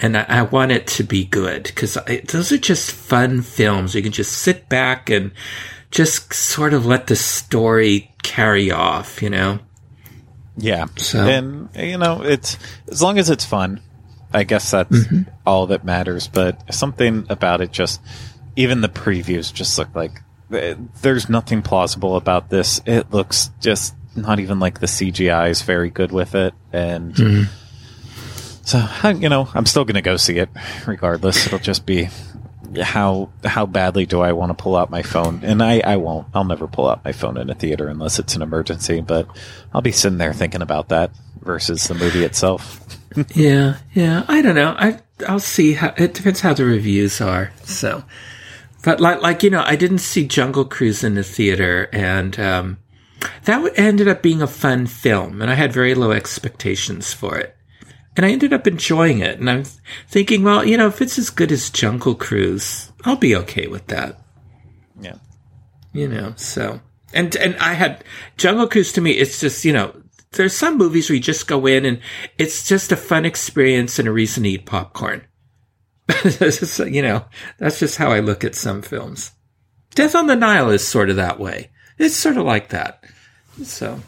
And 0.00 0.16
I, 0.16 0.26
I 0.28 0.42
want 0.42 0.70
it 0.70 0.86
to 0.88 1.02
be 1.02 1.24
good 1.24 1.64
because 1.64 1.98
those 2.28 2.52
are 2.52 2.58
just 2.58 2.92
fun 2.92 3.42
films. 3.42 3.94
You 3.96 4.02
can 4.02 4.12
just 4.12 4.30
sit 4.32 4.68
back 4.68 5.10
and 5.10 5.32
just 5.90 6.32
sort 6.32 6.72
of 6.72 6.86
let 6.86 7.08
the 7.08 7.16
story 7.16 8.14
carry 8.22 8.70
off, 8.70 9.20
you 9.22 9.30
know? 9.30 9.58
Yeah. 10.56 10.86
So- 10.96 11.26
And 11.26 11.68
you 11.74 11.98
know, 11.98 12.22
it's 12.22 12.58
as 12.88 13.02
long 13.02 13.18
as 13.18 13.28
it's 13.30 13.44
fun, 13.44 13.80
I 14.32 14.44
guess 14.44 14.70
that's 14.70 14.90
Mm-hmm. 14.96 15.22
all 15.46 15.66
that 15.68 15.84
matters, 15.84 16.28
but 16.28 16.72
something 16.72 17.26
about 17.28 17.60
it 17.60 17.72
just 17.72 18.00
even 18.54 18.80
the 18.82 18.88
previews 18.88 19.52
just 19.52 19.78
look 19.78 19.94
like 19.96 20.20
eh, 20.52 20.74
there's 21.02 21.28
nothing 21.28 21.62
plausible 21.62 22.14
about 22.16 22.50
this. 22.50 22.80
It 22.86 23.10
looks 23.10 23.50
just 23.60 23.94
not 24.22 24.40
even 24.40 24.58
like 24.60 24.80
the 24.80 24.86
CGI 24.86 25.50
is 25.50 25.62
very 25.62 25.90
good 25.90 26.12
with 26.12 26.34
it 26.34 26.54
and 26.72 27.14
Mm-hmm. 27.14 28.62
so 28.64 28.78
I- 29.02 29.12
you 29.12 29.28
know, 29.28 29.48
I'm 29.54 29.66
still 29.66 29.84
going 29.84 29.94
to 29.94 30.02
go 30.02 30.16
see 30.16 30.38
it 30.38 30.48
regardless. 30.86 31.46
It'll 31.46 31.58
just 31.58 31.86
be 31.86 32.08
how 32.82 33.30
how 33.44 33.64
badly 33.64 34.04
do 34.04 34.20
I 34.20 34.32
want 34.32 34.50
to 34.50 34.62
pull 34.62 34.76
out 34.76 34.90
my 34.90 35.00
phone? 35.02 35.40
And 35.42 35.62
I, 35.62 35.80
I 35.80 35.96
won't. 35.96 36.26
I'll 36.34 36.44
never 36.44 36.66
pull 36.68 36.86
out 36.88 37.02
my 37.02 37.12
phone 37.12 37.38
in 37.38 37.48
a 37.48 37.54
theater 37.54 37.88
unless 37.88 38.18
it's 38.18 38.36
an 38.36 38.42
emergency. 38.42 39.00
But 39.00 39.26
I'll 39.72 39.80
be 39.80 39.90
sitting 39.92 40.18
there 40.18 40.34
thinking 40.34 40.60
about 40.60 40.90
that 40.90 41.10
versus 41.40 41.88
the 41.88 41.94
movie 41.94 42.24
itself. 42.24 42.84
Yeah, 43.34 43.78
yeah. 43.94 44.24
I 44.28 44.42
don't 44.42 44.54
know. 44.54 44.76
I 44.78 45.00
I'll 45.26 45.40
see 45.40 45.72
how 45.72 45.94
it 45.96 46.12
depends 46.12 46.40
how 46.40 46.52
the 46.52 46.66
reviews 46.66 47.22
are. 47.22 47.50
So, 47.64 48.04
but 48.84 49.00
like 49.00 49.22
like 49.22 49.42
you 49.42 49.48
know, 49.50 49.62
I 49.64 49.76
didn't 49.76 49.98
see 50.00 50.26
Jungle 50.28 50.66
Cruise 50.66 51.02
in 51.02 51.14
the 51.14 51.24
theater, 51.24 51.88
and 51.90 52.38
um, 52.38 52.76
that 53.44 53.72
ended 53.76 54.08
up 54.08 54.22
being 54.22 54.42
a 54.42 54.46
fun 54.46 54.86
film, 54.86 55.42
and 55.42 55.50
I 55.50 55.54
had 55.54 55.72
very 55.72 55.94
low 55.94 56.12
expectations 56.12 57.12
for 57.12 57.38
it, 57.38 57.56
and 58.16 58.24
I 58.24 58.30
ended 58.30 58.52
up 58.52 58.66
enjoying 58.66 59.20
it. 59.20 59.38
And 59.38 59.50
I'm 59.50 59.64
thinking, 60.08 60.44
well, 60.44 60.64
you 60.64 60.76
know, 60.76 60.88
if 60.88 61.00
it's 61.00 61.18
as 61.18 61.30
good 61.30 61.52
as 61.52 61.70
Jungle 61.70 62.14
Cruise, 62.14 62.92
I'll 63.04 63.16
be 63.16 63.36
okay 63.36 63.66
with 63.66 63.86
that. 63.88 64.20
Yeah. 65.00 65.16
You 65.92 66.08
know, 66.08 66.34
so 66.36 66.80
And 67.12 67.34
and 67.36 67.56
I 67.56 67.74
had 67.74 68.04
Jungle 68.36 68.68
Cruise 68.68 68.92
to 68.92 69.00
me. 69.00 69.12
It's 69.12 69.40
just 69.40 69.64
you 69.64 69.72
know 69.72 69.94
there's 70.32 70.56
some 70.56 70.76
movies 70.76 71.08
where 71.08 71.16
you 71.16 71.22
just 71.22 71.48
go 71.48 71.66
in 71.66 71.84
and 71.84 72.00
it's 72.36 72.66
just 72.66 72.92
a 72.92 72.96
fun 72.96 73.24
experience 73.24 73.98
and 73.98 74.06
a 74.06 74.12
reason 74.12 74.42
to 74.42 74.50
eat 74.50 74.66
popcorn. 74.66 75.26
you 76.40 77.02
know, 77.02 77.24
that's 77.58 77.78
just 77.78 77.96
how 77.96 78.10
I 78.10 78.20
look 78.20 78.44
at 78.44 78.54
some 78.54 78.82
films. 78.82 79.32
Death 79.94 80.14
on 80.14 80.26
the 80.26 80.36
Nile 80.36 80.70
is 80.70 80.86
sort 80.86 81.10
of 81.10 81.16
that 81.16 81.38
way. 81.38 81.70
It's 81.98 82.16
sort 82.16 82.36
of 82.36 82.44
like 82.44 82.68
that. 82.68 83.02
So, 83.62 84.00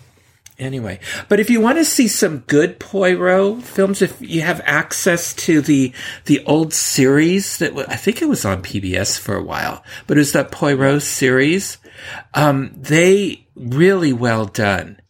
anyway, 0.59 1.01
but 1.29 1.41
if 1.41 1.51
you 1.51 1.61
want 1.61 1.79
to 1.79 1.85
see 1.85 2.09
some 2.09 2.39
good 2.41 2.79
Poirot 2.79 3.63
films, 3.63 4.03
if 4.03 4.21
you 4.21 4.43
have 4.43 4.61
access 4.65 5.35
to 5.35 5.61
the 5.61 5.93
the 6.27 6.45
old 6.45 6.73
series 6.73 7.59
that 7.59 7.77
I 7.89 7.97
think 7.97 8.23
it 8.23 8.29
was 8.29 8.45
on 8.45 8.63
PBS 8.63 9.19
for 9.19 9.35
a 9.35 9.43
while, 9.43 9.83
but 10.07 10.17
it 10.17 10.21
was 10.21 10.33
that 10.33 10.53
Poirot 10.53 11.03
series. 11.03 11.79
Um, 12.35 12.73
they 12.77 13.47
really 13.57 14.13
well 14.13 14.47
done. 14.47 15.01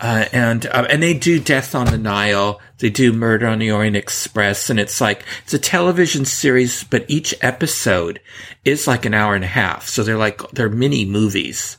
Uh, 0.00 0.26
and 0.32 0.64
uh, 0.66 0.86
and 0.88 1.02
they 1.02 1.12
do 1.12 1.40
Death 1.40 1.74
on 1.74 1.86
the 1.86 1.98
Nile, 1.98 2.60
they 2.78 2.88
do 2.88 3.12
Murder 3.12 3.48
on 3.48 3.58
the 3.58 3.72
Orient 3.72 3.96
Express, 3.96 4.70
and 4.70 4.78
it's 4.78 5.00
like 5.00 5.24
it's 5.42 5.54
a 5.54 5.58
television 5.58 6.24
series, 6.24 6.84
but 6.84 7.04
each 7.08 7.34
episode 7.40 8.20
is 8.64 8.86
like 8.86 9.04
an 9.06 9.14
hour 9.14 9.34
and 9.34 9.42
a 9.42 9.48
half, 9.48 9.88
so 9.88 10.04
they're 10.04 10.16
like 10.16 10.40
they're 10.52 10.68
mini 10.68 11.04
movies, 11.04 11.78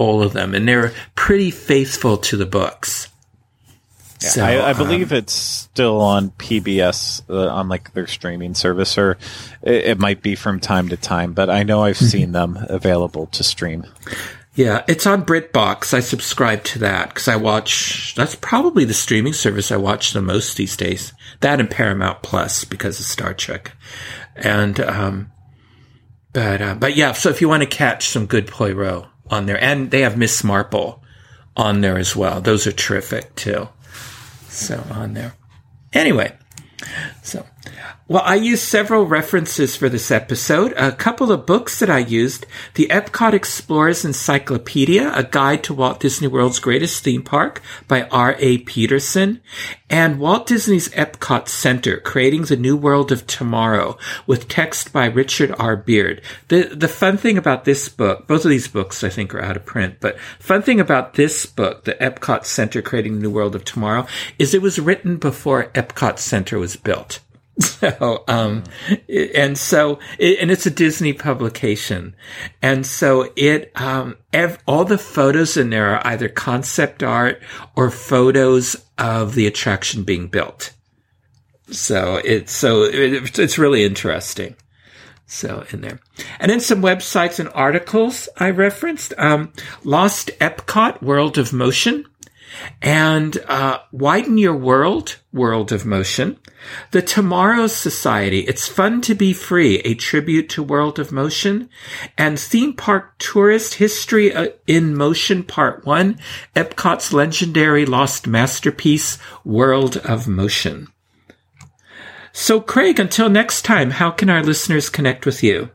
all 0.00 0.22
of 0.22 0.32
them, 0.32 0.54
and 0.54 0.66
they're 0.66 0.94
pretty 1.14 1.50
faithful 1.50 2.16
to 2.16 2.36
the 2.38 2.46
books. 2.46 3.08
Yeah, 4.22 4.30
so, 4.30 4.44
I, 4.44 4.70
I, 4.70 4.72
believe 4.72 5.12
um, 5.12 5.18
it's 5.18 5.34
still 5.34 6.00
on 6.00 6.30
PBS 6.30 7.22
uh, 7.28 7.48
on 7.48 7.68
like 7.68 7.92
their 7.92 8.06
streaming 8.06 8.54
service, 8.54 8.96
or 8.96 9.18
it, 9.62 9.84
it, 9.84 9.98
might 9.98 10.22
be 10.22 10.36
from 10.36 10.58
time 10.58 10.88
to 10.88 10.96
time. 10.96 11.34
But 11.34 11.50
I 11.50 11.64
know 11.64 11.82
I've 11.82 11.96
mm-hmm. 11.96 12.06
seen 12.06 12.32
them 12.32 12.58
available 12.68 13.26
to 13.26 13.44
stream. 13.44 13.84
Yeah, 14.54 14.84
it's 14.88 15.06
on 15.06 15.24
BritBox. 15.24 15.92
I 15.92 16.00
subscribe 16.00 16.64
to 16.64 16.78
that 16.80 17.08
because 17.10 17.28
I 17.28 17.36
watch. 17.36 18.14
That's 18.14 18.34
probably 18.34 18.86
the 18.86 18.94
streaming 18.94 19.34
service 19.34 19.70
I 19.70 19.76
watch 19.76 20.12
the 20.12 20.22
most 20.22 20.56
these 20.56 20.78
days. 20.78 21.12
That 21.40 21.60
and 21.60 21.70
Paramount 21.70 22.22
Plus 22.22 22.64
because 22.64 23.00
of 23.00 23.06
Star 23.06 23.34
Trek, 23.34 23.72
and 24.34 24.80
um, 24.80 25.30
but 26.32 26.62
uh, 26.62 26.74
but 26.74 26.96
yeah. 26.96 27.12
So 27.12 27.28
if 27.28 27.42
you 27.42 27.50
want 27.50 27.62
to 27.62 27.68
catch 27.68 28.08
some 28.08 28.24
good 28.24 28.46
Poirot 28.46 29.09
on 29.30 29.46
there, 29.46 29.62
and 29.62 29.90
they 29.90 30.00
have 30.00 30.18
Miss 30.18 30.44
Marple 30.44 31.02
on 31.56 31.80
there 31.80 31.98
as 31.98 32.14
well. 32.14 32.40
Those 32.40 32.66
are 32.66 32.72
terrific 32.72 33.34
too. 33.36 33.68
So 34.48 34.84
on 34.90 35.14
there. 35.14 35.34
Anyway, 35.92 36.36
so 37.22 37.46
well, 38.10 38.22
I 38.24 38.34
used 38.34 38.64
several 38.64 39.06
references 39.06 39.76
for 39.76 39.88
this 39.88 40.10
episode. 40.10 40.72
A 40.72 40.90
couple 40.90 41.30
of 41.30 41.46
books 41.46 41.78
that 41.78 41.88
I 41.88 41.98
used 41.98 42.44
The 42.74 42.88
Epcot 42.88 43.34
Explorers 43.34 44.04
Encyclopedia, 44.04 45.12
a 45.14 45.22
guide 45.22 45.62
to 45.64 45.74
Walt 45.74 46.00
Disney 46.00 46.26
World's 46.26 46.58
greatest 46.58 47.04
theme 47.04 47.22
park 47.22 47.62
by 47.86 48.08
R.A. 48.08 48.58
Pedersen, 48.58 49.40
and 49.88 50.18
Walt 50.18 50.46
Disney's 50.46 50.88
Epcot 50.88 51.48
Center, 51.48 51.98
Creating 51.98 52.42
the 52.42 52.56
New 52.56 52.76
World 52.76 53.12
of 53.12 53.28
Tomorrow, 53.28 53.96
with 54.26 54.48
text 54.48 54.92
by 54.92 55.06
Richard 55.06 55.54
R. 55.56 55.76
Beard. 55.76 56.20
The, 56.48 56.64
the 56.74 56.88
fun 56.88 57.16
thing 57.16 57.38
about 57.38 57.64
this 57.64 57.88
book, 57.88 58.26
both 58.26 58.44
of 58.44 58.50
these 58.50 58.66
books 58.66 59.04
I 59.04 59.08
think 59.08 59.32
are 59.34 59.42
out 59.42 59.56
of 59.56 59.64
print, 59.64 59.98
but 60.00 60.18
fun 60.40 60.62
thing 60.62 60.80
about 60.80 61.14
this 61.14 61.46
book, 61.46 61.84
The 61.84 61.94
Epcot 61.94 62.44
Center, 62.44 62.82
Creating 62.82 63.14
the 63.14 63.20
New 63.20 63.30
World 63.30 63.54
of 63.54 63.64
Tomorrow, 63.64 64.08
is 64.36 64.52
it 64.52 64.62
was 64.62 64.80
written 64.80 65.16
before 65.16 65.70
Epcot 65.74 66.18
Center 66.18 66.58
was 66.58 66.74
built. 66.74 67.20
So, 67.80 68.24
um, 68.28 68.64
and 69.08 69.56
so, 69.56 69.98
and 70.18 70.50
it's 70.50 70.66
a 70.66 70.70
Disney 70.70 71.12
publication. 71.12 72.14
And 72.60 72.86
so 72.86 73.32
it, 73.36 73.72
um, 73.74 74.16
ev- 74.32 74.58
all 74.66 74.84
the 74.84 74.98
photos 74.98 75.56
in 75.56 75.70
there 75.70 75.94
are 75.96 76.06
either 76.06 76.28
concept 76.28 77.02
art 77.02 77.42
or 77.76 77.90
photos 77.90 78.76
of 78.98 79.34
the 79.34 79.46
attraction 79.46 80.04
being 80.04 80.28
built. 80.28 80.72
So 81.70 82.20
it's, 82.24 82.52
so 82.52 82.82
it, 82.84 83.38
it's 83.38 83.58
really 83.58 83.84
interesting. 83.84 84.56
So 85.26 85.64
in 85.70 85.80
there. 85.80 86.00
And 86.38 86.50
then 86.50 86.60
some 86.60 86.82
websites 86.82 87.38
and 87.38 87.48
articles 87.54 88.28
I 88.36 88.50
referenced. 88.50 89.14
Um, 89.16 89.52
Lost 89.84 90.30
Epcot, 90.40 91.02
World 91.02 91.38
of 91.38 91.52
Motion 91.52 92.04
and 92.82 93.36
uh, 93.48 93.80
Widen 93.92 94.38
Your 94.38 94.56
World, 94.56 95.18
World 95.32 95.72
of 95.72 95.84
Motion. 95.84 96.38
The 96.90 97.02
Tomorrow's 97.02 97.74
Society, 97.74 98.40
It's 98.40 98.68
Fun 98.68 99.00
to 99.02 99.14
Be 99.14 99.32
Free, 99.32 99.78
a 99.78 99.94
tribute 99.94 100.48
to 100.50 100.62
World 100.62 100.98
of 100.98 101.10
Motion. 101.10 101.70
And 102.18 102.38
Theme 102.38 102.74
Park 102.74 103.18
Tourist 103.18 103.74
History 103.74 104.32
uh, 104.34 104.48
in 104.66 104.96
Motion 104.96 105.42
Part 105.42 105.86
1, 105.86 106.18
Epcot's 106.54 107.12
legendary 107.12 107.86
lost 107.86 108.26
masterpiece, 108.26 109.18
World 109.44 109.96
of 109.98 110.28
Motion. 110.28 110.88
So, 112.32 112.60
Craig, 112.60 113.00
until 113.00 113.28
next 113.28 113.62
time, 113.62 113.90
how 113.90 114.10
can 114.10 114.30
our 114.30 114.42
listeners 114.42 114.88
connect 114.88 115.26
with 115.26 115.42
you? 115.42 115.70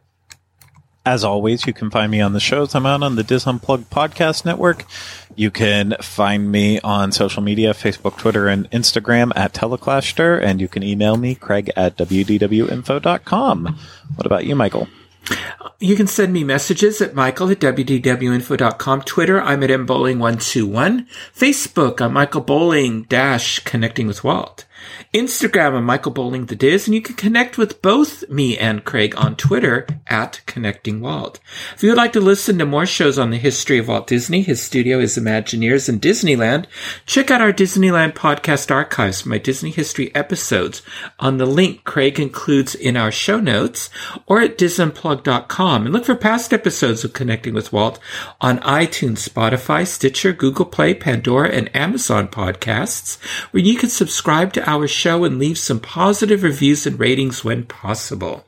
As 1.06 1.24
always, 1.24 1.68
you 1.68 1.74
can 1.74 1.92
find 1.92 2.12
me 2.12 2.20
on 2.20 2.34
the 2.34 2.40
shows 2.40 2.74
I'm 2.74 2.88
on 2.88 3.04
on 3.04 3.16
the 3.16 3.24
DIS 3.24 3.46
Unplugged 3.46 3.92
Podcast 3.92 4.44
Network. 4.44 4.86
You 5.36 5.52
can 5.52 5.95
find 6.02 6.52
me 6.52 6.80
on 6.80 7.12
social 7.12 7.41
media, 7.44 7.74
Facebook, 7.74 8.18
Twitter, 8.18 8.48
and 8.48 8.70
Instagram 8.72 9.32
at 9.36 9.53
Teleclaster, 9.53 10.41
and 10.41 10.62
you 10.62 10.68
can 10.68 10.82
email 10.82 11.18
me, 11.18 11.36
Craig 11.36 11.72
at 11.76 11.98
WDWinfo.com. 11.98 13.80
What 14.16 14.26
about 14.26 14.45
you, 14.45 14.56
Michael? 14.56 14.88
You 15.80 15.95
can 15.95 16.07
send 16.07 16.32
me 16.32 16.44
messages 16.44 17.02
at 17.02 17.16
michael 17.16 17.49
at 17.49 17.60
wdwinfo.com. 17.60 19.02
Twitter, 19.02 19.41
I'm 19.41 19.64
at 19.64 19.70
mbowling121. 19.70 21.07
Facebook, 21.36 21.99
I'm 21.99 22.14
Michael 22.14 22.41
Bowling 22.41 23.03
dash 23.03 23.60
connecting 23.60 24.07
with 24.07 24.24
Walt. 24.24 24.66
Instagram, 25.14 25.76
I'm 25.76 25.86
Michael 25.86 26.12
Bowling 26.12 26.48
the 26.48 26.56
Diz, 26.56 26.88
and 26.88 26.94
you 26.95 27.02
can 27.02 27.16
connect 27.16 27.57
with 27.57 27.82
both 27.82 28.28
me 28.30 28.57
and 28.57 28.84
Craig 28.84 29.14
on 29.18 29.36
Twitter 29.36 29.88
at 30.07 30.41
Connecting 30.45 30.99
Walt. 30.99 31.40
If 31.74 31.84
you 31.84 31.90
would 31.90 31.98
like 31.98 32.14
to 32.14 32.20
listen 32.20 32.57
to 32.60 32.66
more 32.66 32.86
shows 32.86 33.18
on 33.18 33.30
the 33.30 33.38
history 33.38 33.78
of 33.78 33.88
Walt 33.88 34.07
Disney, 34.07 34.41
his 34.41 34.62
studio, 34.62 34.99
his 34.99 35.18
Imagineers, 35.18 35.88
and 35.88 36.02
Disneyland, 36.02 36.66
check 37.06 37.32
out 37.32 37.41
our 37.41 37.53
Disneyland 37.53 38.14
podcast 38.14 38.70
archives, 38.70 39.26
my 39.26 39.38
Disney 39.38 39.72
history 39.72 40.14
episodes, 40.14 40.82
on 41.20 41.38
the 41.38 41.45
link 41.45 41.84
Craig 41.86 42.20
includes 42.20 42.76
in 42.76 42.98
our 42.98 43.12
show 43.12 43.40
notes 43.40 43.90
or 44.26 44.41
at 44.41 44.57
disunplug.com. 44.57 45.86
And 45.86 45.94
look 45.94 46.06
for 46.06 46.16
past 46.16 46.52
episodes 46.52 47.03
of 47.06 47.14
Connecting 47.14 47.53
with 47.53 47.72
Walt 47.72 47.99
on 48.41 48.60
iTunes, 48.60 49.28
Spotify, 49.28 49.88
Stitcher, 49.88 50.34
Google 50.34 50.66
Play, 50.66 50.94
Pandora, 50.94 51.49
and 51.49 51.74
Amazon 51.76 52.28
podcasts, 52.28 53.18
where 53.52 53.64
you 53.64 53.78
can 53.78 53.90
subscribe 53.90 54.52
to 54.53 54.70
our 54.70 54.75
show 54.84 55.06
show 55.06 55.24
and 55.24 55.38
leave 55.38 55.58
some 55.60 55.80
positive 55.80 56.42
reviews 56.42 56.88
and 56.88 57.00
ratings 57.00 57.44
when 57.44 57.64
possible. 57.64 58.44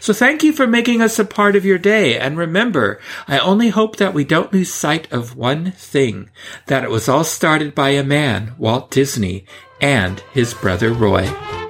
So 0.00 0.12
thank 0.12 0.42
you 0.42 0.52
for 0.52 0.66
making 0.66 1.00
us 1.00 1.18
a 1.18 1.24
part 1.24 1.56
of 1.56 1.64
your 1.64 1.78
day. 1.78 2.18
And 2.18 2.36
remember, 2.36 3.00
I 3.26 3.38
only 3.38 3.70
hope 3.70 3.96
that 3.96 4.14
we 4.14 4.24
don't 4.24 4.52
lose 4.52 4.72
sight 4.72 5.10
of 5.10 5.36
one 5.36 5.72
thing, 5.72 6.30
that 6.66 6.84
it 6.84 6.90
was 6.90 7.08
all 7.08 7.24
started 7.24 7.74
by 7.74 7.90
a 7.90 8.04
man, 8.04 8.54
Walt 8.58 8.90
Disney, 8.90 9.46
and 9.80 10.20
his 10.32 10.54
brother 10.54 10.92
Roy. 10.92 11.63